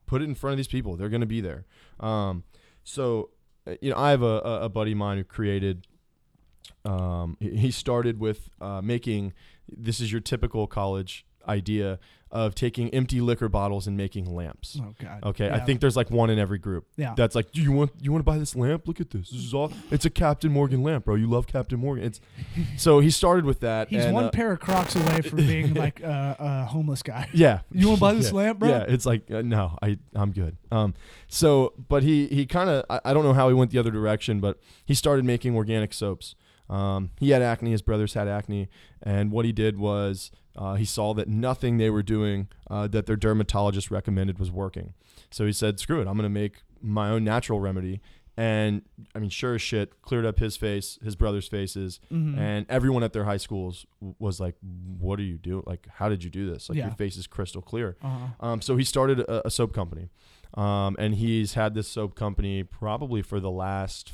put 0.06 0.22
it 0.22 0.24
in 0.26 0.34
front 0.34 0.52
of 0.52 0.56
these 0.58 0.68
people? 0.68 0.96
They're 0.96 1.08
going 1.08 1.20
to 1.20 1.26
be 1.26 1.40
there. 1.40 1.64
Um, 2.00 2.44
so, 2.84 3.30
uh, 3.66 3.74
you 3.80 3.90
know, 3.90 3.96
I 3.96 4.10
have 4.10 4.22
a, 4.22 4.40
a- 4.62 4.68
buddy 4.68 4.92
of 4.92 4.98
mine 4.98 5.18
who 5.18 5.24
created. 5.24 5.86
Um, 6.84 7.36
he- 7.40 7.56
he 7.56 7.70
started 7.70 8.18
with 8.20 8.48
uh, 8.60 8.80
making. 8.82 9.32
This 9.68 10.00
is 10.00 10.12
your 10.12 10.20
typical 10.20 10.66
college 10.66 11.24
idea 11.48 11.98
of 12.32 12.54
taking 12.56 12.90
empty 12.90 13.20
liquor 13.20 13.48
bottles 13.48 13.86
and 13.86 13.96
making 13.96 14.34
lamps. 14.34 14.78
Oh, 14.82 14.94
God. 15.00 15.22
Okay, 15.22 15.48
I 15.48 15.60
think 15.60 15.80
there's 15.80 15.96
like 15.96 16.10
one 16.10 16.28
in 16.28 16.38
every 16.38 16.58
group. 16.58 16.86
Yeah. 16.96 17.14
That's 17.16 17.36
like, 17.36 17.52
do 17.52 17.62
you 17.62 17.70
want 17.70 17.92
you 18.00 18.10
want 18.10 18.20
to 18.20 18.30
buy 18.30 18.36
this 18.36 18.56
lamp? 18.56 18.88
Look 18.88 19.00
at 19.00 19.10
this. 19.10 19.30
This 19.30 19.40
is 19.40 19.54
all. 19.54 19.72
It's 19.90 20.04
a 20.04 20.10
Captain 20.10 20.50
Morgan 20.52 20.82
lamp, 20.82 21.04
bro. 21.04 21.14
You 21.14 21.28
love 21.28 21.46
Captain 21.46 21.78
Morgan. 21.78 22.04
It's 22.04 22.20
so 22.76 22.98
he 22.98 23.10
started 23.10 23.44
with 23.44 23.60
that. 23.60 23.88
He's 23.88 24.04
and, 24.04 24.12
one 24.12 24.24
uh, 24.24 24.30
pair 24.30 24.52
of 24.52 24.60
Crocs 24.60 24.96
away 24.96 25.22
from 25.22 25.38
being 25.38 25.74
like 25.74 26.00
a, 26.00 26.36
a 26.38 26.64
homeless 26.64 27.02
guy. 27.02 27.30
Yeah. 27.36 27.60
You 27.70 27.88
wanna 27.88 28.00
buy 28.00 28.14
this 28.14 28.30
yeah. 28.30 28.36
lamp, 28.36 28.58
bro? 28.60 28.68
Yeah, 28.70 28.84
it's 28.88 29.04
like 29.04 29.30
uh, 29.30 29.42
no, 29.42 29.78
I 29.82 29.98
I'm 30.14 30.32
good. 30.32 30.56
Um, 30.72 30.94
so 31.28 31.74
but 31.88 32.02
he 32.02 32.26
he 32.28 32.46
kind 32.46 32.70
of 32.70 32.84
I, 32.88 33.00
I 33.04 33.14
don't 33.14 33.24
know 33.24 33.34
how 33.34 33.48
he 33.48 33.54
went 33.54 33.70
the 33.70 33.78
other 33.78 33.90
direction, 33.90 34.40
but 34.40 34.58
he 34.84 34.94
started 34.94 35.24
making 35.24 35.54
organic 35.54 35.92
soaps. 35.92 36.34
Um, 36.68 37.10
he 37.20 37.30
had 37.30 37.42
acne. 37.42 37.70
His 37.70 37.82
brothers 37.82 38.14
had 38.14 38.28
acne, 38.28 38.68
and 39.02 39.30
what 39.30 39.44
he 39.44 39.52
did 39.52 39.78
was 39.78 40.30
uh, 40.56 40.74
he 40.74 40.84
saw 40.84 41.14
that 41.14 41.28
nothing 41.28 41.76
they 41.78 41.90
were 41.90 42.02
doing 42.02 42.48
uh, 42.70 42.86
that 42.88 43.06
their 43.06 43.16
dermatologist 43.16 43.90
recommended 43.90 44.38
was 44.38 44.50
working. 44.50 44.94
So 45.30 45.46
he 45.46 45.52
said, 45.52 45.78
"Screw 45.78 45.98
it, 46.00 46.08
I'm 46.08 46.16
going 46.16 46.22
to 46.24 46.28
make 46.28 46.62
my 46.82 47.10
own 47.10 47.24
natural 47.24 47.60
remedy." 47.60 48.00
And 48.38 48.82
I 49.14 49.18
mean, 49.18 49.30
sure 49.30 49.54
as 49.54 49.62
shit, 49.62 50.02
cleared 50.02 50.26
up 50.26 50.38
his 50.40 50.58
face, 50.58 50.98
his 51.02 51.16
brothers' 51.16 51.48
faces, 51.48 52.00
Mhm. 52.12 52.36
and 52.36 52.66
everyone 52.68 53.02
at 53.02 53.14
their 53.14 53.24
high 53.24 53.38
schools 53.38 53.86
w- 53.98 54.14
was 54.18 54.40
like, 54.40 54.56
"What 54.98 55.18
are 55.18 55.22
you 55.22 55.38
doing? 55.38 55.62
Like, 55.66 55.86
how 55.94 56.10
did 56.10 56.22
you 56.22 56.28
do 56.28 56.50
this? 56.50 56.68
Like, 56.68 56.76
Yeah. 56.76 56.86
your 56.88 56.94
face 56.96 57.16
is 57.16 57.26
crystal 57.26 57.62
clear." 57.62 57.96
Uh-huh. 58.02 58.26
Um, 58.46 58.60
so 58.60 58.76
he 58.76 58.84
started 58.84 59.20
a, 59.20 59.46
a 59.46 59.50
soap 59.50 59.72
company, 59.72 60.10
um, 60.54 60.96
and 60.98 61.14
he's 61.14 61.54
had 61.54 61.72
this 61.72 61.88
soap 61.88 62.14
company 62.14 62.62
probably 62.62 63.22
for 63.22 63.40
the 63.40 63.50
last 63.50 64.10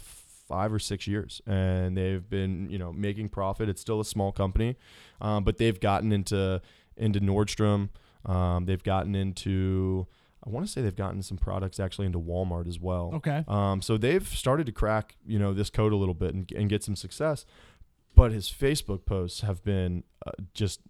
five 0.53 0.71
or 0.71 0.79
six 0.79 1.07
years, 1.07 1.41
and 1.47 1.97
they've 1.97 2.29
been 2.29 2.69
you 2.69 2.79
know 2.79 2.93
making 2.93 3.31
profit. 3.31 3.71
It's 3.71 3.81
still 3.81 4.01
a 4.01 4.05
small 4.05 4.33
company, 4.33 4.77
um, 5.23 5.45
but 5.45 5.57
they've 5.57 5.81
gotten 5.81 6.13
into 6.13 6.61
into 6.97 7.21
Nordstrom. 7.21 7.89
Um, 8.27 8.67
they've 8.67 8.83
gotten 8.83 9.15
into 9.15 10.07
I 10.47 10.51
want 10.51 10.67
to 10.67 10.73
say 10.73 10.83
they've 10.83 10.95
gotten 10.95 11.23
some 11.23 11.39
products 11.39 11.81
actually 11.81 12.07
into 12.07 12.19
Walmart 12.19 12.67
as 12.69 12.79
well. 12.79 13.13
Okay. 13.15 13.45
Um, 13.49 13.81
so 13.81 13.97
they've 13.97 14.27
started 14.27 14.67
to 14.67 14.73
crack, 14.73 15.17
you 15.27 15.39
know, 15.39 15.55
this 15.55 15.71
code 15.71 15.93
a 15.93 15.97
little 15.97 16.15
bit 16.15 16.35
and, 16.35 16.51
and 16.53 16.69
get 16.69 16.83
some 16.83 16.97
success. 16.97 17.47
But 18.15 18.33
his 18.33 18.51
Facebook 18.51 19.07
posts 19.07 19.41
have 19.41 19.65
been 19.65 20.05
uh, 20.27 20.33
just 20.53 20.81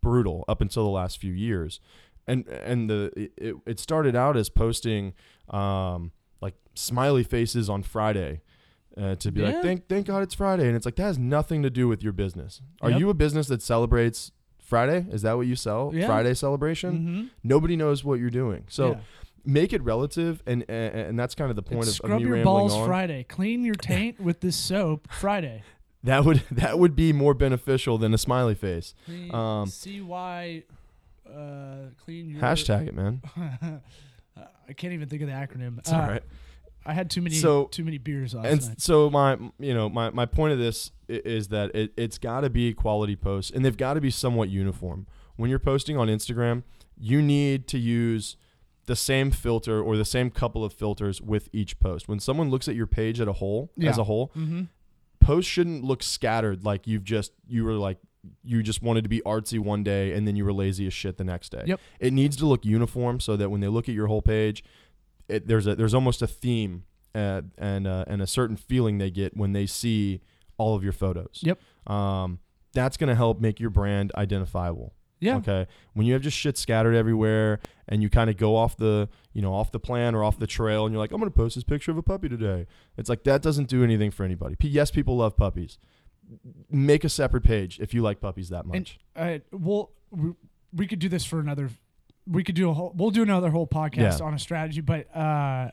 brutal 0.00 0.44
up 0.48 0.60
until 0.60 0.84
the 0.84 0.90
last 0.90 1.18
few 1.18 1.32
years, 1.32 1.80
and 2.28 2.46
and 2.46 2.88
the 2.88 3.30
it, 3.36 3.56
it 3.66 3.80
started 3.80 4.14
out 4.14 4.36
as 4.36 4.48
posting 4.48 5.14
um, 5.48 6.12
like 6.40 6.54
smiley 6.74 7.24
faces 7.24 7.68
on 7.68 7.82
Friday. 7.82 8.42
Uh, 8.98 9.14
to 9.14 9.30
be 9.30 9.40
Yeah. 9.42 9.50
like, 9.50 9.62
thank 9.62 9.86
thank 9.88 10.06
God 10.08 10.22
it's 10.24 10.34
Friday, 10.34 10.66
and 10.66 10.74
it's 10.76 10.84
like 10.84 10.96
that 10.96 11.04
has 11.04 11.18
nothing 11.18 11.62
to 11.62 11.70
do 11.70 11.86
with 11.86 12.02
your 12.02 12.12
business. 12.12 12.60
Are 12.80 12.90
Yep. 12.90 12.98
you 13.00 13.10
a 13.10 13.14
business 13.14 13.46
that 13.48 13.62
celebrates 13.62 14.32
Friday? 14.58 15.06
Is 15.12 15.22
that 15.22 15.36
what 15.36 15.46
you 15.46 15.54
sell? 15.54 15.92
Yeah. 15.94 16.06
Friday 16.06 16.34
celebration? 16.34 16.92
Mm-hmm. 16.98 17.26
Nobody 17.44 17.76
knows 17.76 18.02
what 18.04 18.18
you're 18.18 18.28
doing. 18.30 18.64
So 18.68 18.90
yeah. 18.92 18.98
make 19.44 19.72
it 19.72 19.82
relative 19.82 20.42
and 20.46 20.64
and, 20.68 20.94
and 20.94 21.18
that's 21.18 21.34
kind 21.36 21.48
of 21.50 21.54
the 21.56 21.62
point 21.62 21.86
It's 21.86 22.00
of, 22.00 22.06
of 22.06 22.08
scrub 22.10 22.22
me 22.22 22.28
your 22.28 22.42
balls 22.44 22.72
on 22.74 22.86
Friday. 22.88 23.22
Clean 23.24 23.64
your 23.64 23.74
taint 23.92 24.18
with 24.20 24.40
this 24.40 24.56
soap 24.56 25.06
Friday. 25.12 25.62
that 26.02 26.24
would 26.24 26.42
that 26.50 26.78
would 26.80 26.96
be 26.96 27.12
more 27.12 27.34
beneficial 27.34 27.98
than 27.98 28.12
a 28.14 28.18
smiley 28.18 28.54
face 28.56 28.94
Clean, 29.06 29.32
Um, 29.34 29.66
CY 29.68 30.64
uh, 31.28 31.90
clean 32.04 32.30
your 32.30 32.40
hashtag 32.40 32.88
it 32.88 32.94
man 32.94 33.20
I 34.68 34.72
can't 34.74 34.92
even 34.92 35.08
think 35.08 35.22
of 35.22 35.28
the 35.28 35.34
acronym. 35.34 35.78
it's 35.78 35.92
all 35.92 36.00
right 36.00 36.22
I 36.88 36.94
had 36.94 37.10
too 37.10 37.20
many 37.20 37.36
So- 37.36 37.66
too 37.66 37.84
many 37.84 37.98
beers 37.98 38.34
last 38.34 38.46
and 38.46 38.66
night. 38.68 38.80
so 38.80 39.10
my 39.10 39.36
you 39.58 39.74
know 39.74 39.88
my, 39.88 40.10
my 40.10 40.26
point 40.26 40.52
of 40.54 40.58
this 40.58 40.90
is 41.08 41.48
that 41.48 41.74
it, 41.74 41.92
it's 41.96 42.18
got 42.18 42.40
to 42.40 42.50
be 42.50 42.72
quality 42.72 43.14
posts 43.16 43.50
and 43.54 43.64
they've 43.64 43.76
got 43.76 43.94
to 43.94 44.00
be 44.00 44.10
somewhat 44.10 44.48
uniform 44.48 45.06
when 45.36 45.50
you're 45.50 45.58
posting 45.58 45.96
on 45.96 46.08
instagram 46.08 46.62
you 46.98 47.20
need 47.22 47.66
to 47.68 47.78
use 47.78 48.36
the 48.86 48.96
same 48.96 49.30
filter 49.30 49.80
or 49.82 49.96
the 49.98 50.04
same 50.04 50.30
couple 50.30 50.64
of 50.64 50.72
filters 50.72 51.20
with 51.20 51.48
each 51.52 51.78
post 51.78 52.08
when 52.08 52.18
someone 52.18 52.48
looks 52.50 52.68
at 52.68 52.74
your 52.74 52.86
page 52.86 53.20
at 53.20 53.28
a 53.28 53.34
whole 53.34 53.70
as 53.82 53.98
a 53.98 54.04
whole 54.04 54.32
Mm-hmm. 54.36 54.62
posts 55.20 55.50
shouldn't 55.50 55.84
look 55.84 56.02
scattered 56.02 56.64
like 56.64 56.86
you've 56.86 57.04
just 57.04 57.32
you 57.46 57.64
were 57.64 57.74
like 57.74 57.98
you 58.42 58.62
just 58.62 58.82
wanted 58.82 59.02
to 59.04 59.08
be 59.08 59.20
artsy 59.24 59.58
one 59.58 59.82
day 59.84 60.12
and 60.12 60.26
then 60.26 60.36
you 60.36 60.44
were 60.44 60.52
lazy 60.52 60.86
as 60.86 60.92
shit 60.92 61.16
the 61.18 61.24
next 61.24 61.50
day. 61.52 61.62
Yep. 61.66 61.80
It 62.00 62.12
needs 62.12 62.36
to 62.38 62.46
look 62.46 62.64
uniform 62.64 63.20
so 63.20 63.36
that 63.36 63.48
when 63.48 63.60
they 63.60 63.68
look 63.68 63.88
at 63.88 63.94
your 63.94 64.08
whole 64.08 64.20
page, 64.22 64.64
it, 65.28 65.46
there's 65.46 65.66
a 65.66 65.74
there's 65.74 65.94
almost 65.94 66.22
a 66.22 66.26
theme 66.26 66.84
uh, 67.14 67.42
and 67.56 67.86
uh, 67.86 68.04
and 68.06 68.22
a 68.22 68.26
certain 68.26 68.56
feeling 68.56 68.98
they 68.98 69.10
get 69.10 69.36
when 69.36 69.52
they 69.52 69.66
see 69.66 70.20
all 70.56 70.74
of 70.74 70.82
your 70.82 70.92
photos. 70.92 71.40
Yep. 71.42 71.58
Um, 71.86 72.38
that's 72.72 72.96
gonna 72.96 73.14
help 73.14 73.40
make 73.40 73.60
your 73.60 73.70
brand 73.70 74.12
identifiable. 74.16 74.94
Yeah. 75.20 75.38
Okay. 75.38 75.66
When 75.94 76.06
you 76.06 76.12
have 76.12 76.22
just 76.22 76.36
shit 76.36 76.56
scattered 76.56 76.94
everywhere 76.94 77.58
and 77.88 78.02
you 78.04 78.08
kind 78.08 78.30
of 78.30 78.36
go 78.36 78.54
off 78.54 78.76
the, 78.76 79.08
you 79.32 79.42
know, 79.42 79.52
off 79.52 79.72
the 79.72 79.80
plan 79.80 80.14
or 80.14 80.22
off 80.22 80.38
the 80.38 80.46
trail 80.46 80.86
and 80.86 80.92
you're 80.92 81.00
like, 81.00 81.10
I'm 81.10 81.18
going 81.18 81.28
to 81.28 81.36
post 81.36 81.56
this 81.56 81.64
picture 81.64 81.90
of 81.90 81.96
a 81.98 82.02
puppy 82.04 82.28
today. 82.28 82.66
It's 82.96 83.08
like 83.08 83.24
that 83.24 83.42
doesn't 83.42 83.68
do 83.68 83.82
anything 83.82 84.12
for 84.12 84.22
anybody. 84.22 84.54
P- 84.54 84.68
yes, 84.68 84.92
people 84.92 85.16
love 85.16 85.36
puppies. 85.36 85.78
Make 86.70 87.02
a 87.02 87.08
separate 87.08 87.42
page 87.42 87.80
if 87.80 87.92
you 87.94 88.00
like 88.02 88.20
puppies 88.20 88.50
that 88.50 88.64
And 88.64 88.68
much. 88.74 88.98
uh, 89.16 89.38
we'll 89.50 89.90
we, 90.12 90.34
we 90.72 90.86
could 90.86 91.00
do 91.00 91.08
this 91.08 91.24
for 91.24 91.40
another. 91.40 91.70
We 92.30 92.44
could 92.44 92.54
do 92.54 92.68
a 92.70 92.74
whole. 92.74 92.92
We'll 92.94 93.10
do 93.10 93.22
another 93.22 93.50
whole 93.50 93.66
podcast 93.66 94.18
Yeah. 94.20 94.26
on 94.26 94.34
a 94.34 94.38
strategy. 94.38 94.80
But 94.82 95.14
uh, 95.16 95.70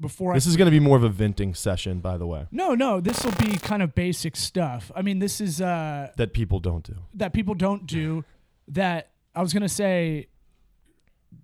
before 0.00 0.34
this 0.34 0.46
I 0.46 0.50
is 0.50 0.56
going 0.56 0.66
to 0.66 0.70
be 0.70 0.80
more 0.80 0.96
of 0.96 1.02
a 1.04 1.08
venting 1.08 1.54
session, 1.54 2.00
by 2.00 2.16
the 2.18 2.26
way, 2.26 2.46
no 2.50 2.74
no 2.74 3.00
this 3.00 3.24
will 3.24 3.32
be 3.32 3.56
kind 3.58 3.82
of 3.82 3.94
basic 3.94 4.36
stuff. 4.36 4.92
I 4.94 5.02
mean 5.02 5.18
this 5.18 5.40
is 5.40 5.60
uh 5.60 6.10
that 6.16 6.32
people 6.34 6.60
don't 6.60 6.84
do. 6.84 6.96
that 7.14 7.32
people 7.32 7.54
don't 7.54 7.86
do. 7.86 8.24
That 8.68 9.10
I 9.34 9.40
was 9.42 9.52
gonna 9.52 9.68
say. 9.68 10.28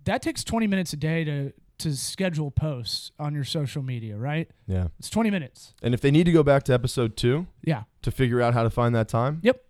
That 0.05 0.21
takes 0.21 0.43
twenty 0.43 0.67
minutes 0.67 0.93
a 0.93 0.97
day 0.97 1.23
to 1.23 1.53
to 1.79 1.95
schedule 1.95 2.51
posts 2.51 3.11
on 3.19 3.33
your 3.33 3.43
social 3.45 3.81
media, 3.81 4.17
right? 4.17 4.49
Yeah. 4.67 4.87
It's 4.99 5.09
twenty 5.09 5.29
minutes. 5.31 5.73
And 5.81 5.93
if 5.93 6.01
they 6.01 6.11
need 6.11 6.25
to 6.25 6.31
go 6.31 6.43
back 6.43 6.63
to 6.63 6.73
episode 6.73 7.15
two 7.17 7.47
Yeah. 7.63 7.83
to 8.03 8.11
figure 8.11 8.41
out 8.41 8.53
how 8.53 8.63
to 8.63 8.69
find 8.69 8.93
that 8.95 9.07
time, 9.07 9.39
Yep. 9.43 9.61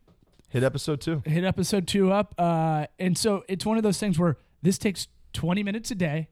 hit 0.49 0.63
episode 0.63 1.01
two. 1.01 1.22
hit 1.26 1.43
episode 1.43 1.88
two 1.88 2.11
up. 2.11 2.34
Uh, 2.38 2.88
and 2.99 3.17
so 3.17 3.43
it's 3.47 3.65
one 3.65 3.78
of 3.78 3.84
those 3.84 3.99
things 3.99 4.17
where 4.20 4.38
this 4.62 4.78
takes 4.78 5.07
20 5.34 5.64
minutes 5.64 5.91
a 5.91 5.95
day. 5.95 6.30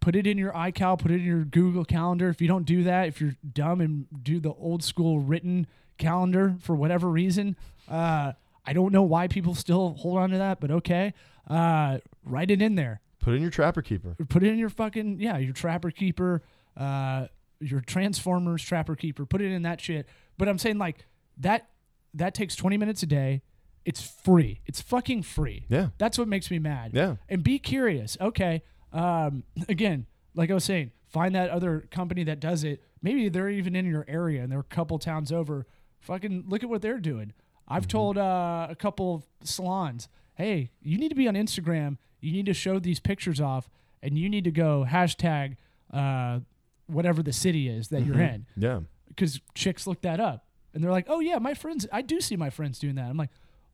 Put 0.00 0.14
it 0.14 0.26
in 0.26 0.38
your 0.38 0.52
iCal, 0.52 0.98
put 0.98 1.10
it 1.10 1.16
in 1.16 1.24
your 1.24 1.44
Google 1.44 1.84
Calendar. 1.84 2.28
If 2.28 2.40
you 2.40 2.48
don't 2.48 2.64
do 2.64 2.84
that, 2.84 3.08
if 3.08 3.20
you're 3.20 3.36
dumb 3.52 3.80
and 3.80 4.06
do 4.22 4.38
the 4.38 4.52
old 4.52 4.84
school 4.84 5.18
written 5.18 5.66
calendar 5.98 6.56
for 6.60 6.76
whatever 6.76 7.08
reason, 7.08 7.56
uh, 7.88 8.32
I 8.64 8.72
don't 8.72 8.92
know 8.92 9.02
why 9.02 9.28
people 9.28 9.54
still 9.54 9.94
hold 9.94 10.18
on 10.18 10.30
to 10.30 10.38
that, 10.38 10.60
but 10.60 10.70
okay. 10.70 11.14
Uh, 11.48 11.98
write 12.24 12.50
it 12.50 12.62
in 12.62 12.74
there. 12.74 13.00
Put 13.20 13.34
in 13.34 13.42
your 13.42 13.50
trapper 13.50 13.82
keeper. 13.82 14.14
Put 14.28 14.42
it 14.42 14.50
in 14.50 14.58
your 14.58 14.68
fucking 14.68 15.20
yeah, 15.20 15.38
your 15.38 15.52
trapper 15.52 15.90
keeper, 15.90 16.42
uh, 16.76 17.26
your 17.60 17.80
transformers 17.80 18.62
trapper 18.62 18.94
keeper. 18.94 19.26
Put 19.26 19.40
it 19.40 19.50
in 19.50 19.62
that 19.62 19.80
shit. 19.80 20.06
But 20.36 20.48
I'm 20.48 20.58
saying 20.58 20.78
like 20.78 21.04
that 21.38 21.68
that 22.14 22.34
takes 22.34 22.54
20 22.56 22.76
minutes 22.76 23.02
a 23.02 23.06
day. 23.06 23.42
It's 23.88 24.02
free. 24.02 24.60
It's 24.66 24.80
fucking 24.82 25.22
free. 25.22 25.64
Yeah. 25.68 25.88
That's 25.98 26.18
what 26.18 26.28
makes 26.28 26.50
me 26.50 26.58
mad. 26.58 26.90
Yeah. 26.92 27.16
And 27.28 27.42
be 27.42 27.58
curious. 27.58 28.16
Okay. 28.20 28.62
Um, 28.92 29.44
again, 29.68 30.06
like 30.34 30.50
I 30.50 30.54
was 30.54 30.64
saying, 30.64 30.90
find 31.08 31.34
that 31.34 31.48
other 31.50 31.88
company 31.90 32.22
that 32.24 32.38
does 32.38 32.64
it. 32.64 32.82
Maybe 33.02 33.28
they're 33.30 33.48
even 33.48 33.74
in 33.74 33.86
your 33.86 34.04
area 34.06 34.42
and 34.42 34.52
they're 34.52 34.60
a 34.60 34.74
couple 34.78 34.98
towns 34.98 35.32
over. 35.32 35.66
Fucking 36.00 36.44
look 36.48 36.62
at 36.62 36.68
what 36.68 36.82
they're 36.82 37.00
doing. 37.00 37.32
I've 37.66 37.82
Mm-hmm. 37.84 37.88
told 37.98 38.18
uh, 38.18 38.66
a 38.70 38.74
couple 38.76 39.14
of 39.14 39.22
salons, 39.48 40.08
hey, 40.34 40.70
you 40.82 40.98
need 40.98 41.08
to 41.10 41.14
be 41.14 41.26
on 41.28 41.34
Instagram. 41.34 41.96
You 42.20 42.32
need 42.32 42.46
to 42.46 42.54
show 42.54 42.78
these 42.78 43.00
pictures 43.00 43.40
off, 43.40 43.68
and 44.02 44.18
you 44.18 44.28
need 44.28 44.44
to 44.44 44.50
go 44.50 44.86
hashtag 44.88 45.56
uh, 45.92 46.40
whatever 46.86 47.22
the 47.22 47.32
city 47.32 47.68
is 47.68 47.88
that 47.88 48.04
you're 48.04 48.20
in 48.20 48.46
Yeah. 48.56 48.80
because 49.08 49.40
chicks 49.54 49.86
look 49.86 50.00
that 50.02 50.18
up 50.20 50.44
and 50.74 50.82
they're 50.82 50.90
like, 50.90 51.06
"Oh 51.08 51.20
yeah, 51.20 51.38
my 51.38 51.54
friends. 51.54 51.86
I 51.92 52.02
do 52.02 52.20
see 52.20 52.36
my 52.36 52.50
friends 52.50 52.78
doing 52.78 52.94
that." 52.96 53.08
I'm 53.10 53.16
like, 53.16 53.30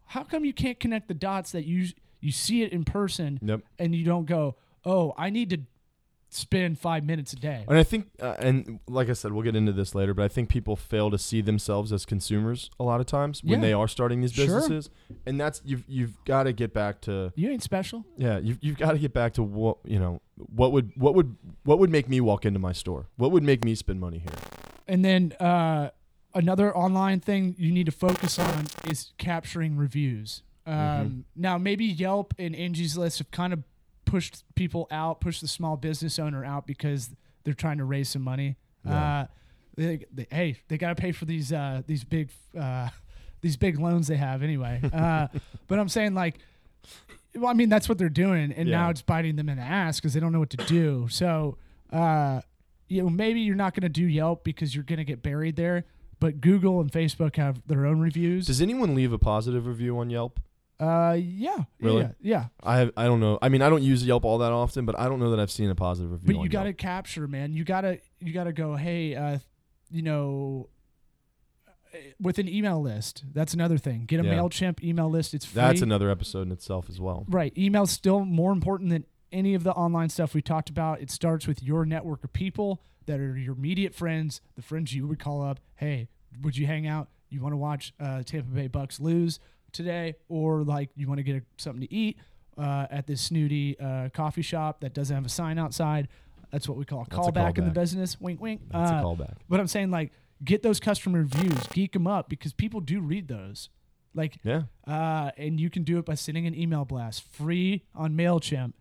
"How 0.07 0.23
come 0.23 0.45
you 0.45 0.53
can't 0.53 0.79
connect 0.81 1.09
the 1.09 1.15
dots 1.15 1.53
that 1.53 1.65
you 1.65 1.89
you 2.21 2.33
see 2.33 2.63
it 2.63 2.73
in 2.73 2.85
person 2.85 3.39
and 3.79 3.95
you 3.95 4.05
don't 4.05 4.25
go, 4.27 4.57
oh, 4.85 5.13
I 5.19 5.29
need 5.31 5.51
to 5.51 5.59
spend 6.31 6.79
five 6.79 7.05
minutes 7.05 7.33
a 7.33 7.37
day." 7.37 7.65
And 7.69 7.77
I 7.79 7.83
think, 7.85 8.09
uh, 8.21 8.35
and 8.39 8.81
like 8.89 9.09
I 9.09 9.13
said, 9.13 9.33
we'll 9.33 9.43
get 9.45 9.55
into 9.55 9.73
this 9.73 9.95
later, 9.95 10.15
but 10.15 10.25
I 10.25 10.29
think 10.29 10.49
people 10.49 10.75
fail 10.75 11.11
to 11.11 11.19
see 11.19 11.41
themselves 11.41 11.93
as 11.93 12.05
consumers 12.05 12.71
a 12.81 12.83
lot 12.85 13.01
of 13.01 13.07
times 13.07 13.43
when 13.45 13.61
Yeah. 13.61 13.67
they 13.67 13.73
are 13.73 13.87
starting 13.89 14.21
these 14.21 14.33
Sure. 14.33 14.47
businesses, 14.47 14.91
and 15.27 15.41
that's 15.41 15.61
you've 15.65 15.85
you've 15.87 16.23
got 16.25 16.45
to 16.45 16.53
get 16.53 16.73
back 16.73 17.01
to 17.03 17.33
You 17.37 17.51
ain't 17.51 17.63
special. 17.63 18.05
yeah 18.17 18.39
you've 18.39 18.59
you've 18.63 18.79
got 18.79 18.93
to 18.93 18.99
get 18.99 19.13
back 19.13 19.35
to 19.35 19.43
what 19.43 19.79
you 19.85 19.99
know 19.99 20.21
what 20.37 20.73
would 20.73 20.91
what 20.97 21.15
would 21.15 21.37
what 21.65 21.79
would 21.79 21.91
make 21.91 22.09
me 22.09 22.21
walk 22.21 22.45
into 22.45 22.59
my 22.59 22.73
store, 22.73 23.07
what 23.17 23.31
would 23.31 23.43
make 23.45 23.65
me 23.65 23.75
spend 23.75 24.01
money 24.01 24.19
here. 24.19 24.39
And 24.89 25.05
then 25.05 25.33
uh, 25.41 25.91
another 26.35 26.76
online 26.76 27.20
thing 27.20 27.55
you 27.59 27.70
need 27.72 27.87
to 27.87 27.93
focus 27.93 28.39
on 28.39 28.66
is 28.89 29.12
capturing 29.18 29.76
reviews. 29.76 30.43
Um, 30.66 30.74
Mm-hmm. 30.74 31.20
Now, 31.37 31.59
maybe 31.59 31.85
Yelp 31.85 32.35
and 32.39 32.57
Angie's 32.57 32.97
List 32.97 33.18
have 33.18 33.30
kind 33.30 33.53
of 33.53 33.62
pushed 34.07 34.45
people 34.55 34.87
out, 34.91 35.20
pushed 35.20 35.41
the 35.43 35.49
small 35.49 35.76
business 35.76 36.18
owner 36.18 36.45
out 36.45 36.66
because 36.66 37.11
they're 37.45 37.53
trying 37.55 37.78
to 37.78 37.85
raise 37.85 38.09
some 38.09 38.22
money. 38.22 38.57
Yeah. 38.85 39.20
Uh, 39.20 39.26
they, 39.76 40.07
they, 40.12 40.26
hey, 40.30 40.57
they 40.68 40.78
got 40.78 40.89
to 40.89 40.95
pay 40.95 41.12
for 41.12 41.24
these 41.24 41.53
uh, 41.53 41.82
these 41.87 42.05
big 42.05 42.30
uh, 42.59 42.89
these 43.41 43.57
big 43.57 43.78
loans 43.78 44.07
they 44.07 44.16
have 44.16 44.43
anyway. 44.43 44.80
Uh, 44.93 45.26
but 45.68 45.78
I'm 45.78 45.89
saying 45.89 46.14
like, 46.14 46.39
well, 47.35 47.49
I 47.51 47.55
mean 47.55 47.68
that's 47.68 47.89
what 47.89 47.99
they're 47.99 48.09
doing, 48.09 48.53
and 48.53 48.68
Yeah. 48.68 48.82
now 48.82 48.91
it's 48.91 49.03
biting 49.03 49.37
them 49.37 49.49
in 49.49 49.57
the 49.59 49.62
ass 49.64 49.99
because 50.01 50.14
they 50.14 50.20
don't 50.20 50.32
know 50.32 50.39
what 50.39 50.51
to 50.51 50.57
do. 50.59 51.09
So, 51.11 51.59
uh, 51.93 52.41
you 52.89 53.03
know, 53.03 53.11
maybe 53.11 53.41
you're 53.41 53.57
not 53.57 53.74
going 53.74 53.82
to 53.82 53.89
do 53.89 54.05
Yelp 54.07 54.45
because 54.45 54.74
you're 54.74 54.85
going 54.85 54.99
to 54.99 55.05
get 55.05 55.22
buried 55.22 55.57
there. 55.57 55.85
But 56.25 56.41
Google 56.41 56.81
and 56.81 56.91
Facebook 56.91 57.37
have 57.37 57.61
their 57.66 57.85
own 57.85 58.01
reviews. 58.01 58.47
Does 58.47 58.62
anyone 58.62 58.95
leave 58.95 59.12
a 59.12 59.18
positive 59.18 59.66
review 59.66 59.99
on 59.99 60.09
Yelp? 60.09 60.41
Uh, 60.81 61.18
yeah, 61.20 61.64
Really? 61.81 62.01
yeah, 62.01 62.11
yeah. 62.22 62.45
I 62.62 62.79
have, 62.79 62.93
I 62.97 63.05
don't 63.05 63.20
know. 63.20 63.39
I 63.43 63.51
mean, 63.51 63.61
I 63.61 63.68
don't 63.68 63.83
use 63.83 64.05
Yelp 64.07 64.25
all 64.25 64.39
that 64.39 64.51
often, 64.51 64.87
but 64.87 64.99
I 64.99 65.07
don't 65.09 65.18
know 65.20 65.31
that 65.33 65.39
I've 65.39 65.51
seen 65.51 65.68
a 65.68 65.75
positive 65.75 66.11
review. 66.12 66.27
But 66.29 66.37
on 66.39 66.45
you 66.45 66.49
got 66.49 66.62
to 66.62 66.70
Yelp. 66.70 66.79
capture, 66.79 67.29
man. 67.29 67.53
You 67.53 67.62
gotta 67.64 67.99
you 68.20 68.33
gotta 68.33 68.55
go. 68.55 68.75
Hey, 68.75 69.14
uh, 69.14 69.39
you 69.91 70.01
know, 70.01 70.70
with 72.20 72.39
an 72.39 72.49
email 72.49 72.81
list. 72.81 73.22
That's 73.33 73.53
another 73.55 73.77
thing. 73.79 74.07
Get 74.07 74.18
a 74.20 74.25
Yeah. 74.25 74.35
Mailchimp 74.35 74.83
email 74.83 75.11
list. 75.11 75.35
It's 75.35 75.45
free. 75.45 75.61
That's 75.61 75.83
another 75.83 76.09
episode 76.11 76.43
in 76.47 76.53
itself 76.53 76.89
as 76.89 76.99
well. 77.01 77.25
Right. 77.29 77.53
Email's 77.57 77.91
still 77.91 78.25
more 78.25 78.53
important 78.53 78.91
than 78.91 79.05
any 79.31 79.55
of 79.55 79.62
the 79.62 79.72
online 79.72 80.09
stuff 80.09 80.35
we 80.35 80.41
talked 80.43 80.70
about. 80.70 81.01
It 81.01 81.11
starts 81.11 81.47
with 81.47 81.62
your 81.62 81.85
network 81.85 82.25
of 82.25 82.33
people 82.33 82.81
that 83.07 83.20
are 83.20 83.37
your 83.37 83.55
immediate 83.55 83.95
friends, 83.95 84.41
the 84.57 84.62
friends 84.62 84.95
you 84.95 85.07
would 85.07 85.18
call 85.18 85.43
up. 85.43 85.61
Hey, 85.77 86.09
would 86.43 86.57
you 86.57 86.66
hang 86.66 86.87
out? 86.87 87.09
You 87.30 87.41
want 87.41 87.53
to 87.53 87.57
watch 87.57 87.93
uh, 88.01 88.22
Tampa 88.22 88.51
Bay 88.51 88.68
Bucks 88.68 89.01
lose 89.01 89.41
today, 89.72 90.14
or 90.28 90.62
like 90.62 90.91
you 90.97 91.09
want 91.09 91.18
to 91.18 91.22
get 91.24 91.37
a, 91.37 91.43
something 91.57 91.80
to 91.87 91.93
eat 91.93 92.18
uh, 92.59 92.87
at 92.91 93.07
this 93.07 93.20
snooty 93.20 93.78
uh, 93.80 94.09
coffee 94.11 94.43
shop 94.43 94.80
that 94.80 94.95
doesn't 94.95 95.14
have 95.14 95.26
a 95.26 95.28
sign 95.30 95.59
outside. 95.59 96.09
That's 96.53 96.68
what 96.68 96.78
we 96.78 96.85
call 96.85 97.01
a 97.03 97.07
That's 97.09 97.26
a 97.28 97.32
callback 97.32 97.59
in 97.59 97.64
the 97.64 97.70
business. 97.72 98.20
Wink, 98.20 98.41
wink. 98.41 98.61
That's 98.70 98.93
Uh, 98.93 98.95
a 98.95 99.03
callback. 99.03 99.35
But 99.49 99.59
I'm 99.61 99.66
saying 99.66 99.91
like 99.91 100.12
get 100.45 100.62
those 100.62 100.78
customer 100.78 101.20
reviews, 101.20 101.66
geek 101.68 101.93
them 101.93 102.07
up 102.07 102.28
because 102.28 102.53
people 102.53 102.80
do 102.80 103.01
read 103.01 103.26
those. 103.28 103.70
Like 104.14 104.37
Yeah. 104.45 104.62
uh, 104.87 105.32
and 105.37 105.59
you 105.59 105.70
can 105.70 105.82
do 105.82 105.99
it 105.99 106.05
by 106.05 106.14
sending 106.14 106.47
an 106.47 106.55
email 106.55 106.85
blast 106.85 107.24
free 107.32 107.82
on 107.97 108.14
MailChimp, 108.14 108.74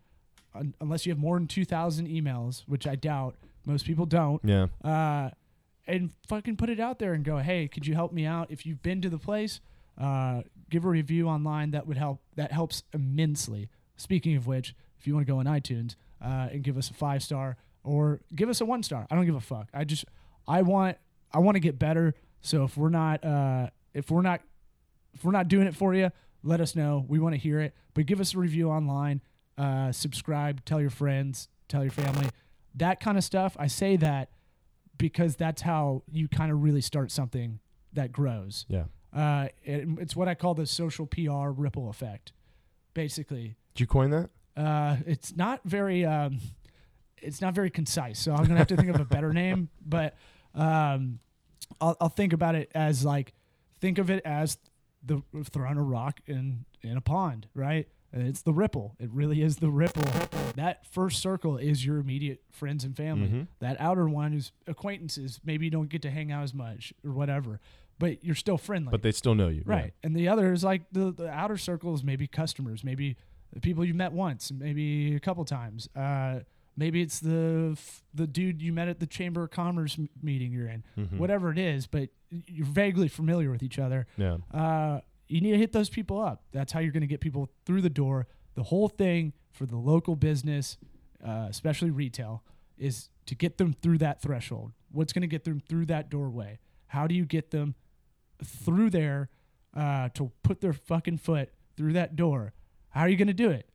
un- 0.53 0.75
unless 0.79 1.07
you 1.07 1.11
have 1.11 1.17
more 1.17 1.39
than 1.39 1.47
2,000 1.47 2.07
emails, 2.07 2.61
which 2.67 2.85
I 2.85 2.95
doubt. 2.95 3.35
Most 3.65 3.85
people 3.87 4.05
don't. 4.05 4.39
Yeah. 4.43 4.67
And 5.85 6.11
fucking 6.27 6.55
put 6.57 6.69
it 6.69 6.79
out 6.79 6.99
there 6.99 7.13
and 7.13 7.25
go, 7.25 7.37
hey, 7.37 7.67
could 7.67 7.85
you 7.85 7.93
help 7.93 8.13
me 8.13 8.25
out? 8.25 8.49
If 8.49 8.65
you've 8.65 8.81
been 8.81 9.01
to 9.01 9.09
the 9.09 9.17
place, 9.17 9.59
uh, 9.99 10.43
give 10.69 10.85
a 10.85 10.89
review 10.89 11.27
online. 11.27 11.71
That 11.71 11.87
would 11.87 11.97
help. 11.97 12.21
That 12.35 12.51
helps 12.51 12.83
immensely. 12.93 13.69
Speaking 13.97 14.35
of 14.35 14.47
which, 14.47 14.75
if 14.99 15.07
you 15.07 15.13
want 15.13 15.27
to 15.27 15.31
go 15.31 15.39
on 15.39 15.45
iTunes 15.45 15.95
uh, 16.23 16.47
and 16.51 16.63
give 16.63 16.77
us 16.77 16.89
a 16.89 16.93
five 16.93 17.21
star 17.21 17.57
or 17.83 18.21
give 18.33 18.49
us 18.49 18.61
a 18.61 18.65
one 18.65 18.81
star, 18.81 19.05
I 19.11 19.15
don't 19.15 19.25
give 19.25 19.35
a 19.35 19.41
fuck. 19.41 19.67
I 19.73 19.83
just 19.83 20.05
I 20.47 20.61
want 20.61 20.97
I 21.31 21.39
want 21.39 21.55
to 21.55 21.59
get 21.59 21.77
better. 21.77 22.15
So 22.41 22.63
if 22.63 22.77
we're 22.77 22.89
not 22.89 23.23
uh, 23.23 23.67
if 23.93 24.09
we're 24.09 24.21
not 24.21 24.41
if 25.13 25.23
we're 25.23 25.31
not 25.31 25.47
doing 25.47 25.67
it 25.67 25.75
for 25.75 25.93
you, 25.93 26.11
let 26.43 26.61
us 26.61 26.75
know. 26.75 27.05
We 27.07 27.19
want 27.19 27.35
to 27.35 27.39
hear 27.39 27.59
it. 27.59 27.73
But 27.93 28.05
give 28.05 28.19
us 28.19 28.33
a 28.33 28.37
review 28.37 28.69
online. 28.69 29.21
Uh, 29.57 29.91
subscribe. 29.91 30.65
Tell 30.65 30.81
your 30.81 30.89
friends. 30.89 31.47
Tell 31.67 31.83
your 31.83 31.91
family. 31.91 32.29
That 32.75 32.99
kind 32.99 33.17
of 33.17 33.23
stuff. 33.23 33.55
I 33.59 33.67
say 33.67 33.97
that 33.97 34.29
because 34.97 35.35
that's 35.35 35.61
how 35.61 36.03
you 36.11 36.27
kind 36.27 36.51
of 36.51 36.63
really 36.63 36.81
start 36.81 37.11
something 37.11 37.59
that 37.93 38.11
grows. 38.11 38.65
Yeah. 38.67 38.85
Uh, 39.13 39.47
it, 39.63 39.87
it's 39.99 40.15
what 40.15 40.27
I 40.27 40.35
call 40.35 40.53
the 40.53 40.65
social 40.65 41.05
PR 41.05 41.49
ripple 41.49 41.89
effect. 41.89 42.31
Basically, 42.93 43.55
Did 43.75 43.81
you 43.81 43.87
coin 43.87 44.09
that? 44.11 44.29
uh, 44.55 44.97
it's 45.05 45.35
not 45.35 45.61
very 45.65 46.05
um, 46.05 46.39
it's 47.21 47.41
not 47.41 47.53
very 47.55 47.69
concise. 47.69 48.19
So 48.19 48.33
I'm 48.33 48.43
gonna 48.45 48.57
have 48.57 48.67
to 48.67 48.75
think 48.77 48.89
of 48.89 48.99
a 48.99 49.05
better 49.05 49.33
name. 49.33 49.69
But 49.85 50.15
um, 50.55 51.19
I'll, 51.81 51.97
I'll 51.99 52.09
think 52.09 52.33
about 52.33 52.55
it 52.55 52.71
as 52.75 53.03
like 53.03 53.33
think 53.81 53.97
of 53.97 54.09
it 54.09 54.21
as 54.25 54.57
the 55.03 55.21
throwing 55.45 55.77
a 55.77 55.83
rock 55.83 56.19
in 56.27 56.65
in 56.81 56.97
a 56.97 57.01
pond, 57.01 57.47
right? 57.53 57.87
And 58.13 58.27
It's 58.27 58.43
the 58.43 58.53
ripple. 58.53 58.95
It 58.99 59.09
really 59.11 59.41
is 59.41 59.57
the 59.57 59.71
ripple. 59.71 60.03
That 60.55 60.85
first 60.85 61.19
circle 61.19 61.57
is 61.57 61.83
your 61.85 61.97
immediate 61.97 62.41
friends 62.51 62.83
and 62.83 62.95
family. 62.95 63.27
Mhm. 63.27 63.47
That 63.59 63.75
outer 63.81 64.07
one 64.07 64.33
is 64.33 64.51
acquaintances. 64.67 65.39
Maybe 65.43 65.65
you 65.65 65.71
don't 65.71 65.89
get 65.89 66.01
to 66.03 66.11
hang 66.11 66.31
out 66.31 66.43
as 66.43 66.53
much 66.53 66.93
or 67.03 67.11
whatever, 67.11 67.59
but 67.97 68.23
you're 68.23 68.35
still 68.35 68.57
friendly. 68.59 68.91
But 68.91 69.01
they 69.01 69.11
still 69.11 69.33
know 69.33 69.47
you. 69.47 69.63
yeah. 69.67 69.73
Right. 69.73 69.93
And 70.03 70.15
the 70.15 70.27
other 70.27 70.53
is 70.53 70.63
like 70.63 70.83
the, 70.91 71.11
the 71.11 71.27
outer 71.29 71.57
circle 71.57 71.93
is 71.95 72.03
maybe 72.03 72.27
customers, 72.27 72.83
maybe 72.83 73.17
the 73.51 73.59
people 73.59 73.83
you 73.83 73.95
met 73.95 74.11
once, 74.13 74.51
maybe 74.51 75.15
a 75.15 75.19
couple 75.19 75.43
times. 75.45 75.89
Uh, 75.95 76.41
maybe 76.77 77.01
it's 77.01 77.19
the 77.19 77.69
f- 77.73 78.03
the 78.13 78.27
dude 78.27 78.61
you 78.61 78.73
met 78.73 78.87
at 78.89 78.99
the 78.99 79.07
Chamber 79.07 79.43
of 79.43 79.49
Commerce 79.51 79.97
m- 79.97 80.09
meeting 80.21 80.51
you're 80.51 80.67
in. 80.67 80.83
Mhm. 80.97 81.17
Whatever 81.17 81.51
it 81.51 81.57
is, 81.57 81.87
but 81.87 82.09
you're 82.47 82.65
vaguely 82.67 83.07
familiar 83.07 83.49
with 83.51 83.63
each 83.63 83.77
other. 83.79 84.05
Yeah. 84.17 84.37
Uh, 84.51 85.01
you 85.27 85.41
need 85.41 85.51
to 85.51 85.57
hit 85.57 85.71
those 85.71 85.89
people 85.89 86.21
up. 86.21 86.43
That's 86.51 86.71
how 86.71 86.79
you're 86.79 86.91
going 86.91 87.01
to 87.01 87.07
get 87.07 87.21
people 87.21 87.49
through 87.65 87.81
the 87.81 87.89
door. 87.89 88.27
The 88.55 88.63
whole 88.63 88.89
thing 88.89 89.33
for 89.51 89.65
the 89.65 89.77
local 89.77 90.15
business, 90.15 90.77
uh, 91.25 91.47
especially 91.49 91.89
retail, 91.89 92.43
is 92.77 93.09
to 93.25 93.35
get 93.35 93.57
them 93.57 93.73
through 93.73 93.99
that 93.99 94.21
threshold. 94.21 94.73
What's 94.91 95.13
going 95.13 95.21
to 95.21 95.27
get 95.27 95.43
them 95.43 95.59
through 95.59 95.85
that 95.87 96.09
doorway? 96.09 96.59
How 96.87 97.07
do 97.07 97.15
you 97.15 97.25
get 97.25 97.51
them 97.51 97.75
through 98.43 98.89
there 98.89 99.29
uh, 99.75 100.09
to 100.09 100.31
put 100.43 100.61
their 100.61 100.73
fucking 100.73 101.17
foot 101.17 101.49
through 101.75 101.93
that 101.93 102.15
door? 102.15 102.53
How 102.89 103.01
are 103.01 103.09
you 103.09 103.17
going 103.17 103.27
to 103.27 103.33
do 103.33 103.49
it? 103.49 103.69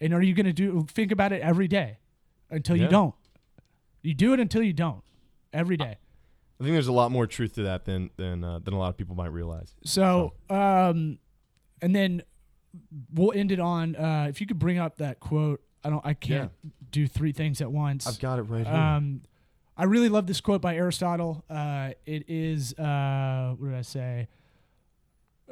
And 0.00 0.12
are 0.12 0.22
you 0.22 0.34
going 0.34 0.46
to 0.46 0.52
do 0.52 0.86
think 0.90 1.10
about 1.10 1.32
it 1.32 1.40
every 1.40 1.68
day 1.68 1.98
until 2.50 2.76
you 2.76 2.88
don't? 2.90 3.14
You 4.02 4.14
do 4.14 4.32
it 4.32 4.40
until 4.40 4.62
you 4.62 4.72
don't. 4.72 5.02
Every 5.52 5.76
day. 5.76 5.96
I 6.60 6.64
think 6.64 6.74
there's 6.74 6.88
a 6.88 6.92
lot 6.92 7.12
more 7.12 7.26
truth 7.26 7.54
to 7.54 7.62
that 7.64 7.84
than 7.84 8.10
than 8.16 8.42
uh, 8.42 8.58
than 8.58 8.74
a 8.74 8.78
lot 8.78 8.88
of 8.88 8.96
people 8.96 9.14
might 9.14 9.32
realize. 9.32 9.74
So, 9.84 10.34
um, 10.50 11.18
and 11.80 11.94
then 11.94 12.22
we'll 13.14 13.32
end 13.32 13.52
it 13.52 13.60
on 13.60 13.94
uh, 13.94 14.26
if 14.28 14.40
you 14.40 14.46
could 14.46 14.58
bring 14.58 14.78
up 14.78 14.96
that 14.98 15.20
quote. 15.20 15.62
I 15.84 15.90
don't. 15.90 16.04
I 16.04 16.14
can't 16.14 16.50
do 16.90 17.06
three 17.06 17.32
things 17.32 17.60
at 17.60 17.70
once. 17.70 18.06
I've 18.06 18.18
got 18.18 18.38
it 18.40 18.42
right 18.42 18.66
here. 18.66 18.74
Um, 18.74 19.22
I 19.76 19.84
really 19.84 20.08
love 20.08 20.26
this 20.26 20.40
quote 20.40 20.60
by 20.60 20.74
Aristotle. 20.74 21.44
Uh, 21.48 21.90
it 22.04 22.24
is 22.28 22.74
uh, 22.74 23.54
what 23.56 23.68
did 23.68 23.78
I 23.78 23.82
say? 23.82 24.28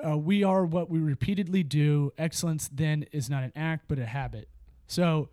Uh, 0.04 0.18
we 0.18 0.42
are 0.42 0.66
what 0.66 0.90
we 0.90 0.98
repeatedly 0.98 1.62
do. 1.62 2.12
Excellence 2.18 2.68
then 2.72 3.06
is 3.12 3.30
not 3.30 3.44
an 3.44 3.52
act, 3.54 3.84
but 3.86 4.00
a 4.00 4.04
habit. 4.04 4.48
So, 4.88 5.28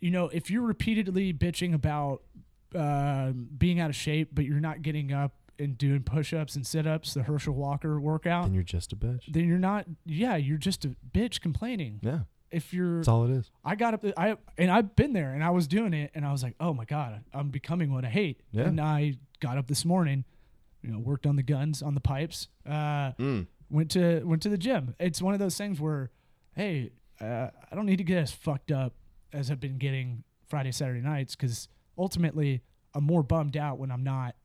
you 0.00 0.10
know, 0.12 0.28
if 0.28 0.50
you're 0.50 0.62
repeatedly 0.62 1.34
bitching 1.34 1.74
about 1.74 2.22
uh, 2.74 3.32
being 3.32 3.80
out 3.80 3.90
of 3.90 3.96
shape, 3.96 4.30
but 4.32 4.44
you're 4.44 4.60
not 4.60 4.82
getting 4.82 5.12
up 5.12 5.32
and 5.58 5.78
doing 5.78 6.02
push-ups 6.02 6.54
and 6.56 6.66
sit-ups, 6.66 7.14
the 7.14 7.22
Herschel 7.22 7.54
Walker 7.54 7.98
workout, 8.00 8.44
then 8.44 8.54
you're 8.54 8.62
just 8.62 8.92
a 8.92 8.96
bitch. 8.96 9.22
then 9.32 9.48
you're 9.48 9.58
not. 9.58 9.86
Yeah, 10.04 10.36
you're 10.36 10.58
just 10.58 10.84
a 10.84 10.94
bitch 11.14 11.40
complaining 11.40 11.98
Yeah. 12.02 12.20
if 12.50 12.74
you're 12.74 12.96
That's 12.98 13.08
all 13.08 13.24
it 13.24 13.30
is. 13.30 13.50
I 13.64 13.74
got 13.74 13.94
up 13.94 14.04
I 14.18 14.36
and 14.58 14.70
I've 14.70 14.94
been 14.96 15.12
there 15.14 15.32
and 15.32 15.42
I 15.42 15.50
was 15.50 15.66
doing 15.66 15.94
it 15.94 16.10
and 16.14 16.26
I 16.26 16.32
was 16.32 16.42
like, 16.42 16.54
"Oh 16.60 16.74
my 16.74 16.84
god, 16.84 17.24
I'm 17.32 17.48
becoming 17.48 17.90
what 17.92 18.04
I 18.04 18.10
hate." 18.10 18.42
Yeah. 18.52 18.64
And 18.64 18.78
I 18.80 19.14
got 19.40 19.56
up 19.56 19.66
this 19.66 19.84
morning, 19.86 20.24
you 20.82 20.90
know, 20.90 20.98
worked 20.98 21.26
on 21.26 21.36
the 21.36 21.42
guns, 21.42 21.82
on 21.82 21.94
the 21.94 22.00
pipes, 22.02 22.48
uh 22.66 23.12
Mm. 23.18 23.46
went 23.70 23.90
to 23.92 24.22
went 24.24 24.42
to 24.42 24.50
the 24.50 24.58
gym. 24.58 24.94
It's 25.00 25.22
one 25.22 25.32
of 25.32 25.40
those 25.40 25.56
things 25.56 25.80
where, 25.80 26.10
hey, 26.54 26.90
uh, 27.18 27.48
I 27.70 27.74
don't 27.74 27.86
need 27.86 27.96
to 27.96 28.04
get 28.04 28.18
as 28.18 28.30
fucked 28.30 28.70
up 28.70 28.92
as 29.32 29.50
I've 29.50 29.60
been 29.60 29.78
getting 29.78 30.22
Friday, 30.48 30.70
Saturday 30.72 31.00
nights 31.00 31.34
because 31.34 31.68
ultimately 31.98 32.62
I'm 32.94 33.04
more 33.04 33.22
bummed 33.22 33.56
out 33.56 33.78
when 33.78 33.90
I'm 33.90 34.04
not, 34.04 34.36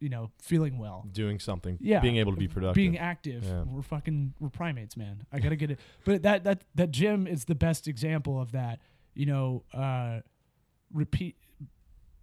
you 0.00 0.08
know, 0.08 0.30
feeling 0.42 0.78
well, 0.78 1.06
Doing 1.12 1.38
something. 1.38 1.78
Yeah. 1.80 2.00
Being 2.00 2.16
able 2.16 2.32
to 2.32 2.38
be 2.38 2.48
productive. 2.48 2.74
being 2.74 2.98
active. 2.98 3.44
Yeah. 3.44 3.62
We're 3.62 3.82
fucking 3.82 4.34
we're 4.40 4.48
primates, 4.48 4.96
man. 4.96 5.24
I 5.32 5.38
gotta 5.38 5.56
get 5.56 5.70
it. 5.70 5.80
But 6.04 6.22
that 6.22 6.44
that 6.44 6.64
that 6.74 6.90
gym 6.90 7.26
is 7.26 7.44
the 7.44 7.54
best 7.54 7.86
example 7.86 8.40
of 8.40 8.52
that. 8.52 8.80
You 9.14 9.26
know, 9.26 9.64
uh, 9.74 10.20
repeat, 10.92 11.36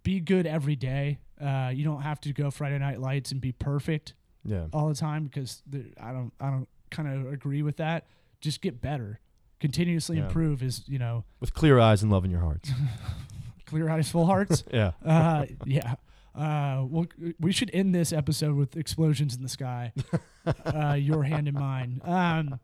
be 0.02 0.20
good 0.20 0.46
every 0.46 0.76
day. 0.76 1.18
Uh, 1.40 1.70
you 1.72 1.84
don't 1.84 2.02
have 2.02 2.20
to 2.22 2.32
go 2.32 2.50
Friday 2.50 2.78
Night 2.78 3.00
Lights 3.00 3.30
and 3.30 3.40
be 3.40 3.52
perfect 3.52 4.14
yeah. 4.44 4.66
all 4.72 4.88
the 4.88 4.94
time 4.94 5.24
because 5.24 5.62
I 6.00 6.12
don't 6.12 6.32
I 6.40 6.50
don't 6.50 6.68
kind 6.90 7.08
of 7.08 7.32
agree 7.32 7.62
with 7.62 7.76
that. 7.76 8.06
Just 8.40 8.60
get 8.60 8.80
better. 8.80 9.20
Continuously 9.60 10.18
Yeah. 10.18 10.24
improve 10.24 10.62
is 10.62 10.88
you 10.88 10.98
know 10.98 11.24
With 11.40 11.54
clear 11.54 11.78
eyes 11.78 12.02
and 12.02 12.10
love 12.10 12.24
in 12.24 12.30
your 12.30 12.40
hearts. 12.40 12.70
clear 13.68 13.88
eyes, 13.88 14.10
full 14.10 14.26
hearts. 14.26 14.64
yeah. 14.72 14.92
uh, 15.04 15.44
yeah. 15.64 15.94
Uh, 16.34 16.84
well, 16.88 17.06
we 17.40 17.52
should 17.52 17.70
end 17.74 17.94
this 17.94 18.12
episode 18.12 18.54
with 18.54 18.76
explosions 18.76 19.34
in 19.36 19.42
the 19.42 19.48
sky. 19.48 19.92
uh, 20.64 20.94
your 20.94 21.22
hand 21.24 21.48
in 21.48 21.54
mine. 21.54 22.00
Um, 22.04 22.60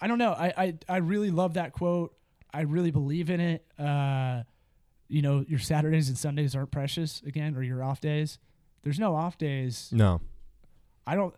I 0.00 0.06
don't 0.06 0.18
know. 0.18 0.32
I, 0.32 0.52
I 0.56 0.74
I 0.88 0.96
really 0.98 1.30
love 1.30 1.54
that 1.54 1.72
quote. 1.72 2.14
I 2.52 2.62
really 2.62 2.90
believe 2.90 3.30
in 3.30 3.40
it. 3.40 3.64
Uh, 3.78 4.42
you 5.08 5.22
know, 5.22 5.44
your 5.46 5.58
Saturdays 5.58 6.08
and 6.08 6.18
Sundays 6.18 6.56
aren't 6.56 6.70
precious 6.70 7.22
again, 7.26 7.54
or 7.56 7.62
your 7.62 7.82
off 7.84 8.00
days. 8.00 8.38
There's 8.82 8.98
no 8.98 9.14
off 9.14 9.36
days. 9.38 9.88
No. 9.92 10.20
I 11.06 11.14
don't. 11.14 11.34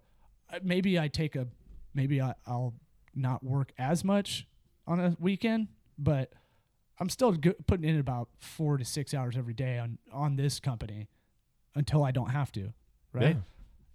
uh, 0.53 0.59
Maybe 0.63 0.99
I 0.99 1.09
take 1.09 1.37
a. 1.37 1.47
Maybe 1.95 2.21
I, 2.21 2.35
I'll 2.47 2.75
not 3.15 3.43
work 3.43 3.73
as 3.79 4.05
much 4.05 4.47
on 4.87 5.01
a 5.01 5.17
weekend, 5.19 5.69
but 5.99 6.33
I'm 7.01 7.09
still 7.09 7.33
go- 7.33 7.55
putting 7.67 7.89
in 7.89 7.99
about 7.99 8.29
four 8.39 8.77
to 8.77 8.85
six 8.85 9.15
hours 9.15 9.37
every 9.37 9.55
day 9.55 9.79
on 9.79 9.99
on 10.13 10.37
this 10.37 10.61
company 10.61 11.09
until 11.75 12.03
I 12.05 12.11
don't 12.11 12.31
have 12.31 12.51
to. 12.53 12.73
Right? 13.13 13.37
Yeah. 13.37 13.43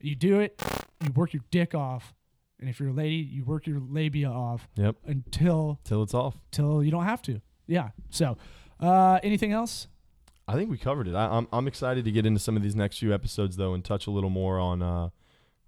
You 0.09 0.15
do 0.15 0.39
it. 0.39 0.61
You 1.03 1.11
work 1.11 1.33
your 1.33 1.43
dick 1.51 1.75
off, 1.75 2.13
and 2.59 2.69
if 2.69 2.79
you're 2.79 2.89
a 2.89 2.93
lady, 2.93 3.15
you 3.15 3.43
work 3.45 3.67
your 3.67 3.79
labia 3.79 4.29
off 4.29 4.67
Yep. 4.75 4.95
until 5.05 5.79
Till 5.83 6.01
it's 6.03 6.13
off. 6.13 6.37
till 6.51 6.83
you 6.83 6.91
don't 6.91 7.03
have 7.05 7.21
to. 7.23 7.41
Yeah. 7.67 7.89
So, 8.09 8.37
uh, 8.79 9.19
anything 9.23 9.51
else? 9.51 9.87
I 10.47 10.53
think 10.55 10.69
we 10.69 10.77
covered 10.77 11.07
it. 11.07 11.15
I, 11.15 11.27
I'm 11.37 11.47
I'm 11.53 11.67
excited 11.67 12.03
to 12.05 12.11
get 12.11 12.25
into 12.25 12.39
some 12.39 12.57
of 12.57 12.63
these 12.63 12.75
next 12.75 12.97
few 12.99 13.13
episodes 13.13 13.55
though, 13.57 13.73
and 13.73 13.83
touch 13.83 14.07
a 14.07 14.11
little 14.11 14.29
more 14.29 14.59
on 14.59 14.81
uh, 14.81 15.09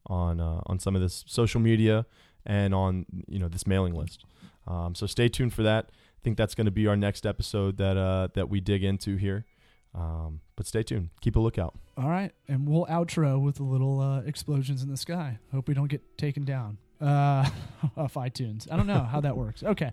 on 0.08 0.40
uh, 0.42 0.62
on 0.66 0.80
some 0.80 0.96
of 0.96 1.02
this 1.02 1.24
social 1.28 1.62
media 1.62 2.06
and 2.46 2.74
on 2.76 3.06
you 3.28 3.40
know 3.40 3.48
this 3.48 3.66
mailing 3.66 3.94
list. 3.94 4.26
Um, 4.68 4.96
so 4.96 5.06
stay 5.06 5.30
tuned 5.30 5.54
for 5.54 5.64
that. 5.64 5.90
Think 6.26 6.38
that's 6.38 6.56
going 6.56 6.66
to 6.66 6.72
be 6.72 6.88
our 6.88 6.96
next 6.96 7.28
episode 7.28 7.78
that 7.78 7.98
uh, 7.98 8.30
that 8.34 8.50
we 8.50 8.60
dig 8.60 8.84
into 8.84 9.16
here. 9.16 9.46
Um, 9.94 10.40
but 10.56 10.66
stay 10.66 10.82
tuned. 10.82 11.12
Keep 11.22 11.36
a 11.36 11.40
lookout. 11.40 11.78
All 11.96 12.10
right, 12.10 12.32
and 12.48 12.68
we'll 12.68 12.88
outro 12.88 13.40
with 13.40 13.60
a 13.60 13.64
little 13.64 14.00
uh, 14.02 14.22
explosions 14.22 14.82
in 14.82 14.90
the 14.90 14.98
sky. 14.98 15.38
Hope 15.52 15.68
we 15.68 15.76
don't 15.76 15.86
get 15.88 16.18
taken 16.18 16.44
down 16.44 16.80
uh, 17.00 17.48
off 17.96 18.16
iTunes. 18.16 18.68
I 18.72 18.76
don't 18.76 18.88
know 18.88 19.04
how 19.04 19.22
that 19.22 19.38
works. 19.38 19.62
Okay, 19.62 19.92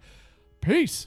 peace. 0.62 1.06